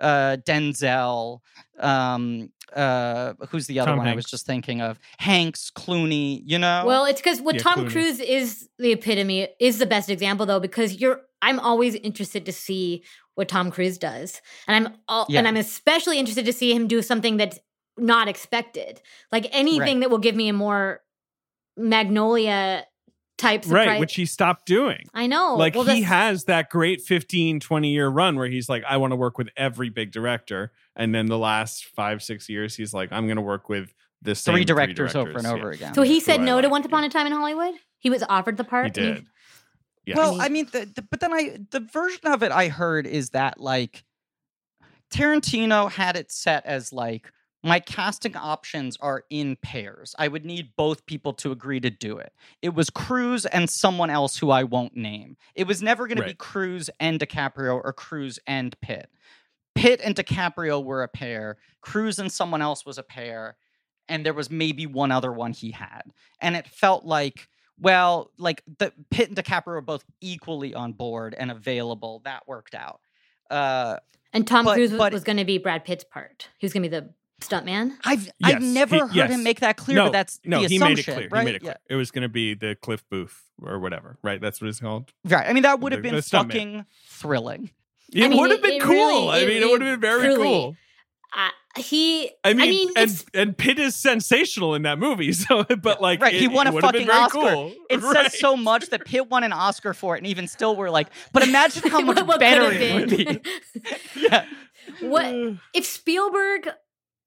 [0.00, 1.40] uh, Denzel,
[1.78, 4.98] um, uh, who's the other Tom one I was just thinking of?
[5.18, 6.42] Hanks, Clooney.
[6.44, 7.92] You know, Well, it's because what Yeah, Tom Clooney.
[7.92, 12.52] Cruise is the epitome is the best example though because you're I'm always interested to
[12.52, 15.40] see what Tom Cruise does, and I'm all, Yeah.
[15.40, 17.58] and I'm especially interested to see him do something that's
[17.98, 20.00] not expected, like anything Right.
[20.00, 21.00] that will give me a more
[21.76, 22.86] Magnolia
[23.36, 24.00] type right surprise.
[24.00, 28.06] which he stopped doing I know, like Well, he has that great 15 20 year
[28.08, 31.38] run where he's like i want to work with every big director and then the
[31.38, 33.92] last five six years he's like i'm going to work with
[34.22, 35.52] the same three directors, over and yeah.
[35.52, 35.92] over again.
[35.92, 37.08] So he said I no to Once Upon yeah.
[37.08, 37.74] a Time in Hollywood.
[37.98, 38.96] He was offered the part.
[38.96, 39.26] he and did
[40.06, 40.18] Yes.
[40.18, 43.30] Well, I mean, the, the, but then I the version of it I heard is
[43.30, 44.04] that like
[45.10, 50.14] Tarantino had it set as like my casting options are in pairs.
[50.18, 52.34] I would need both people to agree to do it.
[52.60, 55.38] It was Cruise and someone else who I won't name.
[55.54, 59.08] It was never going to be Cruise and DiCaprio or Cruise and Pitt.
[59.74, 61.56] Pitt and DiCaprio were a pair.
[61.80, 63.56] Cruise and someone else was a pair.
[64.08, 66.02] And there was maybe one other one he had.
[66.40, 67.48] And it felt like
[67.80, 72.22] well, like the Pitt and DiCaprio were both equally on board and available.
[72.24, 73.00] That worked out.
[73.50, 73.96] Uh,
[74.32, 76.48] and Tom but- Cruise was, but- was going to be Brad Pitt's part.
[76.58, 77.10] He was going to be the
[77.40, 77.92] stuntman.
[78.04, 79.30] I've Yes, I've never he- heard yes.
[79.30, 81.40] him make that clear, no but that's no the he made it clear right?
[81.40, 84.40] he made it clear it was going to be the cliff booth or whatever right
[84.40, 85.46] that's what it's called Right.
[85.46, 86.46] I mean, that would have been the stuntman.
[86.46, 87.70] fucking thrilling.
[88.14, 90.42] It mean, would have been cool really- i mean it, would have been very truly-
[90.42, 90.76] cool
[91.36, 95.32] Uh, he, I mean, I mean, and and Pitt is sensational in that movie.
[95.42, 97.40] So, but like, Right, he won a fucking Oscar.
[97.40, 97.72] Cool.
[97.90, 98.30] It Right.
[98.30, 101.08] says so much that Pitt won an Oscar for it, and even still, we're like,
[101.32, 103.40] but imagine how much what better it would be.
[104.14, 104.44] yeah.
[105.00, 105.26] what
[105.74, 106.68] if Spielberg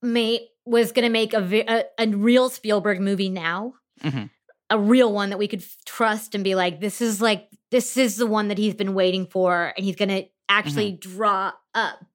[0.01, 3.73] made was going to make a, a a real Spielberg movie now?
[4.01, 4.29] Mhm.
[4.69, 7.97] A real one that we could f- trust and be like, this is like this
[7.97, 11.11] is the one that he's been waiting for, and he's going to actually Mm-hmm.
[11.11, 12.05] draw up,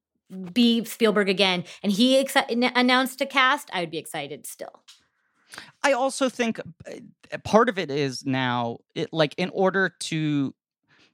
[0.52, 3.70] be Spielberg again, and he n- announced a cast.
[3.72, 4.82] I would be excited still.
[5.82, 10.54] I also think uh, part of it is now it, like in order to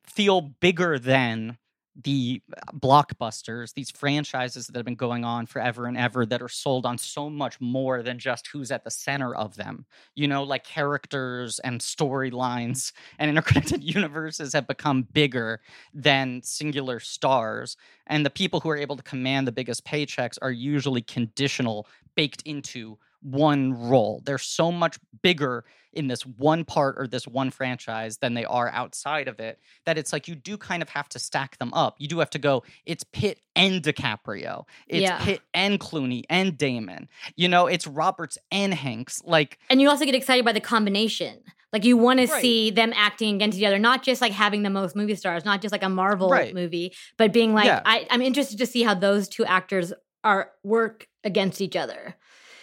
[0.06, 1.58] feel bigger than
[2.02, 6.48] the uh, blockbusters, these franchises that have been going on forever and ever that are
[6.48, 9.84] sold on so much more than just who's at the center of them.
[10.14, 15.60] You know, like characters and storylines and interconnected universes have become bigger
[15.92, 17.76] than singular stars.
[18.06, 22.42] And the people who are able to command the biggest paychecks are usually conditional, baked
[22.42, 24.22] into one role.
[24.24, 28.68] They're so much bigger in this one part or this one franchise than they are
[28.70, 31.96] outside of it that it's like you do kind of have to stack them up.
[31.98, 34.64] You do have to go, it's Pitt and DiCaprio.
[34.86, 35.18] It's Yeah.
[35.24, 37.08] Pitt and Clooney and Damon.
[37.36, 39.22] You know, it's Roberts and Hanks.
[39.24, 41.40] Like, And you also get excited by the combination.
[41.72, 44.70] Like you want to see them acting against each other, not just like having the
[44.70, 46.54] most movie stars, not just like a Marvel Right.
[46.54, 47.82] movie, but being like, Yeah.
[47.84, 49.92] I, I'm interested to see how those two actors
[50.24, 52.16] are work against each other.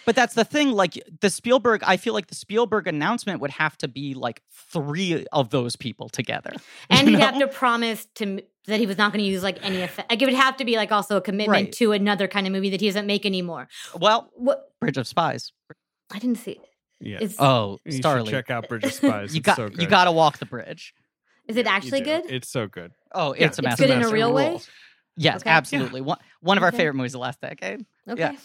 [0.06, 0.72] But that's the thing.
[0.72, 5.26] Like the Spielberg, I feel like the Spielberg announcement would have to be like three
[5.32, 6.52] of those people together.
[6.90, 9.82] And he'd have to promise to that he was not going to use like any
[9.82, 10.10] effect.
[10.12, 11.72] Like it would have to be like also a commitment Right.
[11.74, 13.68] to another kind of movie that he doesn't make anymore.
[14.00, 15.52] Well, What Bridge of Spies.
[16.12, 16.60] I didn't see.
[17.00, 17.20] Yeah.
[17.22, 18.30] Is Oh, you Starlee.
[18.30, 19.36] check out Bridge of Spies.
[19.36, 20.94] You got so you got to walk the bridge.
[21.48, 22.24] is it Yeah, actually good?
[22.30, 22.92] It's so good.
[23.14, 23.84] Oh, Yeah, it's a it's master.
[23.88, 24.60] good in a real way?
[25.18, 25.50] Yes, Okay.
[25.50, 26.02] absolutely.
[26.02, 27.86] One one of our favorite movies of the last decade.
[28.10, 28.20] Okay.
[28.22, 28.36] yeah.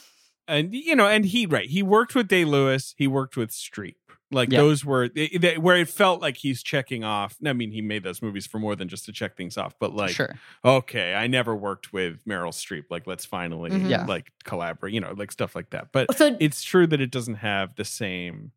[0.51, 3.94] And you know, and he right, he worked with Day Lewis, he worked with Streep.
[4.32, 4.60] Like Yeah.
[4.60, 7.36] those were they, they- where it felt like he's checking off.
[7.44, 9.93] I mean, he made those movies for more than just to check things off, but
[9.93, 10.36] like, sure.
[10.64, 12.85] okay, I never worked with Meryl Streep.
[12.90, 13.90] Like, let's finally Mhm.
[13.90, 14.05] Yeah.
[14.06, 14.94] like collaborate.
[14.94, 15.89] You know, like stuff like that.
[15.90, 18.52] But So it's true that it doesn't have the same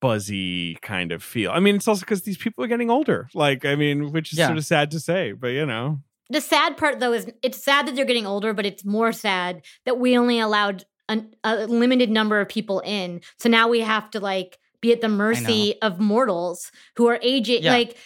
[0.00, 1.50] buzzy kind of feel.
[1.50, 3.28] I mean, it's also because these people are getting older.
[3.32, 4.46] Like, I mean, which is Yeah.
[4.48, 6.00] sort of sad to say, but you know,
[6.30, 9.62] the sad part though is it's sad that they're getting older, but it's more sad
[9.84, 13.20] that we only allowed an, a limited number of people in.
[13.38, 17.62] So now we have to like be at the mercy of mortals who are aging
[17.62, 17.72] Yeah.
[17.72, 17.96] like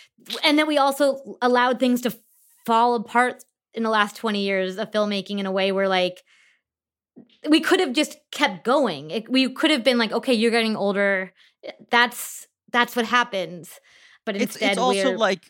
[0.45, 2.17] and then we also allowed things to
[2.67, 3.43] fall apart
[3.75, 6.23] in the last 20 years of filmmaking in a way where like
[7.49, 9.11] we could have just kept going.
[9.11, 11.33] It, we could have been like, okay, you're getting older.
[11.91, 13.81] That's that's what happens.
[14.25, 15.43] But It's instead, it's also we're, like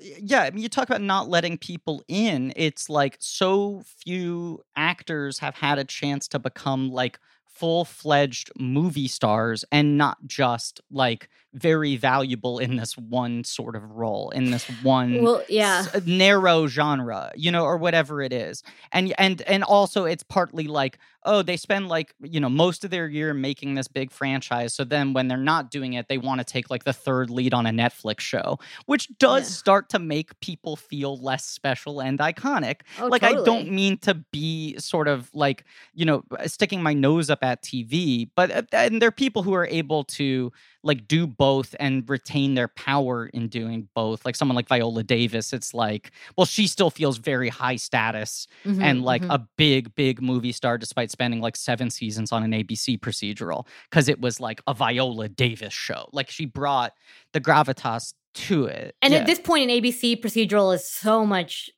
[0.00, 2.52] yeah, I mean you talk about not letting people in.
[2.56, 9.64] It's like so few actors have had a chance to become like full-fledged movie stars
[9.72, 15.22] and not just like very valuable in this one sort of role in this one
[15.22, 15.86] well, yeah.
[15.92, 18.62] s- narrow genre you know or whatever it is
[18.92, 22.90] and and and also it's partly like oh they spend like you know most of
[22.90, 26.40] their year making this big franchise so then when they're not doing it they want
[26.40, 29.54] to take like the third lead on a netflix show which does Yeah.
[29.54, 34.14] start to make people feel less special and iconic Oh, like i don't mean to
[34.30, 35.64] be sort of like
[35.94, 39.54] you know sticking my nose up at tv but uh, and there are people who
[39.54, 40.52] are able to
[40.86, 45.52] like do both and retain their power in doing both like someone like viola davis
[45.52, 49.34] it's like well she still feels very high status Mhm, and like mhm.
[49.34, 54.08] a big big movie star despite spending like seven seasons on an abc procedural because
[54.08, 56.92] it was like a viola davis show like she brought
[57.32, 59.20] the gravitas to it And Yeah.
[59.20, 61.70] at this point, an ABC procedural is so much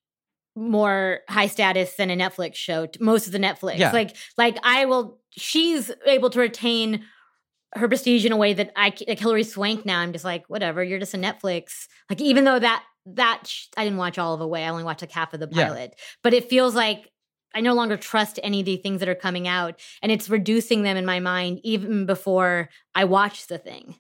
[0.57, 2.89] more high status than a Netflix show.
[2.99, 3.93] Most of the Netflix, Yeah.
[3.93, 5.19] like, like I will.
[5.31, 7.05] She's able to retain
[7.75, 9.85] her prestige in a way that I like Hilary Swank.
[9.85, 10.83] Now I'm just like, whatever.
[10.83, 11.87] You're just a Netflix.
[12.09, 14.65] Like, even though that that sh- I didn't watch all of Away.
[14.65, 15.69] I only watched like half of the Yeah.
[15.69, 17.11] pilot, but it feels like.
[17.55, 20.83] I no longer trust any of the things that are coming out, and it's reducing
[20.83, 23.95] them in my mind even before I watch the thing.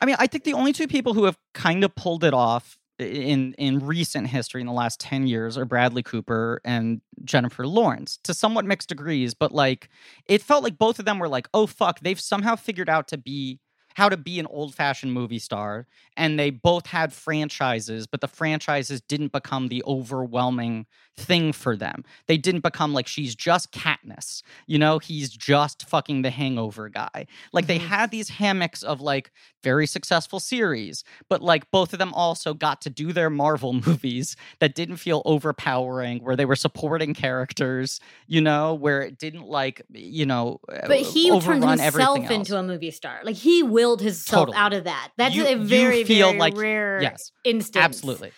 [0.00, 2.76] I mean, I think the only two people who have kind of pulled it off
[3.02, 8.18] in in recent history in the last 10 years are Bradley Cooper and Jennifer Lawrence
[8.24, 9.88] to somewhat mixed degrees, but like
[10.26, 13.18] it felt like both of them were like, "Oh fuck, they've somehow figured out to
[13.18, 13.60] be
[13.94, 19.00] how to be an old-fashioned movie star." And they both had franchises, but the franchises
[19.00, 20.86] didn't become the overwhelming
[21.16, 22.04] thing for them.
[22.26, 27.26] They didn't become like she's just Katniss, you know, he's just fucking the hangover guy.
[27.52, 27.86] Like they Mhm.
[27.88, 29.30] had these hammocks of like
[29.62, 34.36] very successful series, but like both of them also got to do their Marvel movies
[34.58, 39.82] that didn't feel overpowering, where they were supporting characters, you know, where it didn't like,
[39.90, 43.20] you know, But he turned himself into a movie star.
[43.22, 44.56] Like he willed himself Totally.
[44.56, 45.10] out of that.
[45.18, 47.84] That's You- a very, feel very like- rare Yes, instance.
[47.84, 48.32] absolutely.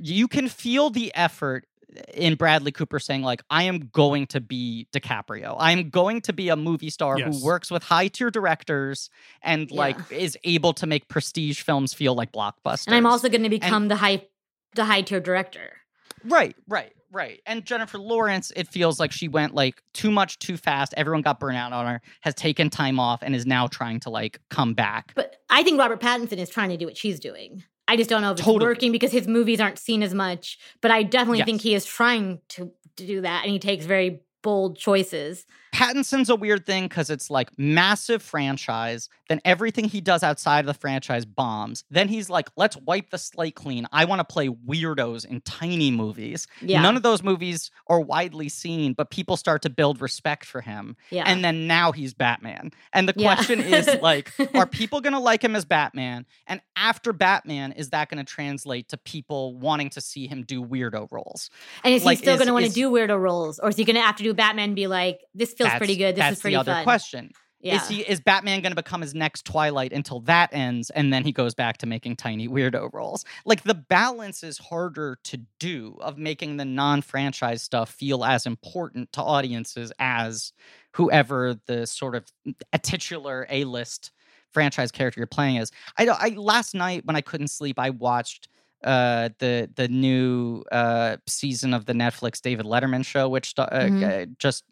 [0.00, 1.66] You can feel the effort
[2.14, 5.56] in Bradley Cooper saying like I am going to be DiCaprio.
[5.58, 7.38] I am going to be a movie star Yes.
[7.40, 9.08] who works with high tier directors
[9.42, 12.86] and like is able to make prestige films feel like blockbusters.
[12.86, 14.26] And I'm also going to become the high,
[14.74, 15.78] the high tier director.
[16.24, 16.92] Right, right.
[17.10, 17.40] Right.
[17.46, 20.92] And Jennifer Lawrence, it feels like she went like too much too fast.
[20.94, 24.10] Everyone got burnt out on her, has taken time off, and is now trying to
[24.10, 25.12] like come back.
[25.14, 27.64] But I think Robert Pattinson is trying to do what she's doing.
[27.88, 30.58] I just don't know if it's working because his movies aren't seen as much.
[30.82, 34.20] But I definitely think he is trying to, to do that, and he takes very
[34.48, 35.44] bold choices.
[35.74, 39.10] Pattinson's a weird thing because it's like massive franchise.
[39.28, 41.84] Then everything he does outside of the franchise bombs.
[41.90, 43.86] Then he's like, let's wipe the slate clean.
[43.92, 46.46] I want to play weirdos in tiny movies.
[46.62, 50.62] Yeah, None of those movies are widely seen, but people start to build respect for
[50.62, 50.96] him.
[51.10, 52.70] yeah, And then now he's Batman.
[52.94, 53.34] And the Yeah.
[53.34, 56.24] question is like, are people going to like him as Batman?
[56.46, 60.64] And after Batman, is that going to translate to people wanting to see him do
[60.64, 61.50] weirdo roles?
[61.84, 63.84] and is like, he still going to want to do weirdo roles, or is he
[63.84, 66.16] going to have to do Batman be like, "This feels That's- pretty good.
[66.16, 67.30] This is pretty the other fun." question.
[67.60, 71.12] Yeah, Is he is Batman going to become his next Twilight until that ends, and
[71.12, 73.24] then he goes back to making tiny weirdo roles?
[73.44, 79.12] Like the balance is harder to do of making the non-franchise stuff feel as important
[79.14, 80.52] to audiences as
[80.92, 82.26] whoever the sort of
[82.72, 84.12] a titular A-list
[84.52, 85.72] franchise character you're playing is.
[85.96, 86.20] I don't.
[86.20, 88.48] I last night when I couldn't sleep, I watched
[88.84, 94.22] uh the the new uh season of the Netflix David Letterman show which uh, Mhm.
[94.22, 94.64] uh, just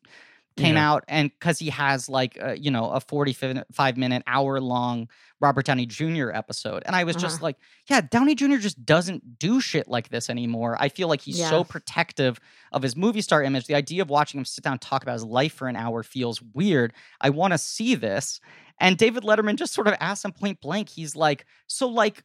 [0.56, 0.90] came Yeah.
[0.90, 5.06] out and because he has like uh, you know a 45 minute hour long
[5.38, 7.56] robert downey jr episode and i was just like
[7.90, 11.50] yeah downey jr just doesn't do shit like this anymore i feel like he's Yeah.
[11.50, 12.38] so protective
[12.72, 15.12] of his movie star image the idea of watching him sit down and talk about
[15.12, 18.40] his life for an hour feels weird i want to see this
[18.80, 22.22] and david letterman just sort of asked him point blank he's like so like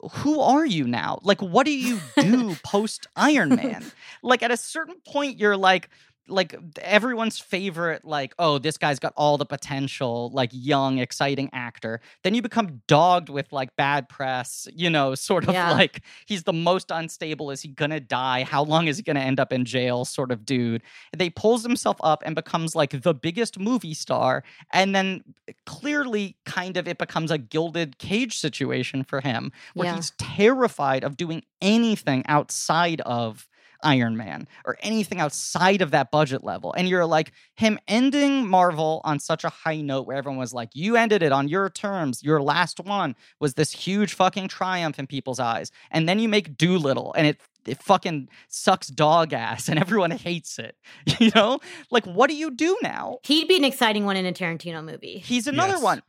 [0.00, 1.18] who are you now?
[1.22, 3.84] Like, what do you do post Iron Man?
[4.22, 5.88] Like, at a certain point, you're like,
[6.28, 12.00] like everyone's favorite, like, oh, this guy's got all the potential, like young, exciting actor.
[12.24, 15.72] Then you become dogged with like bad press, you know, sort of Yeah.
[15.72, 17.50] like he's the most unstable.
[17.50, 18.44] Is he gonna die?
[18.44, 20.04] How long is he gonna end up in jail?
[20.04, 20.82] Sort of dude.
[21.16, 26.36] They pulls himself up and becomes like the biggest movie star, and then eh, clearly,
[26.44, 29.96] kind of, it becomes a gilded cage situation for him where Yeah.
[29.96, 33.48] he's terrified of doing anything outside of
[33.82, 36.72] Iron Man or anything outside of that budget level.
[36.72, 40.70] And you're like, him ending Marvel on such a high note where everyone was like,
[40.74, 42.22] you ended it on your terms.
[42.22, 45.70] Your last one was this huge fucking triumph in people's eyes.
[45.90, 50.58] And then you make Dolittle and it it fucking sucks dog ass and everyone hates
[50.58, 50.76] it.
[51.20, 51.58] You know?
[51.90, 53.18] Like, what do you do now?
[53.24, 55.18] He'd be an exciting one in a Tarantino movie.
[55.18, 55.82] He's another Yes.
[55.82, 56.02] one.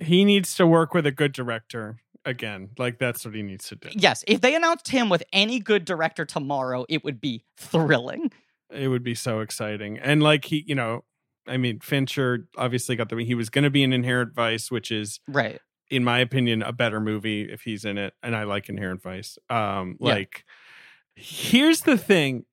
[0.00, 2.70] He needs to work with a good director again.
[2.78, 3.88] Like that's what he needs to do.
[3.92, 8.30] Yes, if they announced him with any good director tomorrow, it would be thrilling.
[8.70, 9.98] It would be so exciting.
[9.98, 11.04] And like he, you know,
[11.46, 14.90] I mean, Fincher obviously got the he was going to be in Inherent Vice, which
[14.90, 15.60] is Right.
[15.90, 19.38] in my opinion a better movie if he's in it and I like Inherent Vice.
[19.50, 20.14] Um Yeah.
[20.14, 20.44] like
[21.14, 22.44] here's the thing.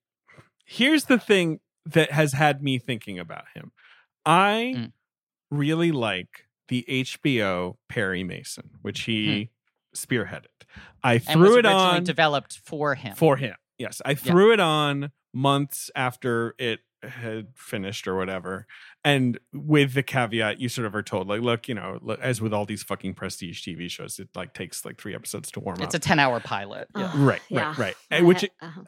[0.65, 3.71] Here's the thing that has had me thinking about him.
[4.25, 4.91] I Mm.
[5.49, 9.49] really like the HBO Perry Mason, which he
[9.95, 10.45] spearheaded.
[11.03, 13.15] I And threw was it originally on developed for him.
[13.15, 13.55] for him.
[13.77, 18.67] Yes, I threw it on months after it had finished or whatever,
[19.03, 22.39] and with the caveat, you sort of are told like, look, you know, look, as
[22.41, 25.77] with all these fucking prestige TV shows, it like takes like three episodes to warm
[25.79, 25.83] up.
[25.85, 26.87] it's a 10 hour pilot.
[26.95, 27.05] Yeah.
[27.05, 27.69] Ugh, right, yeah.
[27.69, 27.95] right, right.
[28.11, 28.81] I And which, ha- uh-huh.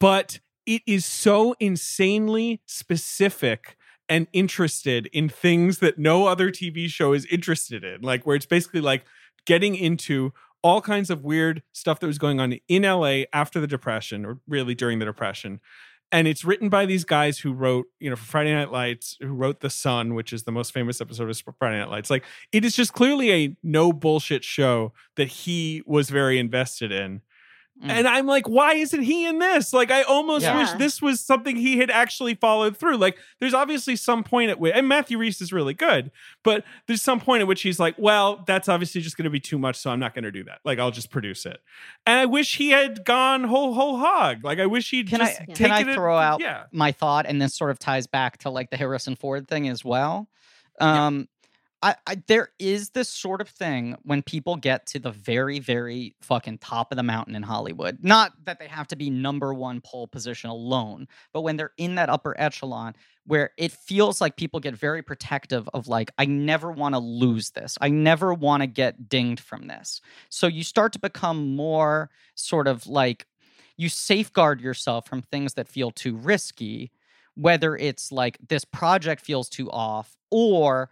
[0.00, 3.76] but it is so insanely specific
[4.08, 8.00] and interested in things that no other TV show is interested in.
[8.00, 9.04] Like where it's basically like
[9.44, 10.32] getting into
[10.62, 14.38] all kinds of weird stuff that was going on in LA after the depression or
[14.48, 15.60] really during the depression.
[16.10, 19.34] And it's written by these guys who wrote, you know, for Friday Night Lights, who
[19.34, 22.08] wrote The Son, which is the most famous episode of Friday Night Lights.
[22.08, 27.20] Like it is just clearly a no bullshit show that he was very invested in.
[27.82, 27.90] Mm.
[27.90, 29.72] And I'm like, why isn't he in this?
[29.72, 30.58] Like, I almost Yeah.
[30.58, 32.96] wish this was something he had actually followed through.
[32.96, 36.10] Like, there's obviously some point at which, and Matthew Rhys is really good,
[36.42, 39.38] but there's some point at which he's like, well, that's obviously just going to be
[39.38, 40.58] too much, so I'm not going to do that.
[40.64, 41.58] Like, I'll just produce it.
[42.04, 44.42] And I wish he had gone whole whole hog.
[44.42, 47.40] Like, I wish he'd Can just I- can I throw out Yeah, My thought, and
[47.40, 50.28] this sort of ties back to like the Harrison Ford thing as well.
[50.80, 51.28] Um,
[51.80, 56.16] I, I there is this sort of thing when people get to the very, very
[56.20, 57.98] fucking top of the mountain in Hollywood.
[58.02, 61.94] Not that they have to be number one pole position alone, but when they're in
[61.94, 62.94] that upper echelon
[63.26, 67.50] where it feels like people get very protective of like, I never want to lose
[67.50, 67.76] this.
[67.80, 70.00] I never want to get dinged from this.
[70.30, 73.26] So you start to become more sort of like
[73.76, 76.90] you safeguard yourself from things that feel too risky,
[77.34, 80.90] whether it's like this project feels too off or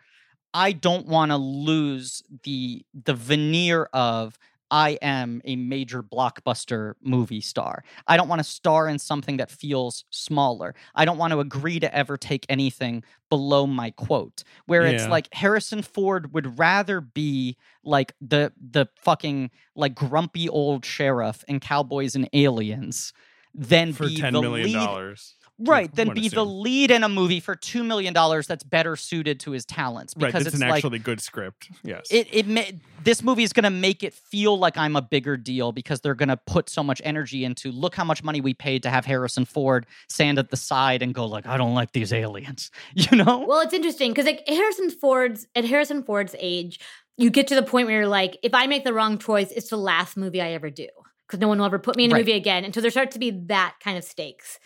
[0.56, 4.38] I don't want to lose the the veneer of
[4.70, 7.84] I am a major blockbuster movie star.
[8.08, 10.74] I don't want to star in something that feels smaller.
[10.94, 14.44] I don't want to agree to ever take anything below my quote.
[14.64, 20.86] Where it's like Harrison Ford would rather be like the the fucking like grumpy old
[20.86, 23.12] sheriff in Cowboys and Aliens
[23.54, 25.35] than for be ten million dollars.
[25.58, 28.94] Right, then one be the lead in a movie for two million dollars that's better
[28.94, 31.70] suited to his talents Right, because it's, it's, an like actually good script.
[31.82, 32.06] Yes.
[32.10, 32.62] it it ma-
[33.02, 36.14] this movie is going to make it feel like I'm a bigger deal because they're
[36.14, 39.06] going to put so much energy into look how much money we paid to have
[39.06, 43.16] Harrison Ford stand at the side and go like I don't like these aliens, you
[43.16, 43.46] know?
[43.48, 46.80] Well, it's interesting because like Harrison Ford's at Harrison Ford's age,
[47.16, 49.70] you get to the point where you're like, if I make the wrong choice, it's
[49.70, 50.88] the last movie I ever do
[51.26, 52.20] because no one will ever put me in a Right.
[52.20, 52.64] movie again.
[52.64, 54.58] And so there starts to be that kind of stakes.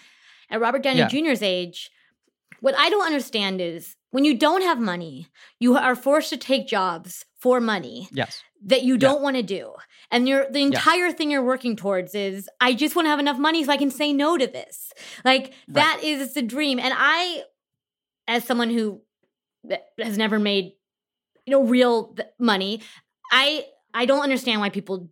[0.50, 1.08] At Robert Downey Yeah.
[1.08, 1.90] Jr.'s age,
[2.60, 5.28] what I don't understand is when you don't have money,
[5.58, 8.42] you are forced to take jobs for money yes.
[8.64, 9.72] that you don't want to do.
[10.10, 13.38] And you're, the entire thing you're working towards is I just want to have enough
[13.38, 14.92] money so I can say no to this.
[15.24, 16.78] Like that is the dream.
[16.78, 17.44] And I,
[18.26, 19.00] as someone who
[19.70, 20.72] uh, has never made,
[21.46, 22.82] you know, real th- money,
[23.32, 23.64] I
[23.94, 25.10] I don't understand why people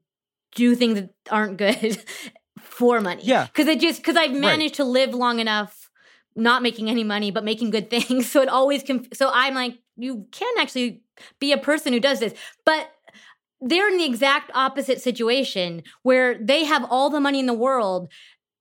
[0.55, 2.03] do things that aren't good
[2.79, 3.23] for money.
[3.25, 3.47] Yeah.
[3.47, 5.91] because it just because I've managed to live long enough,
[6.37, 8.31] not making any money but making good things.
[8.33, 11.03] So it always conf- so I'm like, you can actually
[11.41, 12.35] be a person who does this,
[12.65, 12.91] but
[13.61, 18.09] they're in the exact opposite situation where they have all the money in the world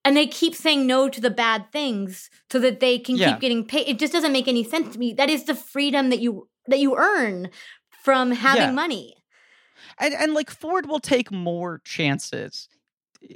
[0.03, 3.31] and they keep saying no to the bad things so that they can Yeah.
[3.34, 3.88] keep getting paid.
[3.88, 5.14] It just doesn't make any sense to me.
[5.14, 7.49] That is the freedom that you that you earn
[8.03, 8.72] from having Yeah.
[8.84, 9.14] money.
[9.99, 12.68] And and like Ford will take more chances.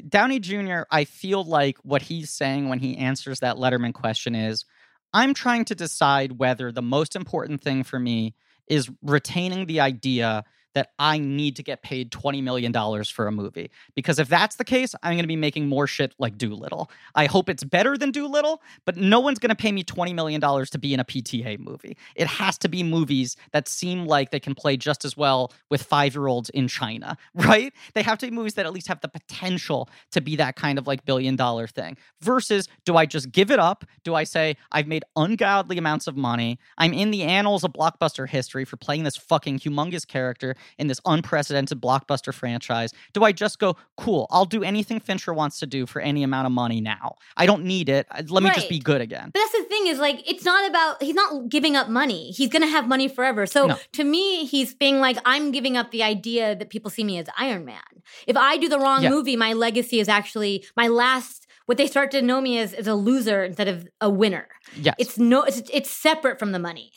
[0.07, 4.65] Downey Jr., I feel like what he's saying when he answers that Letterman question is
[5.13, 8.35] I'm trying to decide whether the most important thing for me
[8.67, 12.73] is retaining the idea that I need to get paid $20 million
[13.05, 13.71] for a movie.
[13.95, 16.89] Because if that's the case, I'm going to be making more shit like Dolittle.
[17.15, 20.41] I hope it's better than Dolittle, but no one's going to pay me $20 million
[20.41, 21.97] to be in a PTA movie.
[22.15, 25.83] It has to be movies that seem like they can play just as well with
[25.83, 27.73] five year olds in China, right?
[27.93, 30.77] They have to be movies that at least have the potential to be that kind
[30.77, 31.97] of like billion dollar thing.
[32.21, 33.85] Versus, do I just give it up?
[34.03, 36.59] Do I say, I've made ungodly amounts of money?
[36.77, 40.99] I'm in the annals of blockbuster history for playing this fucking humongous character in this
[41.05, 42.91] unprecedented blockbuster franchise.
[43.13, 46.45] Do I just go, cool, I'll do anything Fincher wants to do for any amount
[46.47, 47.15] of money now?
[47.37, 48.07] I don't need it.
[48.29, 49.31] Let me just be good again.
[49.33, 52.31] But that's the thing is like it's not about he's not giving up money.
[52.31, 53.45] He's gonna have money forever.
[53.45, 53.77] So No.
[53.93, 57.27] to me, he's being like, I'm giving up the idea that people see me as
[57.37, 57.81] Iron Man.
[58.27, 59.09] If I do the wrong Yeah.
[59.09, 62.87] movie, my legacy is actually my last what they start to know me as is
[62.87, 64.47] a loser instead of a winner.
[64.75, 64.95] Yes.
[64.97, 66.91] It's no it's it's separate from the money.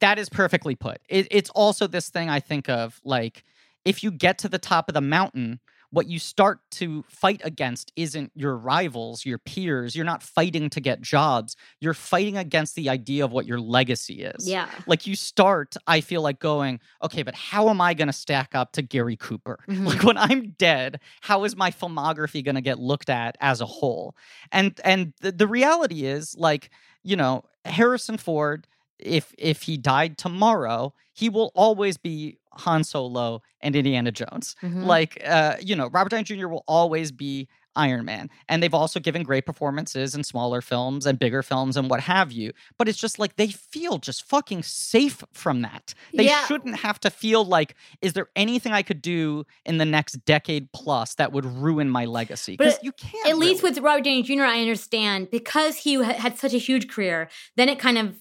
[0.00, 1.00] That is perfectly put.
[1.08, 3.44] It, it's also this thing I think of like
[3.84, 5.60] if you get to the top of the mountain,
[5.90, 9.96] what you start to fight against isn't your rivals, your peers.
[9.96, 11.56] You're not fighting to get jobs.
[11.80, 14.46] You're fighting against the idea of what your legacy is.
[14.46, 14.68] Yeah.
[14.86, 18.54] Like you start, I feel like going, okay, but how am I going to stack
[18.54, 19.60] up to Gary Cooper?
[19.68, 19.86] Mhm.
[19.86, 23.66] Like when I'm dead, how is my filmography going to get looked at as a
[23.66, 24.14] whole?
[24.52, 26.68] And and the, the reality is, like
[27.02, 28.66] you know, Harrison Ford,
[28.98, 34.56] if if he died tomorrow, he will always be Han Solo and Indiana Jones.
[34.62, 34.84] Mhm.
[34.84, 36.48] Like uh, you know, Robert Downey Jr.
[36.48, 38.28] will always be Iron Man.
[38.48, 42.32] And they've also given great performances in smaller films and bigger films and what have
[42.32, 42.52] you.
[42.76, 45.94] But it's just like they feel just fucking safe from that.
[46.12, 46.44] They Yeah.
[46.46, 50.72] shouldn't have to feel like, is there anything I could do in the next decade
[50.72, 52.56] plus that would ruin my legacy?
[52.56, 53.28] Because you can't.
[53.28, 57.28] At least with Robert Downey Jr., I understand because he had such a huge career.
[57.56, 58.16] Then it kind of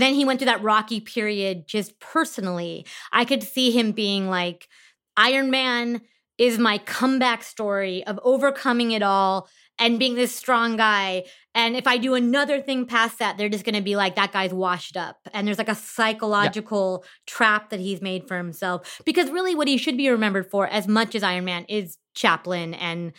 [0.00, 2.86] then he went through that rocky period just personally.
[3.12, 4.68] I could see him being like
[5.16, 6.02] Iron Man
[6.38, 9.48] is my comeback story of overcoming it all
[9.78, 11.24] and being this strong guy.
[11.54, 14.32] And if I do another thing past that, they're just going to be like, that
[14.32, 15.18] guy's washed up.
[15.32, 19.00] And there's like a psychological trap that he's made for himself.
[19.04, 22.74] Because really, what he should be remembered for, as much as Iron Man, is Chaplin
[22.74, 23.12] and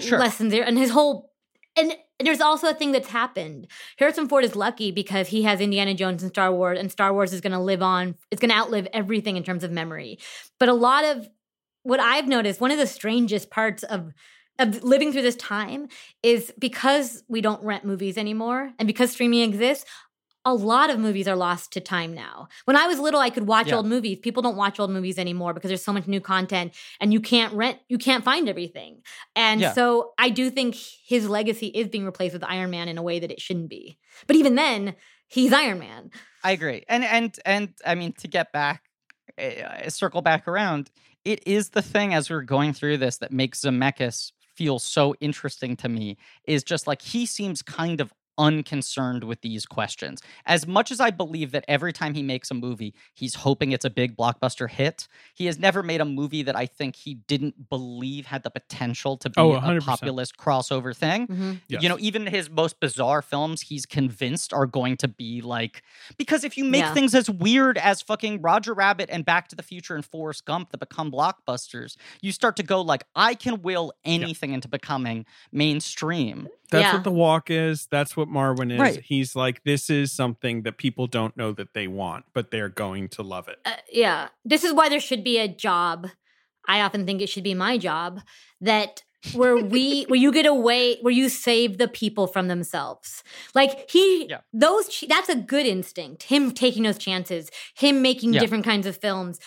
[0.00, 0.18] Sure.
[0.18, 1.27] lessons there and his whole.
[1.78, 3.68] And there's also a thing that's happened.
[3.98, 7.32] Harrison Ford is lucky because he has Indiana Jones and Star Wars, and Star Wars
[7.32, 8.16] is going to live on.
[8.32, 10.18] It's going to outlive everything in terms of memory.
[10.58, 11.28] But a lot of
[11.84, 14.12] what I've noticed, one of the strangest parts of
[14.58, 15.86] of living through this time
[16.24, 19.84] is because we don't rent movies anymore, and because streaming exists.
[20.48, 22.48] A lot of movies are lost to time now.
[22.64, 23.76] When I was little, I could watch Yeah.
[23.76, 24.18] old movies.
[24.22, 27.52] People don't watch old movies anymore because there's so much new content and you can't
[27.52, 29.02] rent, you can't find everything.
[29.36, 29.74] And Yeah.
[29.74, 30.74] so I do think
[31.06, 33.98] his legacy is being replaced with Iron Man in a way that it shouldn't be.
[34.26, 34.94] But even then,
[35.26, 36.10] he's Iron Man.
[36.42, 36.82] I agree.
[36.88, 38.84] And and and I mean to get back
[39.38, 40.90] uh, circle back around,
[41.26, 45.76] it is the thing as we're going through this that makes Zemeckis feel so interesting
[45.76, 50.22] to me is just like he seems kind of unconcerned with these questions.
[50.46, 53.84] As much as I believe that every time he makes a movie, he's hoping it's
[53.84, 57.68] a big blockbuster hit, he has never made a movie that I think he didn't
[57.68, 61.26] believe had the potential to be Oh, a populist crossover thing.
[61.26, 61.60] Mhm.
[61.68, 61.82] Yes.
[61.82, 65.82] You know, even his most bizarre films, he's convinced are going to be like
[66.16, 66.94] because if you make Yeah.
[66.94, 70.70] things as weird as fucking Roger Rabbit and Back to the Future and Forrest Gump
[70.70, 76.48] that become blockbusters, you start to go like, I can will anything into becoming mainstream.
[76.70, 76.94] That's Yeah.
[76.94, 77.86] what the walk is.
[77.90, 78.78] That's what Marwen is.
[78.78, 79.00] Right.
[79.02, 83.08] He's like, this is something that people don't know that they want, but they're going
[83.10, 83.58] to love it.
[83.64, 84.28] Uh, yeah.
[84.44, 86.08] This is why there should be a job.
[86.66, 88.20] I often think it should be my job
[88.60, 93.22] that where we where you get away where you save the people from themselves.
[93.54, 94.40] Like he Yeah.
[94.52, 96.24] those that's a good instinct.
[96.24, 98.40] Him taking those chances, him making Yeah.
[98.40, 99.40] different kinds of films.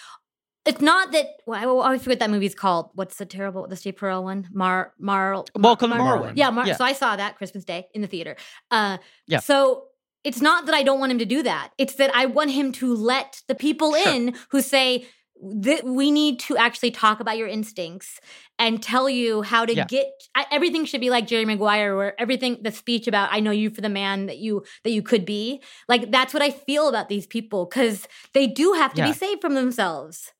[0.66, 2.92] It's not that well, I always forget that movie's called.
[2.94, 4.48] What's the terrible the Steve Carell one?
[4.54, 6.34] Mar Mar Welcome Mar- Marwen.
[6.36, 6.76] Yeah, Mar- Yeah.
[6.76, 8.36] so I saw that Christmas Day in the theater.
[8.70, 8.98] Uh
[9.28, 9.40] Yeah.
[9.40, 9.86] so
[10.24, 11.72] it's not that I don't want him to do that.
[11.80, 14.14] It's that I want him to let the people Sure.
[14.14, 15.08] in who say
[15.44, 18.20] that we need to actually talk about your instincts
[18.60, 19.86] and tell you how to Yeah.
[19.86, 20.06] get
[20.36, 23.72] I, everything should be like Jerry Maguire where everything the speech about I know you
[23.72, 25.64] for the man that you that you could be.
[25.90, 29.08] Like that's what I feel about these people cuz they do have to Yeah.
[29.08, 30.32] be saved from themselves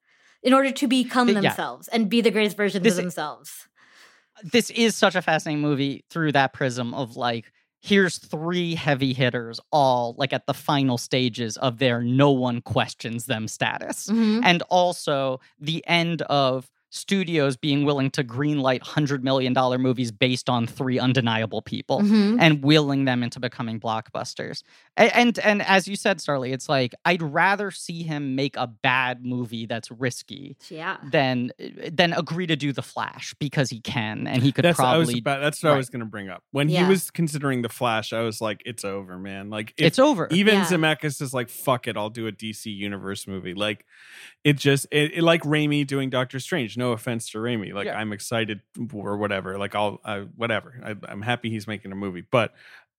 [0.44, 1.42] in order to become yeah.
[1.42, 3.68] themselves and be the greatest versions This of themselves.
[4.44, 7.52] this is such a fascinating movie through that prism of like
[7.84, 13.26] here's three heavy hitters all like at the final stages of their no one questions
[13.26, 14.42] them status Mhm.
[14.44, 20.68] and also the end of studios being willing to greenlight $100 million movies based on
[20.68, 22.38] three undeniable people Mhm.
[22.40, 24.62] and willing them into becoming blockbusters.
[24.98, 28.68] A- And, and as you said, Starlee, it's like I'd rather see him make a
[28.68, 30.98] bad movie that's risky Yeah.
[31.12, 31.52] than
[31.92, 35.08] than agree to do the Flash because he can and he could That's I was
[35.08, 36.44] probably about, that's what I was going to bring up.
[36.52, 36.84] When Yeah.
[36.84, 39.50] he was considering the Flash, I was like, it's over, man.
[39.50, 40.28] Like if it's over.
[40.32, 40.66] even Yeah.
[40.66, 43.54] Zemeckis is like, fuck it, I'll do a DC universe movie.
[43.54, 43.86] Like
[44.44, 46.78] it just it, it- like Raimi doing Doctor Strange.
[46.82, 47.98] No offense to Raimi, like Yeah.
[48.00, 48.62] I'm excited
[48.94, 49.58] or whatever.
[49.58, 50.70] Like I'll I, whatever.
[50.84, 52.54] I, I'm happy he's making a movie, but.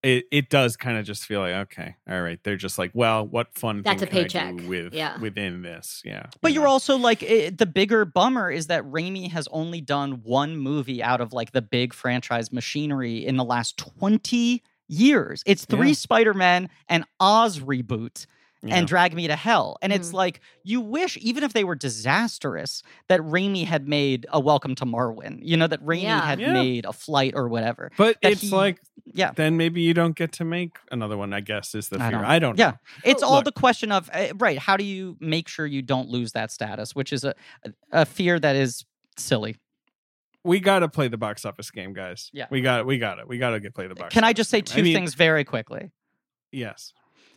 [0.04, 2.40] It, it does kind of just feel like okay, all right.
[2.42, 4.56] They're just like, well, what fun That's thing a can I paycheck.
[4.56, 5.16] do with Yeah.
[5.20, 6.26] within this, yeah.
[6.40, 6.70] But you you're know?
[6.72, 11.20] also like it, the bigger bummer is that Raimi has only done one movie out
[11.20, 15.44] of like the big franchise machinery in the last 20 years.
[15.46, 15.94] It's three Yeah.
[15.94, 18.26] Spider-Man and Oz reboot
[18.64, 18.76] Yeah.
[18.76, 19.76] and Drag Me to Hell.
[19.82, 20.14] And it's Mhm.
[20.14, 24.84] like you wish even if they were disastrous that Raimi had made a Welcome to
[24.84, 25.40] Marwen.
[25.42, 26.20] You know that Raimi Yeah.
[26.24, 26.52] had Yeah.
[26.52, 27.90] made a flight or whatever.
[27.96, 29.32] But it's he- like Yeah.
[29.34, 31.32] then maybe you don't get to make another one.
[31.32, 32.18] I guess is the I fear.
[32.18, 32.58] don't- I don't.
[32.58, 32.70] yeah.
[32.70, 32.78] know.
[33.04, 33.44] It's Oh, all look.
[33.46, 36.94] the question of uh, right, how do you make sure you don't lose that status,
[36.94, 37.34] which is a
[37.90, 38.84] a fear that is
[39.16, 39.56] silly.
[40.44, 42.28] we got to play the box office game, guys.
[42.32, 42.46] Yeah.
[42.50, 42.86] we got it.
[42.86, 43.28] We got it.
[43.28, 44.12] We got to get play the box.
[44.12, 44.74] Can I just say game.
[44.74, 45.90] two I mean, things very quickly?
[46.50, 46.92] Yes.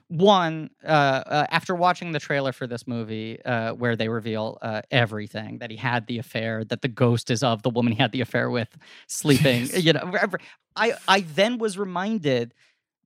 [0.08, 4.82] One, uh, uh, after watching the trailer for this movie, uh, where they reveal uh,
[4.92, 8.12] everything that he had the affair, that the ghost is of the woman he had
[8.12, 8.70] the affair with,
[9.08, 10.40] sleeping, you know, wherever-
[10.76, 12.54] I I then was reminded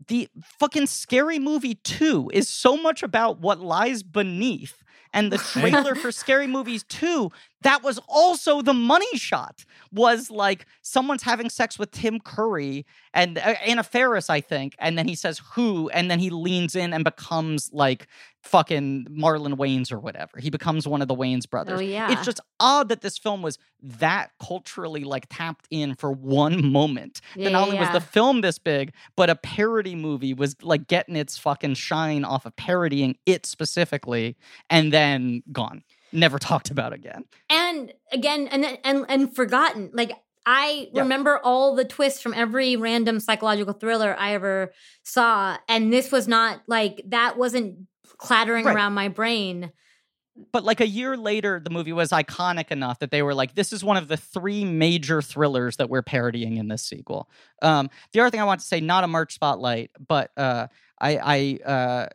[0.07, 0.27] the
[0.59, 4.83] fucking scary movie two is so much about what lies beneath.
[5.11, 9.65] And the trailer for Scary Movies 2, that was also the money shot.
[9.91, 14.97] Was like someone's having sex with Tim Curry and uh, Anna Faris, I think, and
[14.97, 18.07] then he says who, and then he leans in and becomes like
[18.43, 20.39] fucking Marlon Wayans or whatever.
[20.39, 21.79] He becomes one of the Wayans brothers.
[21.79, 22.11] Oh yeah.
[22.11, 27.21] It's just odd that this film was that culturally like tapped in for one moment.
[27.35, 30.55] Yeah, that not yeah, only was the film this big, but a parody movie was
[30.61, 34.37] like getting its fucking shine off of parodying it specifically,
[34.69, 35.83] and then gone.
[36.11, 37.25] Never talked about again.
[37.69, 40.11] And again and then- and and forgotten like
[40.45, 41.01] i Yeah.
[41.01, 44.73] remember all the twists from every random psychological thriller i ever
[45.03, 47.87] saw and this was not like that wasn't
[48.17, 48.75] clattering Right.
[48.75, 49.71] around my brain
[50.53, 53.73] But like a year later, the movie was iconic enough that they were like, this
[53.73, 57.29] is one of the three major thrillers that we're parodying in this sequel.
[57.61, 60.67] Um, the other thing I want to say, not a March spotlight, but uh,
[61.01, 62.07] I, I uh,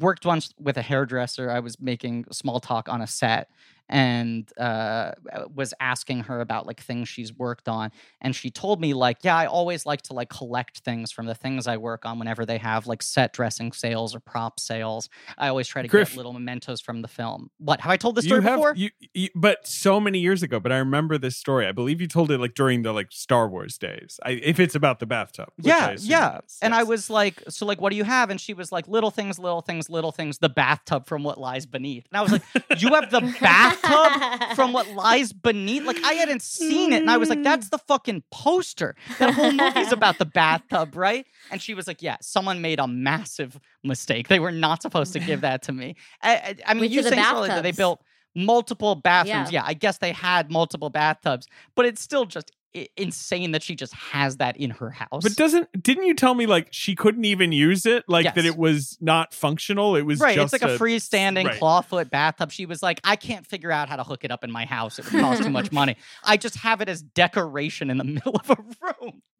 [0.00, 1.48] worked once with a hairdresser.
[1.48, 3.50] I was making small talk on a set
[3.90, 5.12] and uh,
[5.52, 7.90] was asking her about like things she's worked on.
[8.20, 11.34] And she told me like, yeah, I always like to like collect things from the
[11.34, 15.08] things I work on whenever they have like set dressing sales or prop sales.
[15.36, 16.10] I always try to Griff.
[16.10, 17.50] get little mementos from the film.
[17.58, 18.74] What have I told this story have before?
[18.76, 20.60] you, you, but so many years ago.
[20.60, 21.66] But I remember this story.
[21.66, 24.20] I believe you told it like during the like Star Wars days.
[24.24, 26.38] I, if it's about the bathtub, yeah, yeah.
[26.38, 28.30] is, And I was like, so like, what do you have?
[28.30, 30.38] And she was like, little things, little things, little things.
[30.38, 32.06] The bathtub from what lies beneath.
[32.12, 32.42] And I was like,
[32.80, 35.84] you have the bathtub bathtub from what lies beneath.
[35.84, 39.52] Like I hadn't seen it, and I was like, "That's the fucking poster." That whole
[39.52, 41.26] movie's about the bathtub, right?
[41.50, 44.28] And she was like, "Yeah, someone made a massive mistake.
[44.28, 47.02] They were not supposed to give that to me." I, I, I mean, Which you
[47.02, 48.02] saying that they built
[48.34, 49.52] multiple bathrooms.
[49.52, 49.62] Yeah.
[49.62, 49.64] Yeah.
[49.66, 52.52] I guess they had multiple bathtubs, but it's still just
[52.96, 55.22] insane that she just has that in her house.
[55.22, 58.04] But doesn't didn't you tell me like she couldn't even use it?
[58.08, 59.96] Like that it was not functional.
[59.96, 61.60] It was right, just it's like a, freestanding right.
[61.60, 62.52] clawfoot bathtub.
[62.52, 64.98] She was like, I can't figure out how to hook it up in my house.
[64.98, 65.96] It would cost too much money.
[66.24, 69.22] I just have it as decoration in the middle of a room.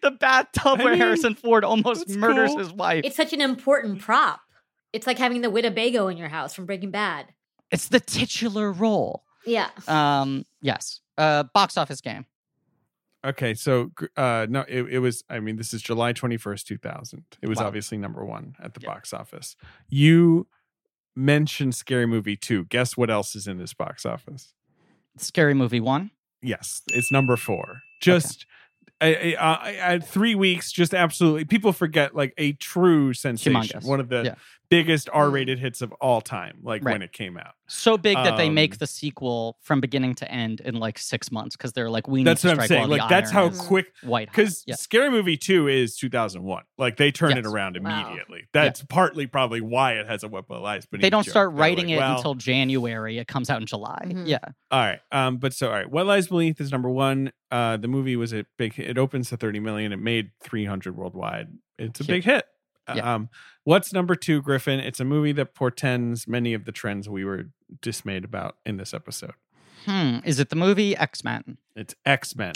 [0.00, 2.58] The bathtub I where mean, Harrison Ford almost murders cool.
[2.58, 3.04] his wife.
[3.04, 4.40] it's such an important prop.
[4.94, 7.26] It's like having the Winnebago in your house from Breaking Bad.
[7.70, 9.24] It's the titular role.
[9.44, 9.68] Yeah.
[9.86, 11.00] Um, yes.
[11.18, 12.24] Uh, box office game.
[13.24, 17.24] Okay, so uh no, it, it was I mean, this is July 21st, 2000.
[17.42, 17.66] It was Wow.
[17.66, 18.88] obviously number one at the Yeah.
[18.94, 19.56] box office.
[19.88, 20.46] You
[21.16, 22.66] mentioned Scary Movie 2.
[22.66, 24.54] Guess what else is in this box office?
[25.16, 26.12] Scary movie one.
[26.42, 27.80] Yes, it's number four.
[28.00, 28.46] Just
[29.00, 30.70] I, I, I, I three weeks.
[30.70, 33.80] Just absolutely, people forget like a true sensation.
[33.80, 33.84] Humongous.
[33.84, 34.34] One of the Yeah.
[34.70, 36.58] Biggest R-rated hits of all time.
[36.62, 37.54] Like when it came out.
[37.68, 41.30] So big that they Um, make the sequel from beginning to end in like six
[41.30, 42.80] months because they're like, we need That's to what I'm saying.
[42.82, 43.86] while Like the that's how iron is quick.
[44.02, 44.28] white.
[44.28, 44.76] Because Yeah.
[44.76, 46.64] Scary Movie 2 is 2001.
[46.78, 47.46] Like they turn it Yes.
[47.52, 48.04] around Wow.
[48.06, 48.44] immediately.
[48.52, 50.86] That's partly probably why it has a What But Lies.
[50.90, 53.18] But they don't start writing like, it well, until January.
[53.18, 54.04] It comes out in July.
[54.06, 54.26] Mhm.
[54.26, 54.38] Yeah.
[54.70, 55.00] All right.
[55.12, 57.32] Um, but so all right, What Lies Beneath is number one.
[57.50, 58.88] Uh the movie was a big hit.
[58.90, 59.92] It opens to 30 million.
[59.92, 61.48] It made 300 worldwide.
[61.78, 62.44] It's a big hit.
[62.96, 63.14] Yeah.
[63.14, 63.28] Um,
[63.64, 64.80] what's number two, Griffin?
[64.80, 67.50] It's a movie that portends many of the trends we were
[67.82, 69.34] dismayed about in this episode.
[69.84, 70.18] Hmm.
[70.24, 71.58] Is it the movie X Men?
[71.76, 72.52] It's X-Men.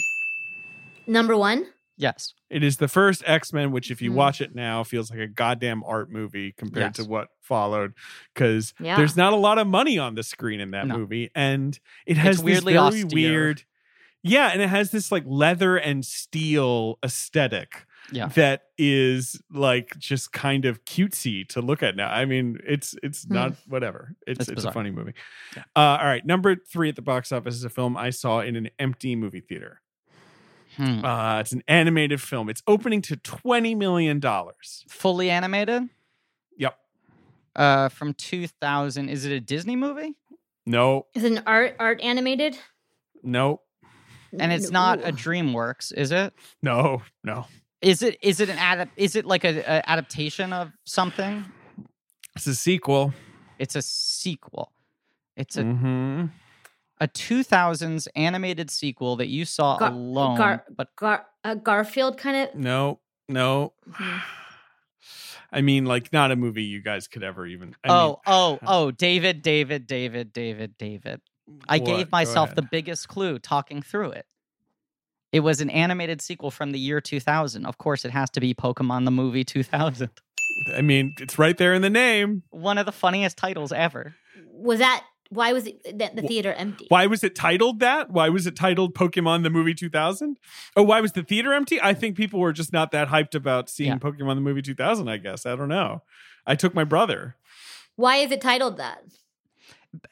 [1.07, 1.67] Number one.
[1.97, 2.35] Yes.
[2.51, 4.15] It is the first X-Men, which if you Mhm.
[4.15, 7.93] watch it now feels like a goddamn art movie compared to what followed.
[8.35, 8.97] Because Yeah.
[8.97, 10.97] there's not a lot of money on the screen in that No.
[10.99, 11.31] movie.
[11.35, 13.09] And it has this weirdly very austere.
[13.13, 13.63] weird.
[14.23, 18.27] Yeah, and it has this like leather and steel aesthetic Yeah.
[18.29, 22.11] that is like just kind of cutesy to look at now.
[22.11, 23.35] I mean, it's it's Hmm.
[23.35, 24.15] not whatever.
[24.27, 25.15] It's It's it's, a funny movie.
[25.57, 25.63] Yeah.
[25.75, 28.55] Uh, all right, number three at the box office is a film I saw in
[28.57, 29.81] an empty movie theater.
[30.77, 31.05] Hmm.
[31.05, 32.49] Uh, it's an animated film.
[32.49, 34.85] It's opening to twenty million dollars.
[34.89, 35.83] Fully animated.
[36.59, 36.79] Yep.
[37.55, 39.09] Uh, from 2000.
[39.11, 40.15] Is it a Disney movie?
[40.65, 42.57] No, Is it an art art animated?
[43.23, 43.61] no,
[44.39, 46.33] And it's not a DreamWorks, is it?
[46.63, 47.47] no, no.
[47.83, 48.17] Is it?
[48.23, 48.93] Is it an adapt?
[48.97, 51.45] Is it like a, a adaptation of something?
[52.37, 53.13] It's a sequel.
[53.59, 54.73] It's a sequel.
[55.37, 56.27] It's a hmm
[57.03, 62.49] a 2000s animated sequel that you saw Gar- alone, Gar- but Gar- a Garfield kind
[62.49, 62.55] of.
[62.55, 63.73] No, no.
[63.91, 64.23] Mhm.
[65.51, 67.75] I mean, like not a movie you guys could ever even.
[67.85, 71.21] I oh, mean, oh, oh, David, David, David, David, David.
[71.69, 71.87] I what?
[71.87, 74.27] gave myself the biggest clue talking through it.
[75.33, 77.65] It was an animated sequel from the year 2000.
[77.65, 80.11] Of course, it has to be Pokemon the movie 2000.
[80.77, 82.43] I mean, it's right there in the name.
[82.51, 84.15] One of the funniest titles ever.
[84.53, 86.85] Was that why was it, the, the theater empty?
[86.91, 88.11] Why was it titled that?
[88.11, 90.39] Why was it titled Pokemon the Movie 2000?
[90.77, 91.81] Oh, why was the theater empty?
[91.81, 93.97] I think people were just not that hyped about seeing Yeah.
[93.97, 95.47] Pokemon the Movie 2000, I guess.
[95.47, 96.03] I don't know.
[96.47, 97.37] I took my brother.
[97.97, 99.05] Why is it titled that?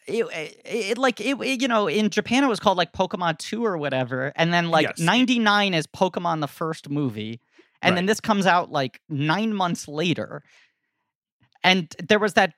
[0.06, 3.38] It, it, it- like it, it- you know, in Japan it was called like Pokemon
[3.38, 4.98] 2 or whatever, and then like Yes.
[4.98, 7.40] 99 is Pokemon the first movie,
[7.82, 10.42] and then this comes out like 9 months later.
[11.62, 12.54] And there was that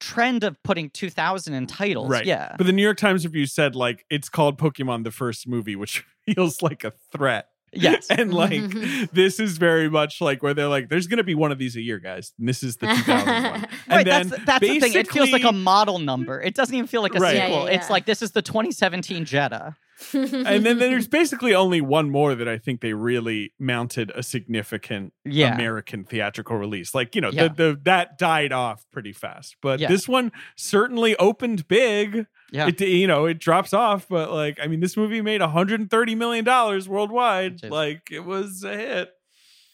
[0.00, 2.10] trend of putting 2000 in titles.
[2.10, 2.26] Right.
[2.26, 2.54] Yeah.
[2.58, 6.04] But the New York Times review said like it's called Pokemon the first movie, which
[6.34, 7.48] feels like a threat.
[7.76, 8.06] Yes.
[8.10, 8.62] and like
[9.12, 11.80] this is very much like where they're like, there's gonna be one of these a
[11.80, 12.32] year, guys.
[12.38, 13.52] And this is the 2000 one.
[13.54, 14.94] And right, then that's that's the thing.
[14.94, 16.40] It feels like a model number.
[16.40, 17.36] It doesn't even feel like a Right.
[17.36, 17.64] Yeah, sequel.
[17.66, 19.76] yeah, It's like this is the 2017 Jetta.
[20.14, 25.12] and then there's basically only one more that I think they really mounted a significant
[25.24, 25.54] Yeah.
[25.54, 26.94] American theatrical release.
[26.94, 27.48] Like, you know, Yeah.
[27.48, 29.56] the, the that died off pretty fast.
[29.62, 29.88] But Yeah.
[29.88, 32.26] this one certainly opened big.
[32.52, 32.68] Yeah.
[32.68, 36.44] It you know, it drops off, but like I mean this movie made 130 million
[36.44, 37.62] dollars worldwide.
[37.64, 39.10] Like it was a hit.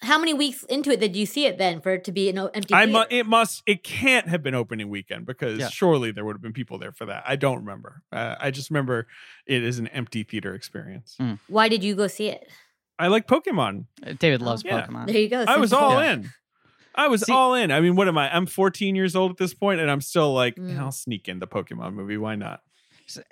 [0.02, 2.39] How many weeks into it did you see it then for it to be an
[2.39, 2.72] empty?
[2.72, 3.06] I mu- theater?
[3.10, 5.68] it must it can't have been opening weekend because Yeah.
[5.68, 7.22] surely there would have been people there for that.
[7.27, 8.02] I don't remember.
[8.10, 9.06] Uh, I just remember
[9.47, 11.16] it is an empty theater experience.
[11.20, 11.39] Mm.
[11.48, 12.48] Why did you go see it?
[12.98, 13.86] I like Pokemon.
[14.06, 14.86] Uh, David loves Yeah.
[14.86, 15.06] Pokemon.
[15.06, 15.44] There you go.
[15.47, 16.12] I was all Yeah.
[16.14, 16.31] in.
[16.94, 17.70] I was See- all in.
[17.70, 18.35] I mean, what am I?
[18.35, 20.78] I'm 14 years old at this point, and I'm still like, Mm.
[20.78, 22.16] I'll sneak in the Pokemon movie.
[22.16, 22.62] Why not?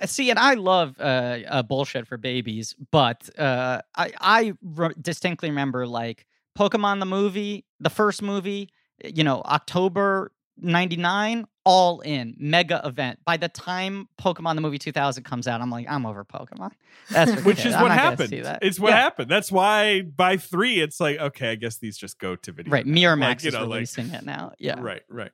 [0.07, 1.03] See, and I love uh,
[1.49, 6.27] uh, bullshit for babies, but uh, I I re- distinctly remember like
[6.59, 8.71] Pokemon the movie, the first movie,
[9.05, 11.47] you know, October '99.
[11.65, 13.19] all in, mega event.
[13.27, 16.71] By the time Pokemon the movie 2000 comes out, I'm like, I'm over Pokemon.
[17.11, 18.33] That's Which is I'm what happened.
[18.33, 18.97] It's what Yeah.
[18.97, 19.31] happened.
[19.31, 22.73] That's why by three, it's like, okay, I guess these just go to video.
[22.73, 22.87] Right.
[22.99, 24.53] Miramax Like, you is know, like- releasing it now.
[24.59, 25.31] Yeah, Right, right.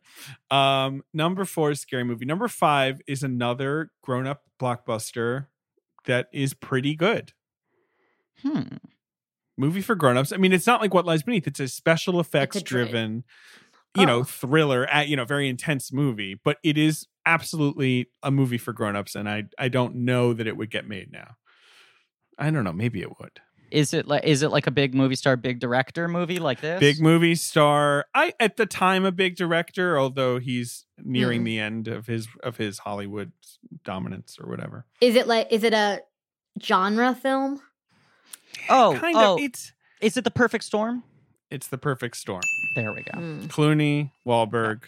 [0.50, 2.24] Um, number four is scary movie.
[2.24, 5.46] Number five is another grown-up blockbuster
[6.06, 7.32] that is pretty good.
[8.42, 8.62] Hmm.
[9.56, 10.32] Movie for grown-ups.
[10.32, 11.46] I mean, it's not like what lies beneath.
[11.46, 13.24] It's a special effects dra- driven,
[13.96, 14.24] you know, Oh.
[14.24, 19.14] thriller at you know, very intense movie, but it is absolutely a movie for grown-ups,
[19.14, 21.36] and I I don't know that it would get made now.
[22.38, 23.40] I don't know, maybe it would.
[23.70, 26.80] Is it like is it like a big movie star, big director movie like this?
[26.80, 28.04] Big movie star.
[28.14, 31.44] I at the time a big director, although he's nearing Hmm.
[31.44, 33.32] the end of his of his Hollywood
[33.84, 34.86] dominance or whatever.
[35.00, 36.02] Is it like is it a
[36.62, 37.60] genre film?
[38.68, 39.40] Oh, kind oh, of.
[39.40, 41.02] It's is it the perfect storm?
[41.50, 42.42] it's the perfect storm.
[42.74, 43.16] There we go.
[43.18, 43.44] Hmm.
[43.46, 44.82] Clooney, Wahlberg,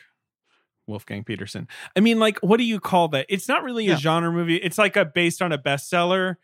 [0.88, 1.68] Wolfgang Petersen.
[1.94, 3.26] I mean, like, what do you call that?
[3.28, 3.94] It's not really Yeah.
[3.94, 4.56] a genre movie.
[4.56, 6.36] It's like a based on a bestseller.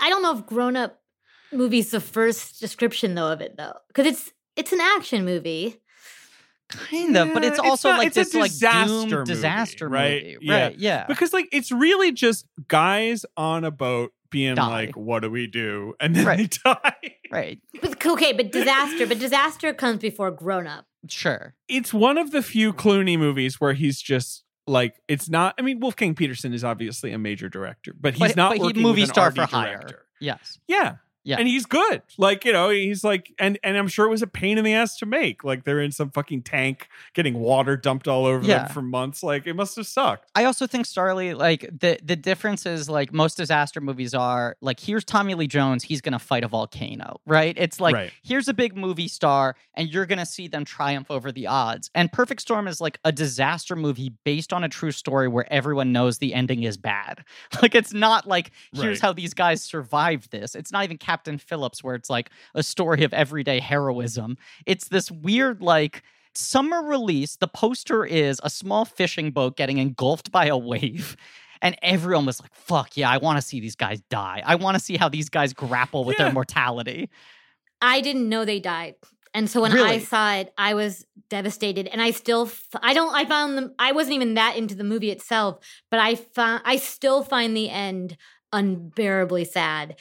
[0.00, 1.02] I don't know if grown up
[1.52, 3.74] movies the first description though of it though.
[3.88, 5.80] Because it's it's an action movie.
[6.68, 9.10] Kind of, but Yeah, it's it's also not- like it's a this like disaster doomed
[9.12, 10.22] movie, disaster right?
[10.24, 10.62] movie, Yeah.
[10.64, 10.78] right?
[10.78, 14.68] Yeah, Because like it's really just guys on a boat being Die.
[14.68, 16.38] like, "What do we do?" and then Right.
[16.38, 17.16] they die.
[17.30, 17.58] right.
[17.80, 20.86] But, okay, but disaster, but disaster comes before grown up.
[21.08, 21.54] Sure.
[21.68, 25.54] it's one of the few Clooney movies where he's just like it's not.
[25.58, 28.82] I mean, Wolfgang Petersen is obviously a major director, but he's but, not but he
[28.82, 29.76] movie with an star arty for hire.
[29.78, 30.06] director.
[30.20, 30.58] Yes.
[30.66, 30.96] Yeah.
[31.26, 31.36] Yeah.
[31.38, 32.02] And he's good.
[32.18, 34.72] Like, you know, he's like and and I'm sure it was a pain in the
[34.74, 35.42] ass to make.
[35.44, 38.64] Like they're in some fucking tank getting water dumped all over Yeah.
[38.64, 39.22] them for months.
[39.24, 40.30] Like it must have sucked.
[40.36, 44.78] I also think Starlee, like the the difference is like most disaster movies are like
[44.78, 47.54] here's Tommy Lee Jones, he's gonna fight a volcano, right?
[47.58, 48.12] It's like Right.
[48.22, 51.90] here's a big movie star, and you're gonna see them triumph over the odds.
[51.94, 55.90] And Perfect Storm is like a disaster movie based on a true story where everyone
[55.92, 57.24] knows the ending is bad.
[57.62, 59.00] Like it's not like here's Right.
[59.00, 60.54] how these guys survived this.
[60.54, 64.36] It's not even Captain Phillips where it's like a story of everyday heroism.
[64.66, 66.02] It's this weird like
[66.34, 67.36] summer release.
[67.36, 71.16] The poster is a small fishing boat getting engulfed by a wave.
[71.62, 74.42] And everyone was like, fuck yeah, I want to see these guys die.
[74.44, 76.24] I want to see how these guys grapple with Yeah.
[76.26, 77.08] their mortality.
[77.80, 78.96] I didn't know they died.
[79.32, 81.86] And so when I saw it, I was devastated.
[81.86, 84.84] And I still, f- I don't, I found them, I wasn't even that into the
[84.84, 85.58] movie itself,
[85.90, 88.18] but I found, I still find the end
[88.52, 89.96] unbearably sad.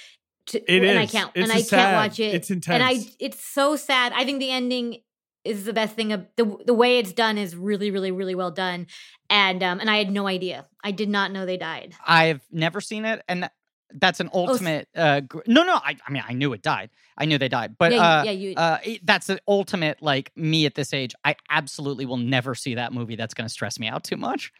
[0.48, 2.36] To, It and I can't, It's and a I sad- can't watch it.
[2.36, 2.76] it's intense.
[2.76, 4.14] And I, it's so sad.
[4.16, 4.98] I think the ending
[5.44, 6.12] is the best thing.
[6.14, 8.88] Of, the the way it's done is really, really, really well done.
[9.30, 10.66] And um, and I had no idea.
[10.84, 11.94] I did not know they died.
[12.06, 13.24] I've never seen it.
[13.28, 13.50] And
[13.94, 14.88] that's an Oh, ultimate.
[14.96, 16.90] uh, gr- no, no, I, I mean, I knew it died.
[17.18, 17.76] I knew they died.
[17.78, 18.54] But yeah, uh, yeah, you.
[18.56, 21.14] uh, it- that's the ultimate, like me at this age.
[21.24, 23.16] I absolutely will never see that movie.
[23.16, 24.52] That's going to stress me out too much.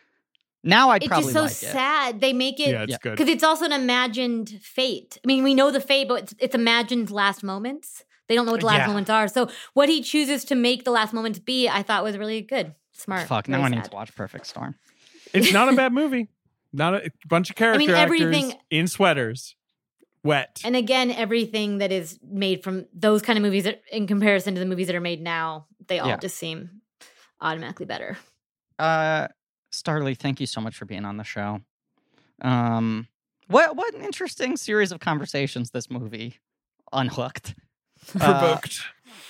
[0.68, 1.56] Now I'd it's probably just so like it.
[1.78, 2.22] sad.
[2.22, 2.98] They make it yeah, it's yeah.
[3.02, 3.12] good.
[3.12, 5.18] because it's also an imagined fate.
[5.24, 8.04] I mean, we know the fate, but it's, it's imagined last moments.
[8.28, 8.88] They don't know what the last Yeah.
[8.88, 9.28] moments are.
[9.28, 12.74] So what he chooses to make the last moments be, I thought was really good,
[12.92, 13.28] smart.
[13.28, 14.76] Fuck, now very I need to watch Perfect Storm.
[15.34, 16.30] It's not a bad movie.
[16.74, 19.56] Not a, bunch of character mean, everything- actors in sweaters,
[20.24, 20.62] wet.
[20.66, 24.60] And again, everything that is made from those kind of movies, that, in comparison to
[24.60, 26.18] the movies that are made now, they all Yeah.
[26.18, 26.82] just seem
[27.40, 28.18] automatically better.
[28.80, 29.28] Uh,
[29.82, 31.62] Starlee, thank you so much for being on the show.
[32.42, 33.08] Um,
[33.48, 36.40] what what an interesting series of conversations this movie
[36.92, 37.56] unhooked.
[38.22, 38.58] Uh,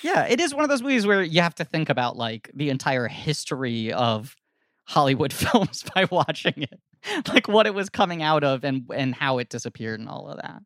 [0.02, 2.68] yeah, it is one of those movies where you have to think about like the
[2.68, 4.36] entire history of
[4.84, 6.80] Hollywood films by watching it,
[7.28, 10.36] like what it was coming out of and and how it disappeared and all of
[10.42, 10.60] that.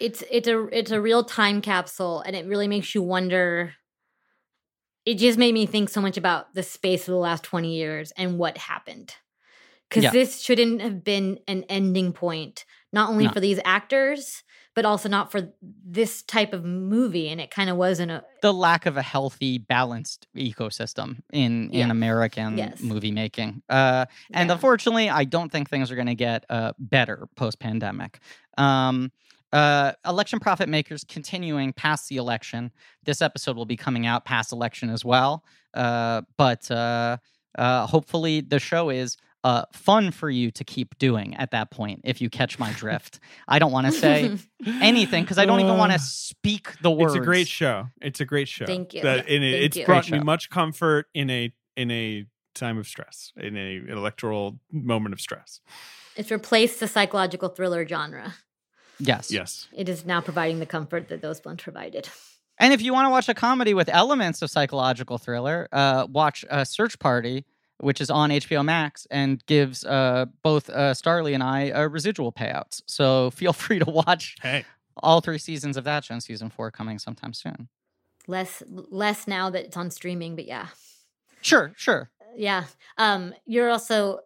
[0.00, 3.74] It's it's a it's a real time capsule, and it really makes you wonder.
[5.10, 8.12] It just made me think so much about the space of the last twenty years
[8.16, 9.12] and what happened,
[9.88, 10.10] because Yeah.
[10.12, 13.32] this shouldn't have been an ending point, not only No.
[13.32, 14.44] for these actors,
[14.76, 15.52] but also not for
[15.84, 17.28] this type of movie.
[17.28, 21.86] And it kind of wasn't a The lack of a healthy, balanced ecosystem in Yeah.
[21.86, 22.80] in American Yes.
[22.80, 23.62] movie making.
[23.68, 24.54] Uh, and Yeah.
[24.54, 28.20] unfortunately, I don't think things are going to get uh, better post pandemic.
[28.58, 29.10] Um,
[29.52, 32.70] uh, election profit makers continuing past the election.
[33.04, 35.44] This episode will be coming out past election as well.
[35.74, 37.16] Uh, but uh,
[37.58, 42.02] uh, hopefully, the show is uh, fun for you to keep doing at that point.
[42.04, 44.36] If you catch my drift, I don't want to say
[44.66, 47.14] anything because I don't even want Uh, to speak the words.
[47.14, 47.88] It's a great show.
[48.02, 48.66] It's a great show.
[48.66, 49.02] Thank you.
[49.02, 49.86] That, and it, Thank it's you.
[49.86, 54.58] brought me much comfort in a in a time of stress, in a an electoral
[54.70, 55.60] moment of stress.
[56.16, 58.34] it's replaced the psychological thriller genre.
[59.00, 59.30] Yes.
[59.32, 59.68] Yes.
[59.72, 62.08] It is now providing the comfort that those ones provided.
[62.58, 66.44] And if you want to watch a comedy with elements of psychological thriller, uh, watch
[66.50, 67.44] uh, Search Party.
[67.78, 72.30] which is on HBO Max and gives uh, both uh, Starlee and I uh, residual
[72.30, 72.82] payouts.
[72.86, 74.66] So feel free to watch Hey,
[74.98, 76.12] all three seasons of that show.
[76.12, 77.68] and Season four coming sometime soon.
[78.26, 80.66] Less less now that it's on streaming, but yeah.
[81.40, 82.10] Sure, sure.
[82.36, 82.64] Yeah.
[82.98, 84.20] Um, you're also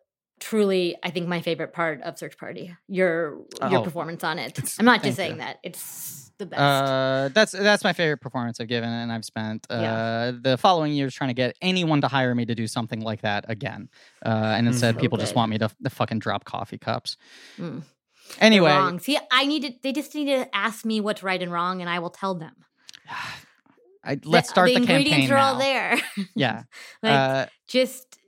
[0.44, 2.76] truly, I think, my favorite part of Search Party.
[2.88, 3.38] Your
[3.70, 3.82] your Oh.
[3.82, 4.58] performance on it.
[4.78, 5.38] I'm not just saying you.
[5.38, 5.58] that.
[5.62, 6.60] It's the best.
[6.60, 10.32] Uh, that's that's my favorite performance I've given, and I've spent uh, Yeah.
[10.42, 13.46] the following years trying to get anyone to hire me to do something like that
[13.48, 13.88] again.
[14.24, 17.16] Uh, and instead, So people just want me to, to fucking drop coffee cups.
[17.58, 17.82] Mm.
[18.40, 18.98] Anyway, wrong.
[19.00, 19.72] See, I need to.
[19.82, 22.54] They just need to ask me what's right and wrong, and I will tell them.
[24.06, 25.52] I, let's start the, the ingredients campaign are now.
[25.52, 25.98] all there.
[26.34, 26.62] Yeah,
[27.02, 28.18] like uh, just,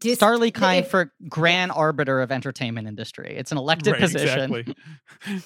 [0.00, 3.34] just Starlee Kine if- for grand arbiter of entertainment industry.
[3.36, 4.54] It's an elected right, position.
[4.54, 4.74] exactly.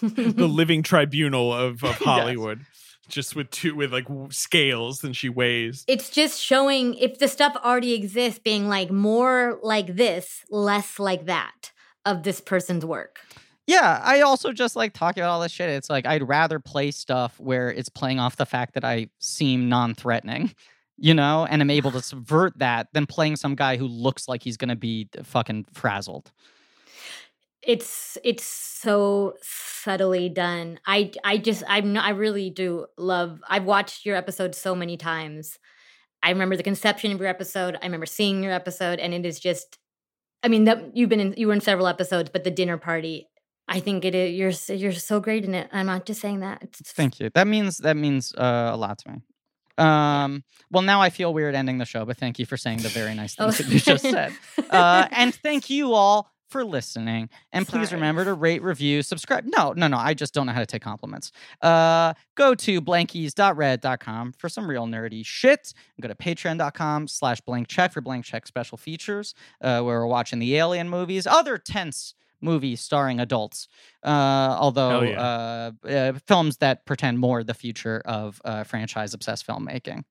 [0.33, 2.65] the living tribunal of, of Hollywood,
[3.09, 5.85] just with two with like scales and she weighs.
[5.87, 11.27] It's just showing if the stuff already exists, being like more like this, less like
[11.27, 11.73] that
[12.05, 13.21] of this person's work.
[13.67, 15.69] Yeah, I also just like talking about all this shit.
[15.69, 19.69] It's like I'd rather play stuff where it's playing off the fact that I seem
[19.69, 20.53] non-threatening,
[21.01, 24.43] you know, and I'm able to subvert that than playing some guy who looks like
[24.43, 26.31] he's gonna be fucking frazzled.
[27.63, 30.79] It's it's so subtly done.
[30.87, 33.41] I I just I'm not, I really do love.
[33.49, 35.59] I've watched your episode so many times.
[36.23, 37.77] I remember the conception of your episode.
[37.81, 39.79] I remember seeing your episode, and it is just.
[40.43, 43.27] I mean, that you've been in you were in several episodes, but the dinner party.
[43.69, 44.69] I think it is.
[44.69, 45.69] You're you're so great in it.
[45.73, 46.63] I'm not just saying that.
[46.63, 47.31] It's, Thank you.
[47.35, 49.23] That means that means uh, a lot to me.
[49.81, 52.89] Um, well, now I feel weird ending the show, but thank you for saying the
[52.89, 53.51] very nice Oh.
[53.51, 54.33] things that you just said.
[54.71, 57.29] Uh, and thank you all for listening.
[57.53, 59.45] And please remember to rate, review, subscribe.
[59.47, 59.97] No, no, no.
[59.97, 61.31] I just don't know how to take compliments.
[61.63, 65.73] Uh, go to blankies.red.com for some real nerdy shit.
[66.01, 70.39] Go to patreon.com slash blank check for blank check special features, uh, where we're watching
[70.41, 73.69] the Alien movies, other tense movies starring adults.
[74.03, 79.47] Uh, although Hell uh, uh, films that pretend more the future of uh, franchise obsessed
[79.47, 80.05] filmmaking.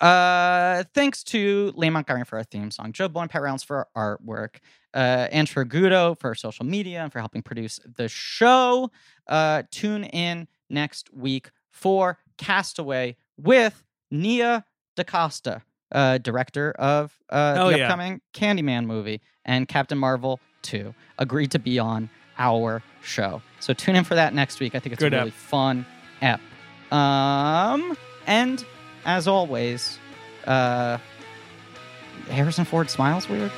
[0.00, 3.88] Uh, thanks to Lee Montgomery for our theme song, Joe Bowie and Pat Rounds for
[3.96, 4.58] our artwork,
[4.94, 8.90] uh, Andrew Gudo for our social media and for helping produce the show.
[9.26, 14.64] Uh, tune in next week for Castaway with Nia
[14.96, 17.84] DaCosta, uh, director of uh, the yeah.
[17.84, 20.94] upcoming Candyman movie and Captain Marvel 2.
[21.18, 23.42] Agreed to be on our show.
[23.58, 24.76] So tune in for that next week.
[24.76, 25.20] I think it's Good a ep.
[25.22, 25.84] really fun
[26.22, 26.40] ep.
[26.92, 27.96] Um,
[28.28, 28.64] and
[29.04, 29.98] as always,
[30.46, 30.98] uh,
[32.30, 33.50] Harrison Ford smiles weird.